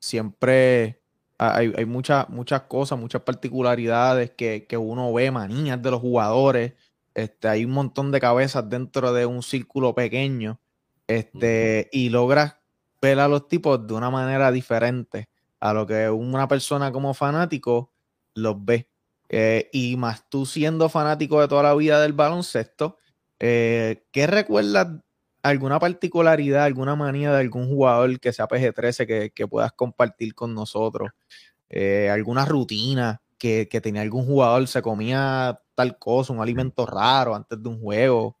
siempre 0.00 1.00
hay, 1.38 1.72
hay 1.76 1.84
muchas, 1.84 2.28
muchas 2.28 2.62
cosas, 2.62 2.98
muchas 2.98 3.22
particularidades 3.22 4.30
que, 4.32 4.66
uno 4.76 5.12
ve, 5.12 5.30
manías 5.30 5.80
de 5.80 5.90
los 5.90 6.00
jugadores. 6.00 6.74
Este, 7.14 7.48
hay 7.48 7.64
un 7.64 7.70
montón 7.70 8.10
de 8.10 8.20
cabezas 8.20 8.68
dentro 8.68 9.12
de 9.12 9.26
un 9.26 9.42
círculo 9.42 9.94
pequeño. 9.94 10.60
Este, 11.06 11.88
y 11.92 12.08
logras 12.08 12.56
ver 13.00 13.20
a 13.20 13.28
los 13.28 13.48
tipos 13.48 13.86
de 13.86 13.94
una 13.94 14.10
manera 14.10 14.52
diferente 14.52 15.28
a 15.60 15.74
lo 15.74 15.86
que 15.86 16.08
una 16.08 16.48
persona 16.48 16.90
como 16.90 17.14
fanático 17.14 17.92
los 18.34 18.64
ve. 18.64 18.88
Eh, 19.28 19.70
y 19.72 19.96
más 19.96 20.28
tú 20.28 20.44
siendo 20.44 20.88
fanático 20.88 21.40
de 21.40 21.48
toda 21.48 21.62
la 21.62 21.74
vida 21.74 22.00
del 22.00 22.14
baloncesto, 22.14 22.98
eh, 23.38 24.06
¿qué 24.10 24.26
recuerdas 24.26 24.88
alguna 25.42 25.78
particularidad, 25.78 26.64
alguna 26.64 26.96
manía 26.96 27.32
de 27.32 27.40
algún 27.40 27.68
jugador 27.68 28.18
que 28.20 28.32
sea 28.32 28.48
PG-13 28.48 29.32
que, 29.32 29.48
puedas 29.48 29.72
compartir 29.72 30.34
con 30.34 30.54
nosotros? 30.54 31.10
Eh, 31.68 32.10
¿Alguna 32.10 32.44
rutina 32.44 33.20
que, 33.38 33.66
tenía 33.82 34.02
algún 34.02 34.26
jugador? 34.26 34.66
¿Se 34.68 34.82
comía 34.82 35.58
tal 35.74 35.98
cosa, 35.98 36.32
un 36.32 36.40
alimento 36.40 36.86
raro 36.86 37.34
antes 37.34 37.62
de 37.62 37.68
un 37.68 37.80
juego? 37.80 38.36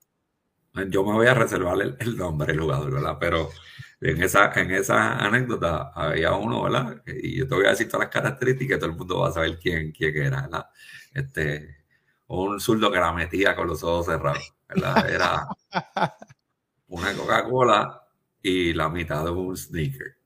Yo 0.88 1.04
me 1.04 1.12
voy 1.12 1.26
a 1.26 1.34
reservar 1.34 1.76
el, 1.98 2.16
nombre 2.16 2.52
del 2.52 2.60
jugador, 2.60 2.92
¿verdad? 2.92 3.16
Pero 3.18 3.50
en 4.00 4.22
esa, 4.22 4.52
en 4.54 4.70
esa 4.70 5.16
anécdota 5.16 5.90
había 5.94 6.34
uno, 6.34 6.62
¿verdad? 6.62 7.02
Y 7.06 7.38
yo 7.38 7.48
te 7.48 7.54
voy 7.54 7.66
a 7.66 7.70
decir 7.70 7.88
todas 7.88 8.06
las 8.06 8.12
características 8.12 8.76
y 8.76 8.80
todo 8.80 8.90
el 8.90 8.96
mundo 8.96 9.20
va 9.20 9.28
a 9.28 9.32
saber 9.32 9.58
quién, 9.58 9.90
quién 9.92 10.16
era, 10.16 10.42
¿verdad? 10.42 10.66
Este, 11.12 11.76
un 12.28 12.60
zurdo 12.60 12.92
que 12.92 13.00
la 13.00 13.12
metía 13.12 13.56
con 13.56 13.66
los 13.66 13.82
ojos 13.82 14.06
cerrados, 14.06 14.54
¿verdad? 14.68 15.10
Era 15.10 15.48
una 16.90 17.14
Coca-Cola 17.14 18.02
y 18.42 18.72
la 18.74 18.88
mitad 18.88 19.24
de 19.24 19.30
un 19.30 19.56
sneaker. 19.56 20.16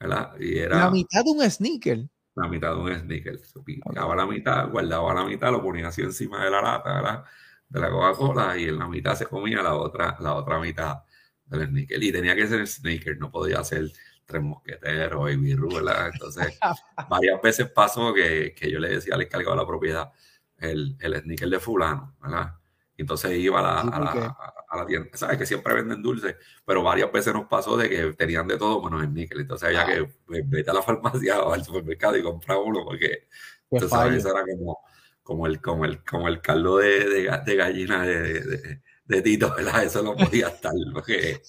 ¿verdad? 0.00 0.32
Y 0.38 0.58
era, 0.58 0.78
la 0.78 0.90
mitad 0.90 1.24
de 1.24 1.30
un 1.30 1.50
sneaker. 1.50 2.08
La 2.34 2.48
mitad 2.48 2.74
de 2.74 2.80
un 2.80 2.98
sneaker. 2.98 3.38
Picaba 3.64 4.16
la 4.16 4.26
mitad, 4.26 4.68
guardaba 4.70 5.14
la 5.14 5.24
mitad, 5.24 5.50
lo 5.52 5.62
ponía 5.62 5.88
así 5.88 6.02
encima 6.02 6.44
de 6.44 6.50
la 6.50 6.62
lata 6.62 6.94
¿verdad? 6.94 7.24
de 7.68 7.80
la 7.80 7.90
Coca-Cola 7.90 8.58
y 8.58 8.64
en 8.64 8.78
la 8.78 8.88
mitad 8.88 9.14
se 9.14 9.26
comía 9.26 9.62
la 9.62 9.74
otra, 9.74 10.16
la 10.20 10.34
otra 10.34 10.58
mitad 10.58 11.02
del 11.46 11.68
sneaker. 11.68 12.02
Y 12.02 12.12
tenía 12.12 12.34
que 12.34 12.46
ser 12.46 12.66
sneaker, 12.66 13.18
no 13.18 13.30
podía 13.30 13.62
ser 13.64 13.90
tres 14.24 14.42
mosqueteros 14.42 15.32
y 15.32 15.36
birru, 15.36 15.74
¿verdad? 15.74 16.10
Entonces, 16.12 16.58
varias 17.08 17.42
veces 17.42 17.70
pasó 17.70 18.14
que, 18.14 18.54
que, 18.54 18.70
yo 18.70 18.78
le 18.78 18.90
decía 18.90 19.14
al 19.14 19.22
encargado 19.22 19.52
de 19.52 19.62
la 19.62 19.66
propiedad 19.66 20.12
el, 20.58 20.96
el 21.00 21.20
sneaker 21.20 21.48
de 21.48 21.60
fulano, 21.60 22.16
¿verdad? 22.22 22.54
Entonces 23.02 23.38
iba 23.38 23.60
a 23.60 23.62
la, 23.62 23.80
a, 23.80 24.76
la, 24.76 24.86
tienda. 24.86 25.08
Sabes 25.14 25.38
que 25.38 25.46
siempre 25.46 25.74
venden 25.74 26.02
dulces, 26.02 26.36
pero 26.64 26.82
varias 26.82 27.10
veces 27.12 27.32
nos 27.32 27.46
pasó 27.46 27.76
de 27.76 27.88
que 27.88 28.12
tenían 28.14 28.48
de 28.48 28.58
todo 28.58 28.82
menos 28.82 29.04
el 29.04 29.14
níquel. 29.14 29.40
Entonces 29.40 29.68
había 29.68 29.86
que 29.86 30.12
pues, 30.26 30.48
vete 30.48 30.70
a 30.70 30.74
la 30.74 30.82
farmacia 30.82 31.40
o 31.42 31.52
al 31.52 31.64
supermercado 31.64 32.16
y 32.16 32.22
comprar 32.22 32.58
uno 32.58 32.84
porque 32.84 33.28
tú 33.70 33.88
sabes, 33.88 34.18
eso 34.18 34.30
era 34.30 34.44
como, 34.44 34.78
como, 35.22 35.46
el, 35.46 35.60
como, 35.60 35.84
el, 35.84 36.02
como 36.04 36.26
el 36.28 36.40
caldo 36.40 36.78
de, 36.78 37.30
de, 37.44 37.56
gallina 37.56 38.04
de, 38.04 38.80
de, 39.04 39.22
Tito, 39.22 39.54
¿verdad? 39.54 39.84
Eso 39.84 40.02
no 40.02 40.16
podía 40.16 40.48
estar 40.48 40.72
porque 40.92 41.40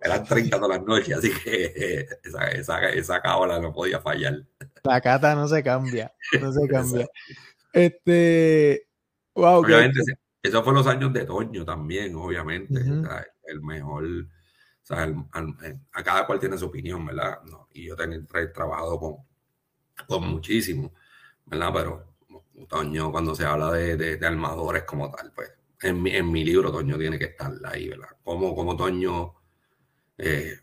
eran 0.00 0.24
30 0.24 0.56
todas 0.58 0.78
las 0.78 0.86
noches, 0.86 1.18
así 1.18 1.32
que 1.32 2.06
esa, 2.24 2.48
esa, 2.48 2.88
esa 2.90 3.20
cábala 3.20 3.58
no 3.58 3.72
podía 3.72 4.00
fallar. 4.00 4.42
La 4.84 5.00
cata 5.00 5.34
no 5.34 5.48
se 5.48 5.62
cambia, 5.62 6.12
no 6.40 6.52
se 6.52 6.66
cambia. 6.68 7.08
este, 7.72 8.88
wow, 9.34 9.60
Obviamente, 9.62 10.00
eso 10.46 10.62
fue 10.62 10.72
los 10.72 10.86
años 10.86 11.12
de 11.12 11.24
Toño 11.24 11.64
también, 11.64 12.14
obviamente. 12.14 12.80
el 13.46 13.60
mejor, 13.62 14.04
o 14.04 14.26
sea, 14.82 15.12
a 15.92 16.02
cada 16.02 16.26
cual 16.26 16.38
tiene 16.40 16.58
su 16.58 16.66
opinión, 16.66 17.04
¿verdad? 17.04 17.38
y 17.72 17.86
yo 17.86 17.94
he 17.94 18.46
trabajado 18.48 18.98
con, 18.98 19.16
con 20.06 20.28
muchísimo, 20.28 20.92
¿verdad? 21.46 21.70
Pero 21.74 22.16
Toño, 22.68 23.12
cuando 23.12 23.34
se 23.34 23.44
habla 23.44 23.72
de, 23.72 23.96
de, 23.96 24.26
armadores 24.26 24.84
como 24.84 25.10
tal, 25.10 25.32
pues 25.34 25.52
en 25.82 26.02
mi, 26.02 26.10
en 26.10 26.30
mi, 26.30 26.44
libro 26.44 26.72
Toño 26.72 26.98
tiene 26.98 27.18
que 27.18 27.26
estar 27.26 27.52
ahí, 27.64 27.88
¿verdad? 27.88 28.08
Como, 28.24 28.54
como 28.54 28.76
Toño 28.76 29.34
eh, 30.18 30.58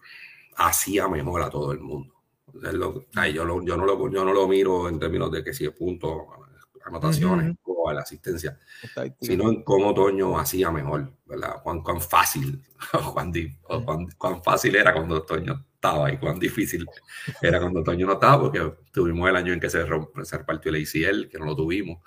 hacía 0.58 1.08
mejor 1.08 1.42
a 1.42 1.50
todo 1.50 1.72
el 1.72 1.80
mundo. 1.80 2.14
yo, 2.54 3.06
yo, 3.34 3.46
no 3.78 3.86
lo, 3.86 4.10
yo 4.10 4.26
no 4.26 4.34
lo 4.34 4.48
miro 4.48 4.90
en 4.90 5.00
términos 5.00 5.32
de 5.32 5.44
que 5.44 5.54
si 5.54 5.66
es 5.66 5.72
punto, 5.72 6.28
anotaciones, 6.86 7.56
la 7.92 8.02
asistencia, 8.02 8.58
sino 9.20 9.50
en 9.50 9.64
cómo 9.64 9.94
Toño 9.94 10.38
hacía 10.38 10.72
mejor, 10.72 11.12
¿verdad? 11.26 11.56
Cuán, 11.62 11.82
cuán 11.82 12.00
fácil, 12.00 12.64
cuán, 13.14 13.34
cuán, 14.18 14.44
fácil 14.44 14.76
era 14.76 14.94
cuando 14.94 15.24
Toño 15.24 15.66
estaba 15.74 16.12
y 16.12 16.18
cuán 16.18 16.40
difícil 16.40 16.86
era 17.42 17.60
cuando 17.60 17.84
Toño 17.84 18.06
no 18.06 18.14
estaba, 18.14 18.44
porque 18.44 18.74
tuvimos 18.92 19.30
el 19.30 19.36
año 19.36 19.54
en 19.54 19.60
que 19.60 19.70
se, 19.70 19.86
rompe, 19.86 20.24
se 20.24 20.38
repartió 20.38 20.72
el 20.74 20.82
ACL, 20.82 21.28
que 21.30 21.40
no 21.40 21.46
lo 21.46 21.56
tuvimos, 21.56 22.00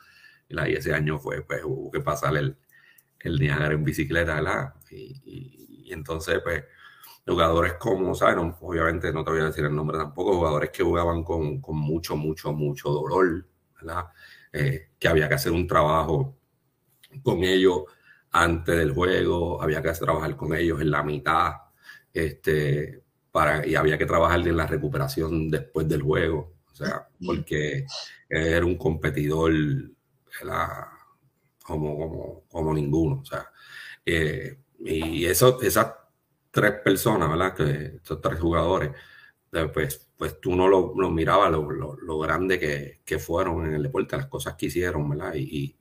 y 0.48 0.74
ese 0.74 0.94
año 0.94 1.18
fue, 1.18 1.42
pues 1.42 1.62
hubo 1.64 1.90
que 1.90 2.00
pasar 2.00 2.36
el, 2.36 2.56
el 3.20 3.38
Niagara 3.38 3.74
en 3.74 3.84
bicicleta, 3.84 4.36
¿verdad? 4.36 4.74
Y, 4.90 5.20
y, 5.24 5.92
entonces, 5.92 6.40
pues, 6.42 6.64
jugadores 7.26 7.74
como, 7.74 8.14
¿sabes? 8.14 8.36
obviamente 8.60 9.12
no 9.12 9.24
te 9.24 9.30
voy 9.30 9.40
a 9.40 9.46
decir 9.46 9.64
el 9.64 9.74
nombre 9.74 9.98
tampoco, 9.98 10.34
jugadores 10.34 10.70
que 10.70 10.82
jugaban 10.82 11.22
con, 11.22 11.60
con 11.60 11.76
mucho, 11.76 12.16
mucho, 12.16 12.52
mucho 12.52 12.90
dolor, 12.90 13.46
¿verdad? 13.80 14.06
Eh, 14.59 14.88
que 14.98 15.09
había 15.09 15.28
que 15.28 15.34
hacer 15.34 15.52
un 15.52 15.66
trabajo 15.66 16.34
con 17.22 17.44
ellos 17.44 17.82
antes 18.32 18.76
del 18.76 18.92
juego, 18.92 19.61
había 19.62 19.82
que 19.82 19.92
trabajar 19.92 20.34
con 20.34 20.54
ellos 20.54 20.80
en 20.80 20.90
la 20.90 21.02
mitad, 21.02 21.52
este, 22.12 23.02
para, 23.30 23.66
y 23.66 23.74
había 23.74 23.98
que 23.98 24.07
trabajar 24.07 24.40
en 24.40 24.57
la 24.57 24.66
recuperación 24.66 25.50
después 25.50 25.86
del 25.88 26.00
juego, 26.02 26.54
o 26.72 26.74
sea, 26.74 27.07
porque 27.24 27.84
era 28.28 28.64
un 28.64 28.76
competidor 28.78 29.52
como, 31.62 31.98
como, 31.98 32.44
como 32.48 32.74
ninguno, 32.74 33.20
o 33.20 33.24
sea, 33.24 33.50
eh, 34.07 34.59
y 34.80 35.26
eso, 35.26 35.61
esas 35.61 35.92
tres 36.50 36.72
personas, 36.82 37.28
¿verdad? 37.28 37.54
Que 37.54 37.96
estos 37.96 38.20
tres 38.22 38.40
jugadores, 38.40 38.90
pues, 39.72 40.09
pues 40.16 40.40
tú 40.40 40.54
no 40.57 40.68
lo, 40.68 40.92
lo 40.96 41.11
mirabas, 41.11 41.50
lo, 41.50 41.70
lo, 41.70 41.96
lo, 41.96 42.18
grande 42.18 42.59
que, 42.59 43.00
que, 43.04 43.18
fueron 43.18 43.66
en 43.66 43.74
el 43.74 43.82
deporte, 43.82 44.16
las 44.16 44.26
cosas 44.26 44.54
que 44.54 44.66
hicieron, 44.66 45.09
¿verdad? 45.09 45.34
Y, 45.34 45.76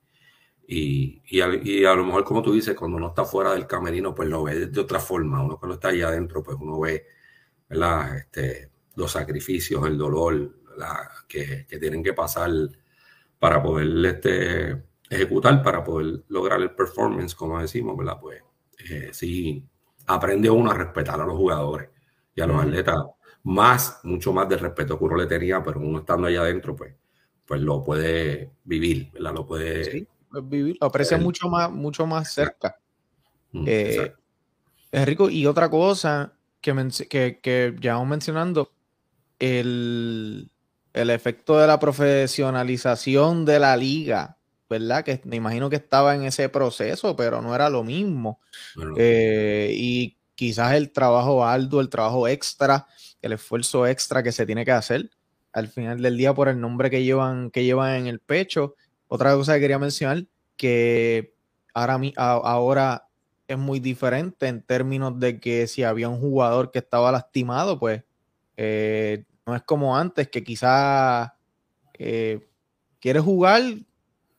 y, 0.67 1.21
y, 1.27 1.41
a, 1.41 1.49
y, 1.63 1.85
a, 1.85 1.93
lo 1.95 2.05
mejor, 2.05 2.23
como 2.23 2.41
tú 2.41 2.53
dices, 2.53 2.75
cuando 2.75 2.97
uno 2.97 3.09
está 3.09 3.25
fuera 3.25 3.53
del 3.53 3.67
camerino, 3.67 4.15
pues 4.15 4.29
lo 4.29 4.43
ve 4.43 4.67
de 4.67 4.81
otra 4.81 4.99
forma. 4.99 5.43
Uno 5.43 5.57
cuando 5.59 5.75
está 5.75 5.89
ahí 5.89 6.01
adentro, 6.01 6.43
pues 6.43 6.57
uno 6.59 6.79
ve, 6.79 7.05
¿verdad? 7.69 8.17
Este, 8.17 8.71
los 8.95 9.11
sacrificios, 9.11 9.85
el 9.87 9.97
dolor 9.97 10.55
que, 11.27 11.65
que, 11.67 11.79
tienen 11.79 12.03
que 12.03 12.13
pasar 12.13 12.51
para 13.39 13.61
poder 13.61 14.05
este, 14.05 14.83
ejecutar, 15.09 15.61
para 15.63 15.83
poder 15.83 16.23
lograr 16.29 16.61
el 16.61 16.71
performance, 16.71 17.35
como 17.35 17.59
decimos, 17.61 17.97
¿verdad? 17.97 18.17
Pues 18.19 18.41
eh, 18.89 19.09
sí, 19.11 19.63
aprende 20.07 20.49
uno 20.49 20.71
a 20.71 20.73
respetar 20.73 21.19
a 21.21 21.25
los 21.25 21.35
jugadores 21.35 21.89
y 22.33 22.41
a 22.41 22.47
los 22.47 22.61
atletas 22.61 22.95
más, 23.45 23.99
mucho 24.03 24.33
más 24.33 24.49
de 24.49 24.57
respeto 24.57 24.97
que 24.97 25.03
uno 25.03 25.15
le 25.17 25.27
tenía, 25.27 25.63
pero 25.63 25.79
uno 25.79 25.99
estando 25.99 26.27
allá 26.27 26.41
adentro, 26.41 26.75
pues, 26.75 26.95
pues 27.45 27.61
lo 27.61 27.83
puede 27.83 28.51
vivir, 28.63 29.11
¿verdad? 29.13 29.35
Lo 29.35 29.45
puede 29.45 30.07
vivir, 30.43 30.77
lo 30.81 30.87
aprecia 30.87 31.17
mucho 31.17 31.47
más, 31.47 31.71
mucho 31.71 32.07
más 32.07 32.33
cerca. 32.33 32.77
Mm, 33.51 33.65
eh, 33.67 34.13
es 34.91 35.05
rico. 35.05 35.29
Y 35.29 35.45
otra 35.45 35.69
cosa 35.69 36.33
que, 36.59 36.73
que, 37.07 37.39
que 37.39 37.75
llevamos 37.79 38.07
mencionando, 38.07 38.71
el, 39.37 40.49
el 40.93 41.09
efecto 41.11 41.59
de 41.59 41.67
la 41.67 41.79
profesionalización 41.79 43.45
de 43.45 43.59
la 43.59 43.77
liga, 43.77 44.39
¿verdad? 44.67 45.03
Que 45.03 45.21
me 45.25 45.35
imagino 45.35 45.69
que 45.69 45.75
estaba 45.75 46.15
en 46.15 46.23
ese 46.23 46.49
proceso, 46.49 47.15
pero 47.15 47.43
no 47.43 47.53
era 47.53 47.69
lo 47.69 47.83
mismo. 47.83 48.39
Eh, 48.97 49.71
y 49.77 50.17
quizás 50.35 50.73
el 50.73 50.91
trabajo 50.91 51.45
arduo, 51.45 51.81
el 51.81 51.89
trabajo 51.89 52.27
extra, 52.27 52.87
el 53.21 53.33
esfuerzo 53.33 53.87
extra 53.87 54.21
que 54.21 54.31
se 54.31 54.45
tiene 54.45 54.65
que 54.65 54.71
hacer 54.71 55.09
al 55.55 55.69
final 55.69 56.01
del 56.01 56.17
día 56.17 56.33
por 56.33 56.49
el 56.49 56.59
nombre 56.59 56.89
que 56.89 57.03
llevan, 57.03 57.49
que 57.49 57.63
llevan 57.63 57.95
en 57.95 58.07
el 58.07 58.19
pecho. 58.19 58.75
Otra 59.07 59.33
cosa 59.35 59.53
que 59.53 59.61
quería 59.61 59.79
mencionar, 59.79 60.25
que 60.57 61.33
ahora, 61.73 61.97
ahora 62.17 63.07
es 63.47 63.57
muy 63.57 63.79
diferente 63.79 64.47
en 64.47 64.61
términos 64.61 65.17
de 65.17 65.39
que 65.39 65.65
si 65.67 65.83
había 65.83 66.09
un 66.09 66.19
jugador 66.19 66.71
que 66.71 66.79
estaba 66.79 67.09
lastimado, 67.09 67.79
pues 67.79 68.03
eh, 68.57 69.23
no 69.45 69.55
es 69.55 69.61
como 69.63 69.97
antes, 69.97 70.27
que 70.27 70.43
quizás 70.43 71.31
eh, 71.93 72.45
quieres 72.99 73.23
jugar, 73.23 73.61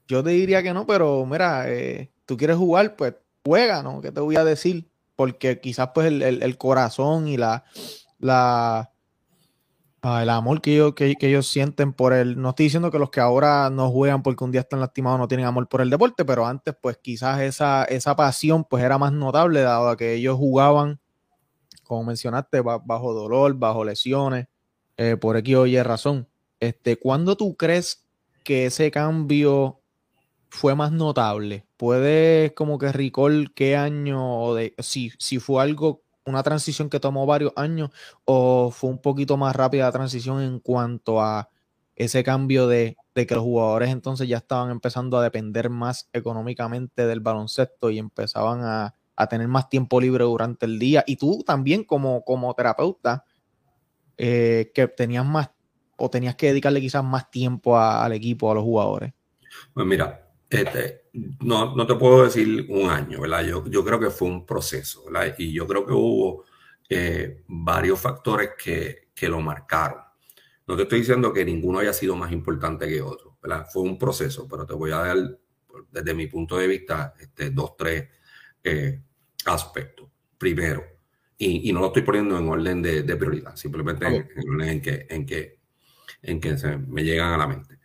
yo 0.07 0.23
te 0.23 0.31
diría 0.31 0.63
que 0.63 0.75
no, 0.75 0.87
pero 0.87 1.25
mira, 1.25 1.65
eh, 1.71 2.11
tú 2.27 2.37
quieres 2.37 2.59
jugar, 2.59 2.95
pues 2.95 3.15
juega, 3.43 3.83
¿no? 3.83 4.03
¿Qué 4.03 4.13
te 4.13 4.21
voy 4.21 4.37
a 4.37 4.45
decir? 4.45 4.87
Porque 5.17 5.61
quizás 5.61 5.91
pues 5.95 6.07
el, 6.13 6.59
corazón 6.59 7.27
y 7.27 7.37
la, 7.37 7.65
la 8.19 8.93
el 10.23 10.31
amor 10.31 10.61
que 10.61 10.75
ellos, 10.75 10.95
que, 10.95 11.17
ellos 11.21 11.49
sienten 11.49 11.93
por 11.93 12.13
el, 12.13 12.41
no 12.41 12.51
estoy 12.51 12.67
diciendo 12.67 12.93
que 12.93 12.99
los 12.99 13.11
que 13.11 13.21
ahora 13.21 13.71
no 13.71 13.91
juegan 13.91 14.23
porque 14.23 14.45
un 14.45 14.53
día 14.53 14.61
están 14.61 14.79
lastimados 14.79 15.19
no 15.19 15.27
tienen 15.27 15.47
amor 15.47 15.69
por 15.69 15.81
el 15.81 15.91
deporte, 15.91 16.25
pero 16.25 16.47
antes 16.47 16.77
pues 16.81 16.99
quizás 16.99 17.41
esa, 17.41 17.85
esa 17.85 18.15
pasión 18.15 18.65
pues 18.65 18.85
era 18.85 18.99
más 18.99 19.13
notable 19.13 19.63
dado 19.63 19.89
a 19.89 19.97
que 19.97 20.15
ellos 20.15 20.37
jugaban, 20.37 21.01
como 21.83 22.05
mencionaste, 22.05 22.61
bajo 22.61 23.15
dolor, 23.15 23.55
bajo 23.55 23.85
lesiones, 23.85 24.47
eh, 24.97 25.17
por 25.17 25.37
aquí 25.37 25.55
oye 25.55 25.83
razón. 25.83 26.29
Este, 26.61 26.97
¿Cuándo 26.97 27.37
tú 27.37 27.57
crees 27.57 28.07
que 28.45 28.67
ese 28.67 28.91
cambio 28.91 29.81
fue 30.49 30.75
más 30.75 30.93
notable? 30.93 31.67
¿Puedes 31.77 32.53
como 32.53 32.79
que 32.79 32.93
recall 32.93 33.53
qué 33.55 33.77
año 33.77 34.41
o 34.41 34.55
de 34.55 34.75
si, 34.79 35.13
si 35.19 35.39
fue 35.39 35.63
algo, 35.63 36.03
una 36.25 36.43
transición 36.43 36.91
que 36.91 37.01
tomó 37.01 37.27
varios 37.27 37.53
años 37.57 37.91
o 38.25 38.71
fue 38.71 38.91
un 38.91 38.99
poquito 38.99 39.37
más 39.37 39.55
rápida 39.55 39.85
la 39.85 39.93
transición 39.93 40.43
en 40.43 40.61
cuanto 40.61 41.21
a 41.21 41.49
ese 41.95 42.23
cambio 42.23 42.67
de, 42.69 42.97
de, 43.15 43.27
que 43.27 43.35
los 43.35 43.45
jugadores 43.45 43.91
entonces 43.91 44.29
ya 44.29 44.37
estaban 44.37 44.71
empezando 44.71 45.19
a 45.19 45.23
depender 45.23 45.71
más 45.71 46.09
económicamente 46.13 47.07
del 47.07 47.21
baloncesto 47.21 47.91
y 47.91 47.99
empezaban 47.99 48.63
a, 48.65 48.95
a 49.17 49.27
tener 49.29 49.49
más 49.49 49.69
tiempo 49.69 50.01
libre 50.01 50.25
durante 50.25 50.67
el 50.67 50.79
día. 50.79 51.03
Y 51.07 51.17
tú 51.17 51.43
también 51.45 51.85
como, 51.85 52.23
como 52.23 52.53
terapeuta, 52.55 53.25
eh, 54.19 54.71
que 54.75 54.87
tenías 54.89 55.25
más 55.25 55.51
o 55.97 56.11
tenías 56.11 56.37
que 56.37 56.49
dedicarle 56.49 56.81
quizás 56.81 57.03
más 57.03 57.31
tiempo 57.31 57.79
al 57.79 58.13
equipo, 58.13 58.51
a 58.51 58.55
los 58.55 58.65
jugadores. 58.65 59.15
Pues 59.73 59.87
mira, 59.87 60.26
este, 60.63 61.11
no, 61.41 61.75
no 61.75 61.87
te 61.87 61.95
puedo 61.95 62.25
decir 62.25 62.67
un 62.69 62.91
año, 62.91 63.21
¿verdad? 63.21 63.45
Yo, 63.45 63.65
yo 63.67 63.85
creo 63.85 64.01
que 64.01 64.11
fue 64.11 64.29
un 64.29 64.47
proceso, 64.47 65.05
¿verdad? 65.05 65.35
Y 65.39 65.53
yo 65.53 65.67
creo 65.67 65.87
que 65.87 65.93
hubo 65.93 66.45
eh, 66.89 67.43
varios 67.49 68.01
factores 68.01 68.51
que, 68.63 69.09
que 69.15 69.29
lo 69.29 69.41
marcaron. 69.41 70.01
No 70.67 70.77
te 70.77 70.83
estoy 70.83 71.01
diciendo 71.01 71.33
que 71.33 71.45
ninguno 71.45 71.79
haya 71.79 71.93
sido 71.93 72.17
más 72.17 72.33
importante 72.33 72.89
que 72.89 73.01
otro, 73.01 73.39
¿verdad? 73.43 73.67
Fue 73.73 73.83
un 73.83 73.99
proceso, 73.99 74.49
pero 74.49 74.67
te 74.67 74.75
voy 74.75 74.91
a 74.91 74.97
dar, 74.97 75.39
desde 75.91 76.15
mi 76.15 76.27
punto 76.27 76.57
de 76.59 76.67
vista, 76.67 77.15
este, 77.19 77.51
dos, 77.51 77.77
tres 77.77 78.09
eh, 78.63 79.01
aspectos. 79.47 80.09
Primero, 80.37 80.85
y, 81.39 81.69
y, 81.69 81.73
no 81.73 81.81
lo 81.81 81.87
estoy 81.87 82.03
poniendo 82.03 82.39
en 82.39 82.49
orden 82.49 82.83
de, 82.83 83.03
de 83.03 83.17
prioridad, 83.17 83.55
simplemente 83.57 84.07
en, 84.07 84.15
en, 84.15 84.51
orden 84.51 84.69
en 84.69 84.83
que, 84.83 85.07
en 85.09 85.27
que, 85.27 85.61
en 86.23 86.41
que 86.41 86.59
se 86.59 86.77
me 86.79 87.05
llegan 87.05 87.33
a 87.33 87.39
la 87.39 87.47
mente. 87.47 87.76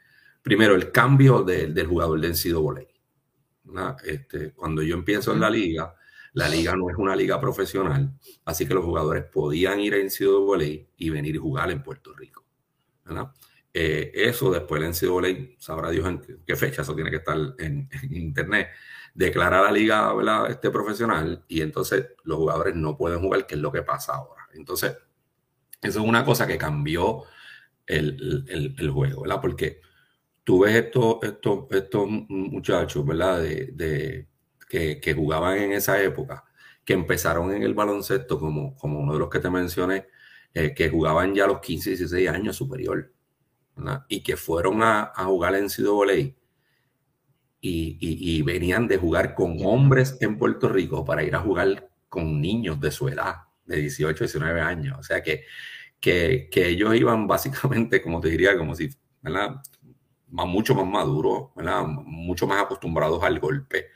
Primero, 0.41 0.75
el 0.75 0.91
cambio 0.91 1.43
del 1.43 1.87
jugador 1.87 2.19
de 2.19 2.29
NCAA. 2.29 2.91
Este, 4.03 4.51
cuando 4.53 4.81
yo 4.81 4.95
empiezo 4.95 5.33
en 5.33 5.39
la 5.39 5.49
liga, 5.49 5.95
la 6.33 6.49
liga 6.49 6.75
no 6.75 6.89
es 6.89 6.97
una 6.97 7.15
liga 7.15 7.39
profesional, 7.39 8.13
así 8.45 8.67
que 8.67 8.73
los 8.73 8.83
jugadores 8.83 9.25
podían 9.25 9.79
ir 9.79 9.93
a 9.93 9.97
NCAA 9.97 10.87
y 10.97 11.09
venir 11.09 11.35
y 11.35 11.39
jugar 11.39 11.71
en 11.71 11.83
Puerto 11.83 12.13
Rico. 12.13 12.45
Eh, 13.73 14.11
eso 14.13 14.51
después 14.51 14.81
el 14.81 14.89
NCAA, 14.89 15.55
sabrá 15.57 15.89
Dios 15.89 16.07
en 16.07 16.43
qué 16.45 16.55
fecha, 16.55 16.81
eso 16.81 16.95
tiene 16.95 17.09
que 17.09 17.17
estar 17.17 17.37
en, 17.59 17.89
internet, 18.09 18.69
declara 19.13 19.61
la 19.61 19.71
liga 19.71 20.13
Este 20.49 20.69
profesional 20.71 21.43
y 21.47 21.61
entonces 21.61 22.07
los 22.23 22.37
jugadores 22.37 22.75
no 22.75 22.97
pueden 22.97 23.21
jugar, 23.21 23.45
que 23.45 23.55
es 23.55 23.61
lo 23.61 23.71
que 23.71 23.83
pasa 23.83 24.15
ahora. 24.15 24.47
Entonces, 24.53 24.97
eso 25.81 25.99
es 25.99 26.05
una 26.05 26.25
cosa 26.25 26.47
que 26.47 26.57
cambió 26.57 27.23
el, 27.85 28.45
el, 28.47 28.75
el 28.77 28.89
juego, 28.89 29.21
¿verdad? 29.21 29.41
Porque 29.41 29.81
tú 30.43 30.61
ves 30.61 30.75
estos, 30.75 31.17
estos, 31.23 31.65
estos 31.71 32.07
muchachos, 32.29 33.05
¿verdad? 33.05 33.41
De, 33.41 34.27
que, 34.67 35.13
jugaban 35.13 35.57
en 35.57 35.73
esa 35.73 36.01
época, 36.01 36.45
que 36.85 36.93
empezaron 36.93 37.53
en 37.53 37.63
el 37.63 37.73
baloncesto, 37.73 38.39
como, 38.39 38.75
como 38.75 38.99
uno 38.99 39.13
de 39.13 39.19
los 39.19 39.29
que 39.29 39.39
te 39.39 39.49
mencioné, 39.49 40.07
eh, 40.53 40.73
que 40.73 40.89
jugaban 40.89 41.33
ya 41.33 41.45
a 41.45 41.47
los 41.47 41.59
15, 41.59 41.91
16 41.91 42.29
años 42.29 42.55
superior, 42.55 43.13
¿verdad? 43.75 44.05
Y 44.07 44.23
que 44.23 44.37
fueron 44.37 44.81
a, 44.81 45.11
jugar 45.25 45.55
en 45.55 45.67
CWA 45.67 46.15
y, 46.15 46.35
y, 47.61 47.97
y, 47.99 48.41
venían 48.41 48.87
de 48.87 48.97
jugar 48.97 49.35
con 49.35 49.57
hombres 49.63 50.17
en 50.21 50.37
Puerto 50.37 50.67
Rico 50.69 51.05
para 51.05 51.23
ir 51.23 51.35
a 51.35 51.39
jugar 51.39 51.89
con 52.09 52.41
niños 52.41 52.79
de 52.79 52.91
su 52.91 53.07
edad, 53.07 53.35
de 53.65 53.77
18, 53.77 54.23
19 54.23 54.61
años. 54.61 54.97
O 54.99 55.03
sea 55.03 55.21
que, 55.21 55.43
que, 55.99 56.49
que 56.51 56.69
ellos 56.69 56.95
iban 56.95 57.27
básicamente, 57.27 58.01
como 58.01 58.19
te 58.19 58.29
diría, 58.29 58.57
como 58.57 58.73
si, 58.75 58.89
¿verdad? 59.21 59.61
Mucho 60.31 60.75
más 60.75 60.85
maduros, 60.85 61.49
mucho 62.05 62.47
más 62.47 62.63
acostumbrados 62.63 63.23
al 63.23 63.39
golpe 63.39 63.87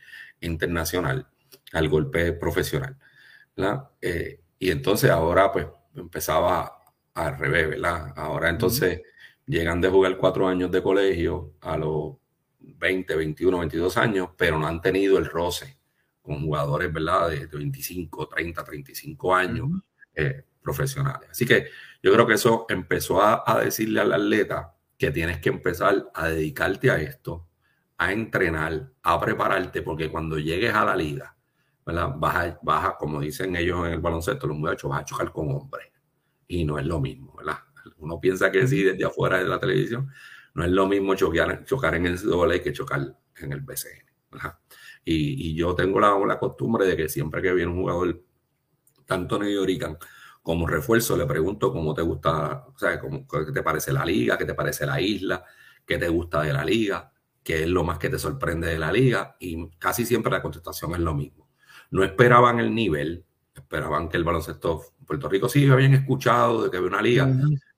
internacional, 0.42 1.28
al 1.74 1.90
golpe 1.90 2.34
profesional. 2.34 2.98
Eh, 4.02 4.42
y 4.60 4.72
entonces 4.72 5.10
ahora 5.10 5.52
pues 5.52 5.68
empezaba 5.96 6.84
al 7.14 7.38
revés, 7.38 7.70
¿verdad? 7.70 8.14
Ahora 8.16 8.50
entonces 8.50 9.02
llegan 9.46 9.80
de 9.82 9.90
jugar 9.90 10.18
cuatro 10.18 10.48
años 10.48 10.72
de 10.72 10.84
colegio 10.84 11.54
a 11.62 11.78
los 11.78 12.16
20, 12.60 13.16
21, 13.16 13.60
22 13.60 13.98
años, 13.98 14.30
pero 14.38 14.60
no 14.60 14.68
han 14.68 14.82
tenido 14.82 15.18
el 15.18 15.26
roce 15.26 15.80
con 16.22 16.42
jugadores, 16.42 16.92
¿verdad? 16.92 17.30
De, 17.30 17.46
25, 17.46 18.28
30, 18.28 18.64
35 18.64 19.36
años 19.36 19.70
eh, 20.14 20.44
profesionales. 20.62 21.30
Así 21.30 21.46
que 21.46 21.68
yo 22.02 22.12
creo 22.12 22.28
que 22.28 22.34
eso 22.34 22.66
empezó 22.70 23.22
a, 23.22 23.44
a, 23.46 23.62
decirle 23.62 24.02
al 24.02 24.12
atleta 24.12 24.75
que 24.98 25.12
tienes 25.12 25.40
que 25.40 25.50
empezar 25.50 26.10
a 26.14 26.28
dedicarte 26.28 26.92
a 26.92 27.02
esto, 27.02 27.48
a 27.98 28.12
entrenar, 28.12 28.92
a 29.04 29.20
prepararte, 29.20 29.82
porque 29.82 30.10
cuando 30.10 30.38
llegues 30.38 30.74
a 30.74 30.86
la 30.86 30.96
liga, 30.96 31.36
¿verdad? 31.86 32.14
Vas 32.18 32.36
a, 32.36 32.60
vas 32.62 32.86
a, 32.86 32.98
como 32.98 33.22
dicen 33.22 33.56
ellos 33.56 33.86
en 33.86 33.94
el 33.94 34.00
baloncesto, 34.00 34.48
los 34.48 34.58
muchachos, 34.58 34.90
vas 34.90 35.02
a 35.02 35.06
chocar 35.06 35.32
con 35.32 35.50
hombres. 35.52 35.88
Y 36.48 36.64
no 36.64 36.80
es 36.80 36.86
lo 36.86 37.00
mismo, 37.00 37.36
¿verdad? 37.38 37.60
Uno 37.98 38.20
piensa 38.20 38.52
que 38.52 38.68
sí 38.68 38.84
desde 38.84 39.06
afuera 39.06 39.38
de 39.38 39.46
la 39.46 39.60
televisión, 39.60 40.10
no 40.54 40.64
es 40.64 40.72
lo 40.72 40.88
mismo 40.88 41.16
chocar, 41.16 41.64
chocar 41.66 41.96
en 41.96 42.06
el 42.06 42.14
NCAA 42.14 42.60
que 42.60 42.74
chocar 42.74 43.18
en 43.38 43.52
el 43.52 43.62
BCN. 43.62 44.06
¿verdad? 44.32 44.58
Y, 45.04 45.54
yo 45.54 45.76
tengo 45.76 46.00
la, 46.00 46.18
la, 46.26 46.40
costumbre 46.40 46.86
de 46.88 46.98
que 46.98 47.08
siempre 47.08 47.42
que 47.42 47.54
viene 47.54 47.72
un 47.72 47.82
jugador, 47.82 48.24
tanto 49.06 49.42
York 49.44 50.00
como 50.46 50.68
refuerzo, 50.68 51.18
le 51.18 51.26
pregunto 51.26 51.74
cómo 51.74 51.96
te 51.96 52.04
gusta, 52.04 52.68
o 52.68 52.78
sea, 52.78 53.00
cómo, 53.00 53.28
qué 53.28 53.52
te 53.52 53.64
parece 53.64 53.92
la 53.92 54.06
liga, 54.06 54.38
qué 54.38 54.46
te 54.46 54.54
parece 54.54 54.86
la 54.86 55.02
isla, 55.02 55.44
qué 55.84 55.98
te 55.98 56.08
gusta 56.08 56.44
de 56.44 56.54
la 56.54 56.64
liga, 56.64 57.12
qué 57.42 57.64
es 57.64 57.68
lo 57.68 57.84
más 57.84 57.98
que 57.98 58.12
te 58.12 58.20
sorprende 58.20 58.68
de 58.68 58.78
la 58.78 58.92
liga. 58.92 59.38
Y 59.40 59.72
casi 59.80 60.06
siempre 60.06 60.32
la 60.32 60.44
contestación 60.44 60.94
es 60.94 61.00
lo 61.00 61.16
mismo. 61.16 61.50
No 61.90 62.04
esperaban 62.04 62.60
el 62.60 62.76
nivel, 62.76 63.26
esperaban 63.56 64.08
que 64.08 64.18
el 64.18 64.24
baloncesto 64.24 64.84
Puerto 65.08 65.28
Rico 65.30 65.50
sí 65.50 65.68
habían 65.68 65.96
escuchado 65.96 66.66
de 66.66 66.70
que 66.70 66.78
había 66.78 66.90
una 66.90 67.02
liga, 67.02 67.28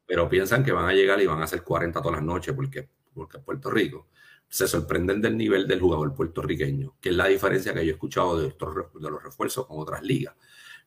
pero 0.05 0.27
piensan 0.27 0.61
que 0.61 0.73
van 0.73 0.89
a 0.89 0.93
llegar 0.93 1.21
y 1.21 1.25
van 1.25 1.39
a 1.39 1.45
hacer 1.45 1.63
40 1.63 2.01
todas 2.01 2.17
las 2.17 2.25
noches 2.25 2.53
porque, 2.53 2.89
porque 3.13 3.39
Puerto 3.39 3.71
Rico. 3.71 4.09
Se 4.49 4.67
sorprenden 4.67 5.21
del 5.21 5.37
nivel 5.37 5.67
del 5.67 5.79
jugador 5.79 6.13
puertorriqueño, 6.13 6.97
que 6.99 7.09
es 7.09 7.15
la 7.15 7.27
diferencia 7.27 7.73
que 7.73 7.85
yo 7.85 7.91
he 7.91 7.93
escuchado 7.93 8.41
de, 8.41 8.49
estos, 8.49 8.75
de 8.93 9.09
los 9.09 9.23
refuerzos 9.23 9.67
con 9.67 9.79
otras 9.79 10.03
ligas. 10.03 10.35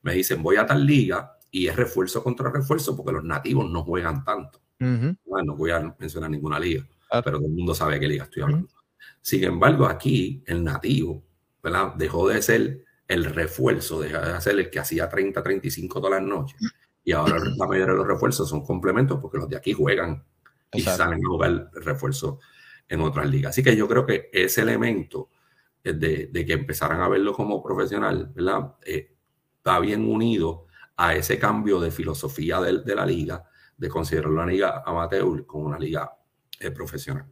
Me 0.02 0.12
dicen, 0.12 0.42
voy 0.42 0.56
a 0.56 0.66
tal 0.66 0.84
liga 0.84 1.38
y 1.50 1.66
es 1.66 1.76
refuerzo 1.76 2.22
contra 2.22 2.50
refuerzo 2.50 2.96
porque 2.96 3.12
los 3.12 3.24
nativos 3.24 3.68
no 3.70 3.82
juegan 3.82 4.24
tanto. 4.24 4.60
Uh 4.80 4.84
-huh. 4.84 5.18
bueno, 5.24 5.52
no 5.52 5.56
voy 5.56 5.70
a 5.70 5.94
mencionar 5.98 6.30
ninguna 6.30 6.58
liga, 6.58 6.86
ah. 7.10 7.20
pero 7.22 7.38
todo 7.38 7.48
el 7.48 7.54
mundo 7.54 7.74
sabe 7.74 7.94
de 7.94 8.00
qué 8.00 8.08
liga 8.08 8.24
estoy 8.24 8.42
hablando. 8.42 8.68
Uh 8.68 8.70
-huh. 8.70 9.16
Sin 9.20 9.44
embargo, 9.44 9.86
aquí 9.86 10.42
el 10.46 10.64
nativo 10.64 11.22
¿verdad? 11.62 11.94
dejó 11.96 12.28
de 12.28 12.40
ser 12.40 12.84
el 13.06 13.24
refuerzo, 13.24 14.00
dejó 14.00 14.20
de 14.20 14.40
ser 14.40 14.58
el 14.58 14.70
que 14.70 14.78
hacía 14.78 15.08
30, 15.08 15.42
35 15.42 16.00
todas 16.00 16.20
las 16.20 16.28
noches. 16.28 16.58
Y 17.04 17.12
ahora 17.12 17.38
la 17.38 17.56
mayoría 17.66 17.92
de 17.92 17.98
los 17.98 18.06
refuerzos 18.06 18.48
son 18.48 18.64
complementos 18.64 19.18
porque 19.20 19.38
los 19.38 19.48
de 19.48 19.56
aquí 19.56 19.72
juegan 19.72 20.24
y 20.72 20.78
Exacto. 20.78 21.04
salen 21.04 21.24
a 21.24 21.28
jugar 21.28 21.70
refuerzo 21.74 22.38
en 22.88 23.00
otras 23.00 23.28
ligas. 23.28 23.50
Así 23.50 23.62
que 23.62 23.76
yo 23.76 23.88
creo 23.88 24.06
que 24.06 24.30
ese 24.32 24.62
elemento 24.62 25.30
de, 25.82 26.28
de 26.30 26.46
que 26.46 26.52
empezaran 26.52 27.00
a 27.00 27.08
verlo 27.08 27.32
como 27.32 27.62
profesional, 27.62 28.30
¿verdad? 28.34 28.74
Eh, 28.84 29.14
está 29.56 29.78
bien 29.80 30.08
unido 30.08 30.66
a 31.02 31.14
ese 31.14 31.38
cambio 31.38 31.80
de 31.80 31.90
filosofía 31.90 32.60
de, 32.60 32.82
de, 32.82 32.94
la 32.94 33.06
liga, 33.06 33.42
de 33.74 33.88
considerar 33.88 34.30
una 34.30 34.44
liga 34.44 34.82
amateur 34.84 35.46
como 35.46 35.64
una 35.64 35.78
liga 35.78 36.14
eh, 36.58 36.70
profesional. 36.70 37.24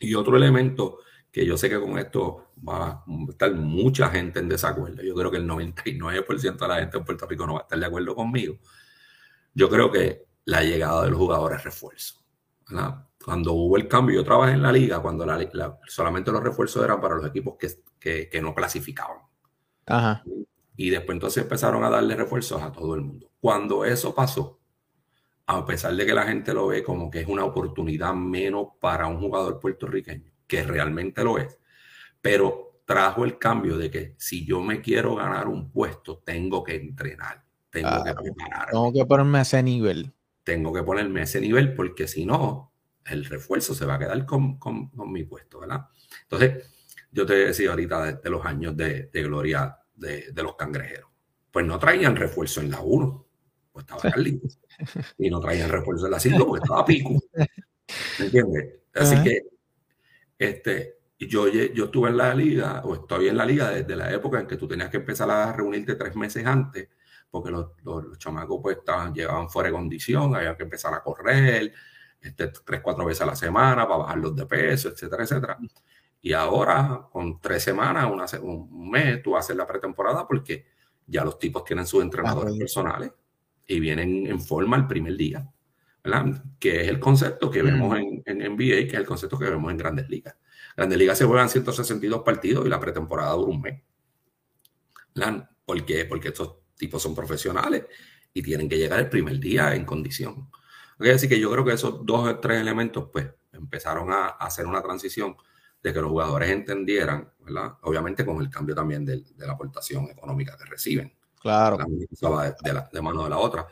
Y 0.00 0.14
otro 0.16 0.36
elemento 0.36 0.98
que 1.30 1.46
yo 1.46 1.56
sé 1.56 1.70
que 1.70 1.80
con 1.80 1.96
esto 1.96 2.54
va 2.68 2.86
a 2.88 3.04
estar 3.30 3.54
mucha 3.54 4.10
gente 4.10 4.40
en 4.40 4.48
desacuerdo. 4.48 5.00
Yo 5.00 5.14
creo 5.14 5.30
que 5.30 5.36
el 5.36 5.48
99% 5.48 6.58
de 6.58 6.68
la 6.68 6.80
gente 6.80 6.98
en 6.98 7.04
Puerto 7.04 7.26
Rico 7.26 7.46
no 7.46 7.54
va 7.54 7.60
a 7.60 7.62
estar 7.62 7.78
de 7.78 7.86
acuerdo 7.86 8.16
conmigo. 8.16 8.58
Yo 9.54 9.70
creo 9.70 9.92
que 9.92 10.26
la 10.46 10.62
llegada 10.62 11.04
de 11.04 11.10
los 11.10 11.18
jugadores 11.20 11.62
refuerzo. 11.62 12.16
¿verdad? 12.68 13.06
Cuando 13.24 13.52
hubo 13.52 13.76
el 13.76 13.86
cambio, 13.86 14.16
yo 14.16 14.24
trabajé 14.24 14.54
en 14.54 14.62
la 14.62 14.72
liga 14.72 15.00
cuando 15.00 15.24
la, 15.24 15.38
la, 15.52 15.78
solamente 15.86 16.32
los 16.32 16.42
refuerzos 16.42 16.82
eran 16.84 17.00
para 17.00 17.14
los 17.14 17.26
equipos 17.26 17.54
que, 17.56 17.68
que, 18.00 18.28
que 18.28 18.42
no 18.42 18.52
clasificaban. 18.52 19.18
Ajá. 19.86 20.24
Y 20.76 20.90
después 20.90 21.16
entonces 21.16 21.42
empezaron 21.44 21.84
a 21.84 21.90
darle 21.90 22.16
refuerzos 22.16 22.62
a 22.62 22.72
todo 22.72 22.94
el 22.94 23.02
mundo. 23.02 23.30
Cuando 23.40 23.84
eso 23.84 24.14
pasó, 24.14 24.60
a 25.46 25.64
pesar 25.66 25.94
de 25.96 26.06
que 26.06 26.14
la 26.14 26.24
gente 26.26 26.54
lo 26.54 26.68
ve 26.68 26.82
como 26.82 27.10
que 27.10 27.20
es 27.20 27.28
una 27.28 27.44
oportunidad 27.44 28.14
menos 28.14 28.68
para 28.80 29.06
un 29.06 29.20
jugador 29.20 29.60
puertorriqueño, 29.60 30.32
que 30.46 30.62
realmente 30.64 31.24
lo 31.24 31.38
es, 31.38 31.58
pero 32.20 32.82
trajo 32.86 33.24
el 33.24 33.38
cambio 33.38 33.78
de 33.78 33.90
que 33.90 34.14
si 34.18 34.46
yo 34.46 34.60
me 34.62 34.80
quiero 34.82 35.16
ganar 35.16 35.48
un 35.48 35.70
puesto, 35.72 36.18
tengo 36.24 36.64
que 36.64 36.76
entrenar, 36.76 37.44
tengo 37.70 38.02
Ah, 38.02 38.02
que 38.02 38.14
prepararme, 38.14 38.72
Tengo 38.72 38.92
que 38.94 39.04
ponerme 39.04 39.38
a 39.38 39.42
ese 39.42 39.62
nivel. 39.62 40.12
tengo 40.44 40.72
que 40.72 40.82
ponerme 40.82 41.20
a 41.20 41.24
ese 41.24 41.40
nivel, 41.40 41.74
porque 41.74 42.08
si 42.08 42.24
no, 42.26 42.72
el 43.04 43.24
refuerzo 43.24 43.74
se 43.74 43.86
va 43.86 43.94
a 43.94 43.98
quedar 43.98 44.26
con, 44.26 44.58
con- 44.58 44.88
con 44.90 45.12
mi 45.12 45.24
puesto, 45.24 45.60
¿verdad? 45.60 45.86
Entonces, 46.22 46.64
yo 47.10 47.26
te 47.26 47.34
decía 47.34 47.70
ahorita 47.70 48.04
de, 48.04 48.12
de 48.14 48.30
los 48.30 48.44
años 48.44 48.76
de, 48.76 49.04
de 49.06 49.22
gloria 49.22 49.78
de, 50.02 50.32
de 50.32 50.42
los 50.42 50.56
cangrejeros. 50.56 51.08
Pues 51.50 51.64
no 51.64 51.78
traían 51.78 52.16
refuerzo 52.16 52.60
en 52.60 52.70
la 52.70 52.80
1, 52.80 53.26
pues 53.72 53.84
estaba 53.84 54.02
Carlitos. 54.14 54.58
Y 55.18 55.30
no 55.30 55.40
traían 55.40 55.70
refuerzo 55.70 56.06
en 56.06 56.12
la 56.12 56.20
5 56.20 56.46
porque 56.46 56.62
estaba 56.62 56.84
Pico. 56.84 57.22
¿Me 58.18 58.24
entiendes? 58.26 58.74
Así 58.94 59.22
que 59.22 59.40
este, 60.38 60.98
yo, 61.18 61.48
yo 61.48 61.84
estuve 61.84 62.10
en 62.10 62.16
la 62.16 62.34
liga, 62.34 62.82
o 62.84 62.94
estoy 62.94 63.28
en 63.28 63.36
la 63.36 63.46
liga 63.46 63.70
desde 63.70 63.96
la 63.96 64.12
época 64.12 64.40
en 64.40 64.46
que 64.46 64.56
tú 64.56 64.66
tenías 64.66 64.90
que 64.90 64.98
empezar 64.98 65.30
a 65.30 65.52
reunirte 65.52 65.94
tres 65.94 66.16
meses 66.16 66.44
antes, 66.44 66.88
porque 67.30 67.50
los, 67.50 67.70
los, 67.82 68.04
los 68.04 68.18
chamacos 68.18 68.60
pues 68.62 68.78
estaban, 68.78 69.14
llegaban 69.14 69.48
fuera 69.48 69.68
de 69.68 69.74
condición, 69.74 70.34
había 70.34 70.56
que 70.56 70.64
empezar 70.64 70.92
a 70.94 71.02
correr, 71.02 71.72
este, 72.20 72.52
tres, 72.64 72.80
cuatro 72.82 73.04
veces 73.04 73.22
a 73.22 73.26
la 73.26 73.36
semana 73.36 73.86
para 73.86 73.98
bajarlos 73.98 74.36
de 74.36 74.46
peso, 74.46 74.88
etcétera, 74.90 75.24
etcétera. 75.24 75.58
Y 76.24 76.32
ahora, 76.32 77.08
con 77.10 77.40
tres 77.40 77.64
semanas, 77.64 78.08
una 78.10 78.26
un 78.42 78.90
mes, 78.90 79.20
tú 79.22 79.36
haces 79.36 79.56
la 79.56 79.66
pretemporada 79.66 80.26
porque 80.26 80.66
ya 81.06 81.24
los 81.24 81.36
tipos 81.38 81.64
tienen 81.64 81.84
sus 81.86 82.00
entrenadores 82.02 82.54
Ah, 82.54 82.58
personales 82.58 83.12
y 83.66 83.80
vienen 83.80 84.26
en 84.28 84.40
forma 84.40 84.76
el 84.76 84.86
primer 84.86 85.16
día, 85.16 85.46
¿verdad? 86.04 86.44
Que 86.60 86.82
es 86.82 86.88
el 86.88 87.00
concepto 87.00 87.50
que 87.50 87.62
Mm. 87.62 87.66
vemos 87.66 87.98
en, 87.98 88.22
en 88.24 88.42
NBA, 88.56 88.86
que 88.86 88.92
es 88.92 88.94
el 88.94 89.04
concepto 89.06 89.36
que 89.36 89.50
vemos 89.50 89.70
en 89.72 89.76
Grandes 89.78 90.08
Ligas. 90.08 90.36
Grandes 90.76 90.96
Ligas 90.98 91.18
se 91.18 91.24
juegan 91.24 91.48
162 91.48 92.22
partidos 92.22 92.64
y 92.64 92.68
la 92.68 92.78
pretemporada 92.78 93.32
dura 93.32 93.50
un 93.50 93.60
mes. 93.60 93.82
¿verdad? 95.14 95.50
¿Por 95.64 95.84
qué? 95.84 96.04
Porque 96.04 96.28
estos 96.28 96.56
tipos 96.76 97.02
son 97.02 97.14
profesionales 97.14 97.84
y 98.32 98.42
tienen 98.42 98.68
que 98.68 98.78
llegar 98.78 98.98
el 99.00 99.08
primer 99.08 99.38
día 99.38 99.74
en 99.74 99.84
condición. 99.84 100.48
Ok, 100.98 101.06
Así 101.14 101.28
que 101.28 101.38
yo 101.38 101.50
creo 101.50 101.64
que 101.64 101.72
esos 101.72 102.04
dos 102.06 102.28
o 102.28 102.38
tres 102.38 102.60
elementos, 102.60 103.08
pues, 103.12 103.26
empezaron 103.52 104.10
a, 104.12 104.26
a 104.28 104.46
hacer 104.46 104.66
una 104.66 104.82
transición 104.82 105.36
de 105.82 105.92
que 105.92 106.00
los 106.00 106.10
jugadores 106.10 106.50
entendieran, 106.50 107.32
¿verdad? 107.40 107.72
Obviamente 107.82 108.24
con 108.24 108.40
el 108.40 108.48
cambio 108.48 108.74
también 108.74 109.04
de, 109.04 109.22
la 109.38 109.52
aportación 109.52 110.04
económica 110.10 110.56
que 110.56 110.64
reciben. 110.64 111.12
Claro. 111.40 111.78
La 112.20 112.28
va 112.28 112.44
de, 112.44 112.54
de 112.62 112.72
la- 112.72 112.88
de 112.92 113.02
mano 113.02 113.24
de 113.24 113.30
la 113.30 113.38
otra. 113.38 113.66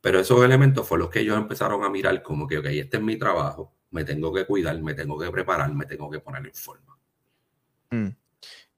Pero 0.00 0.18
esos 0.18 0.44
elementos 0.44 0.86
fue 0.86 0.98
los 0.98 1.08
que 1.08 1.20
ellos 1.20 1.36
empezaron 1.36 1.84
a 1.84 1.88
mirar 1.88 2.20
como 2.22 2.48
que, 2.48 2.58
ok, 2.58 2.66
este 2.66 2.96
es 2.96 3.02
mi 3.02 3.16
trabajo, 3.16 3.72
me 3.92 4.04
tengo 4.04 4.32
que 4.32 4.44
cuidar, 4.46 4.80
me 4.82 4.94
tengo 4.94 5.16
que 5.18 5.30
preparar, 5.30 5.72
me 5.72 5.86
tengo 5.86 6.10
que 6.10 6.18
poner 6.18 6.44
en 6.44 6.54
forma. 6.54 6.98
Mm. 7.90 8.08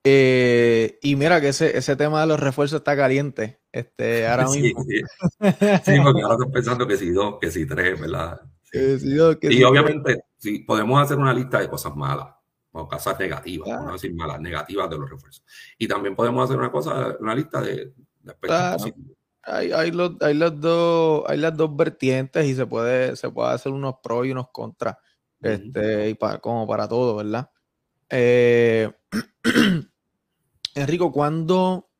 Eh, 0.07 0.99
y 1.03 1.17
mira 1.17 1.41
que 1.41 1.49
ese, 1.49 1.79
ese 1.79 1.97
tema 1.97 2.21
de 2.21 2.27
los 2.27 2.39
refuerzos 2.39 2.81
está 2.81 2.95
caliente. 2.95 3.61
Este, 3.73 4.27
ahora 4.29 4.47
Sí, 4.49 4.61
mismo. 4.61 4.83
sí. 4.85 5.01
Sí, 5.85 6.01
porque 6.03 6.23
ahora 6.23 6.35
estoy 6.35 6.53
pensando 6.53 6.87
que 6.87 6.97
si 6.99 7.11
dos, 7.11 7.37
que 7.41 7.51
si 7.51 7.67
tres, 7.67 7.99
¿verdad? 7.99 8.39
Sí. 8.65 8.79
Eh, 8.79 8.99
sí, 8.99 9.15
no, 9.15 9.39
que 9.39 9.53
Y 9.53 9.63
obviamente, 9.65 10.25
sí, 10.37 10.59
podemos 10.59 11.01
hacer 11.03 11.17
una 11.17 11.33
lista 11.33 11.61
de 11.61 11.69
cosas 11.71 11.97
malas, 11.97 12.34
o 12.77 12.89
cosas 12.89 13.19
negativas, 13.19 13.69
Claro. 13.69 13.85
no 13.87 13.93
decir 13.93 14.13
malas, 14.15 14.41
negativas 14.41 14.91
de 14.91 14.99
los 14.99 15.09
refuerzos. 15.09 15.45
Y 15.79 15.87
también 15.89 16.15
podemos 16.17 16.45
hacer 16.45 16.59
una 16.59 16.71
cosa, 16.73 17.17
una 17.21 17.35
lista 17.35 17.61
de, 17.61 17.77
de 17.77 18.33
aspectos 18.33 18.49
Claro. 18.49 18.77
positivos. 18.79 19.17
Hay, 19.47 19.73
hay, 19.73 19.91
los, 19.93 20.13
hay, 20.23 20.35
los 20.35 20.59
dos, 20.61 21.25
hay 21.29 21.37
las 21.39 21.57
dos 21.57 21.77
vertientes 21.77 22.47
y 22.47 22.55
se 22.55 22.67
puede, 22.67 23.15
se 23.15 23.31
puede 23.31 23.51
hacer 23.53 23.73
unos 23.73 23.97
pros 24.03 24.27
y 24.27 24.31
unos 24.33 24.49
contras. 24.51 24.97
Este, 25.41 26.09
y 26.09 26.15
pa- 26.15 26.39
como 26.39 26.67
para 26.67 26.89
todo, 26.89 27.17
¿verdad? 27.17 27.51
Eh, 28.09 28.91
Enrico, 30.75 31.13
¿cuándo 31.13 31.91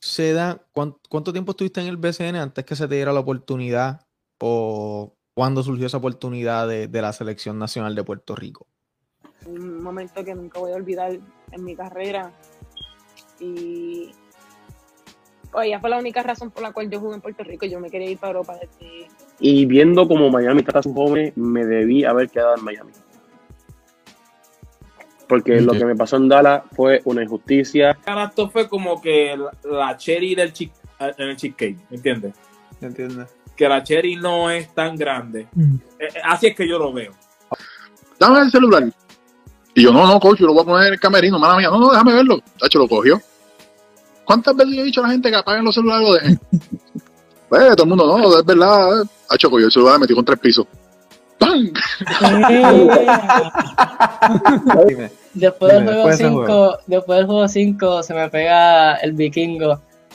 se 0.00 0.32
da, 0.32 0.66
cuán- 0.72 0.96
cuánto 1.08 1.32
tiempo 1.32 1.52
estuviste 1.52 1.80
en 1.80 1.86
el 1.86 1.96
BCN 1.96 2.36
antes 2.36 2.64
que 2.64 2.76
se 2.76 2.86
te 2.88 2.96
diera 2.96 3.12
la 3.12 3.20
oportunidad 3.20 4.06
o 4.40 5.16
cuándo 5.34 5.62
surgió 5.62 5.86
esa 5.86 5.96
oportunidad 5.96 6.68
de, 6.68 6.88
de 6.88 7.02
la 7.02 7.12
selección 7.12 7.58
nacional 7.58 7.94
de 7.94 8.04
Puerto 8.04 8.34
Rico? 8.36 8.66
Un 9.48 9.82
momento 9.82 10.24
que 10.24 10.34
nunca 10.34 10.58
voy 10.58 10.72
a 10.72 10.76
olvidar 10.76 11.18
en 11.52 11.64
mi 11.64 11.74
carrera. 11.74 12.32
Y 13.40 14.10
oye, 15.52 15.78
fue 15.78 15.90
la 15.90 15.98
única 15.98 16.22
razón 16.22 16.50
por 16.50 16.62
la 16.62 16.72
cual 16.72 16.90
yo 16.90 17.00
jugué 17.00 17.16
en 17.16 17.20
Puerto 17.20 17.44
Rico. 17.44 17.66
Yo 17.66 17.80
me 17.80 17.90
quería 17.90 18.10
ir 18.10 18.18
para 18.18 18.32
Europa 18.32 18.56
desde 18.60 19.08
Y 19.40 19.66
viendo 19.66 20.06
como 20.06 20.30
Miami 20.30 20.60
está 20.60 20.80
tan 20.80 20.92
joven, 20.92 21.32
me 21.36 21.64
debí 21.64 22.04
haber 22.04 22.28
quedado 22.28 22.56
en 22.56 22.64
Miami. 22.64 22.92
Porque 25.28 25.60
lo 25.60 25.72
que 25.72 25.84
me 25.84 25.94
pasó 25.94 26.16
en 26.16 26.28
Dallas 26.28 26.62
fue 26.72 27.02
una 27.04 27.22
injusticia. 27.22 27.98
Esto 28.06 28.48
fue 28.48 28.66
como 28.66 29.00
que 29.00 29.38
la, 29.64 29.96
cherry 29.96 30.34
del 30.34 30.54
chick, 30.54 30.72
en 30.98 31.28
el 31.28 31.36
cheesecake, 31.36 31.76
¿me 31.90 31.96
entiendes? 31.96 32.34
¿Entiendes? 32.80 33.28
Que 33.54 33.68
la 33.68 33.82
cherry 33.82 34.16
no 34.16 34.50
es 34.50 34.74
tan 34.74 34.96
grande. 34.96 35.40
Eh, 35.40 35.78
eh, 35.98 36.08
así 36.24 36.46
es 36.46 36.56
que 36.56 36.66
yo 36.66 36.78
lo 36.78 36.94
veo. 36.94 37.12
Dame 38.18 38.40
el 38.40 38.50
celular. 38.50 38.90
Y 39.78 39.82
yo, 39.82 39.92
no, 39.92 40.04
no, 40.08 40.18
coach, 40.18 40.40
yo 40.40 40.46
lo 40.46 40.54
voy 40.54 40.62
a 40.62 40.64
poner 40.64 40.88
en 40.88 40.94
el 40.94 40.98
camerino, 40.98 41.38
mala 41.38 41.56
mía. 41.56 41.68
No, 41.70 41.78
no, 41.78 41.92
déjame 41.92 42.12
verlo. 42.12 42.40
Tacho, 42.58 42.80
lo 42.80 42.88
cogió. 42.88 43.22
¿Cuántas 44.24 44.56
veces 44.56 44.74
yo 44.74 44.82
he 44.82 44.84
dicho 44.86 45.00
a 45.00 45.04
la 45.04 45.10
gente 45.12 45.30
que 45.30 45.36
apaguen 45.36 45.64
los 45.64 45.72
celulares 45.72 46.02
y 46.02 46.10
lo 46.10 46.14
dejen? 46.14 46.40
pues 47.48 47.76
todo 47.76 47.84
el 47.84 47.88
mundo, 47.88 48.18
no, 48.18 48.38
es 48.38 48.44
verdad. 48.44 49.04
Tacho, 49.28 49.48
cogió 49.48 49.66
el 49.66 49.72
celular 49.72 49.98
y 49.98 50.00
metió 50.00 50.16
con 50.16 50.24
tres 50.24 50.40
pisos. 50.40 50.66
¡Pam! 51.38 51.70
Después 55.34 55.72
del 55.72 55.84
juego 55.84 56.08
después 56.08 56.18
de 56.18 56.24
ese 56.24 56.28
5, 56.28 56.78
después 56.88 57.16
del 57.18 57.26
juego 57.26 57.46
5 57.46 58.02
se 58.02 58.14
me 58.14 58.28
pega 58.28 58.96
el 58.96 59.12
vikingo. 59.12 59.80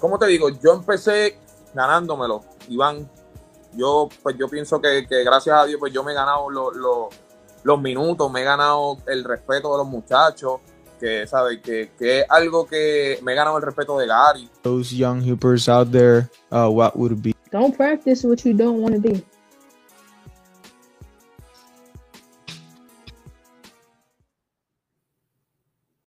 ¿Cómo 0.00 0.18
te 0.18 0.26
digo? 0.26 0.48
Yo 0.48 0.72
empecé 0.74 1.38
ganándomelo, 1.74 2.42
Iván. 2.68 3.08
Yo, 3.74 4.08
pues 4.22 4.36
yo 4.38 4.48
pienso 4.48 4.80
que, 4.80 5.06
que 5.06 5.24
gracias 5.24 5.56
a 5.56 5.64
Dios, 5.64 5.78
pues 5.80 5.92
yo 5.92 6.02
me 6.04 6.12
he 6.12 6.14
ganado 6.14 6.50
lo- 6.50 6.72
lo- 6.72 7.08
los 7.62 7.80
minutos, 7.80 8.30
me 8.30 8.40
he 8.42 8.44
ganado 8.44 8.98
el 9.06 9.24
respeto 9.24 9.72
de 9.72 9.78
los 9.78 9.86
muchachos, 9.86 10.60
que, 11.00 11.26
¿sabes? 11.26 11.60
Que, 11.62 11.92
que 11.98 12.20
es 12.20 12.26
algo 12.28 12.66
que 12.66 13.18
me 13.22 13.32
he 13.32 13.34
ganado 13.34 13.56
el 13.56 13.62
respeto 13.62 13.96
de 13.98 14.06
Gary. 14.06 14.50
Those 14.62 14.94
young 14.94 15.22
hoopers 15.22 15.68
out 15.68 15.90
there, 15.90 16.28
uh, 16.50 16.68
what 16.68 16.94
would 16.96 17.22
be? 17.22 17.34
Don't 17.50 17.74
practice 17.76 18.26
what 18.26 18.38
you 18.44 18.52
don't 18.52 18.80
want 18.82 18.94
to 18.96 19.00
be. 19.00 19.24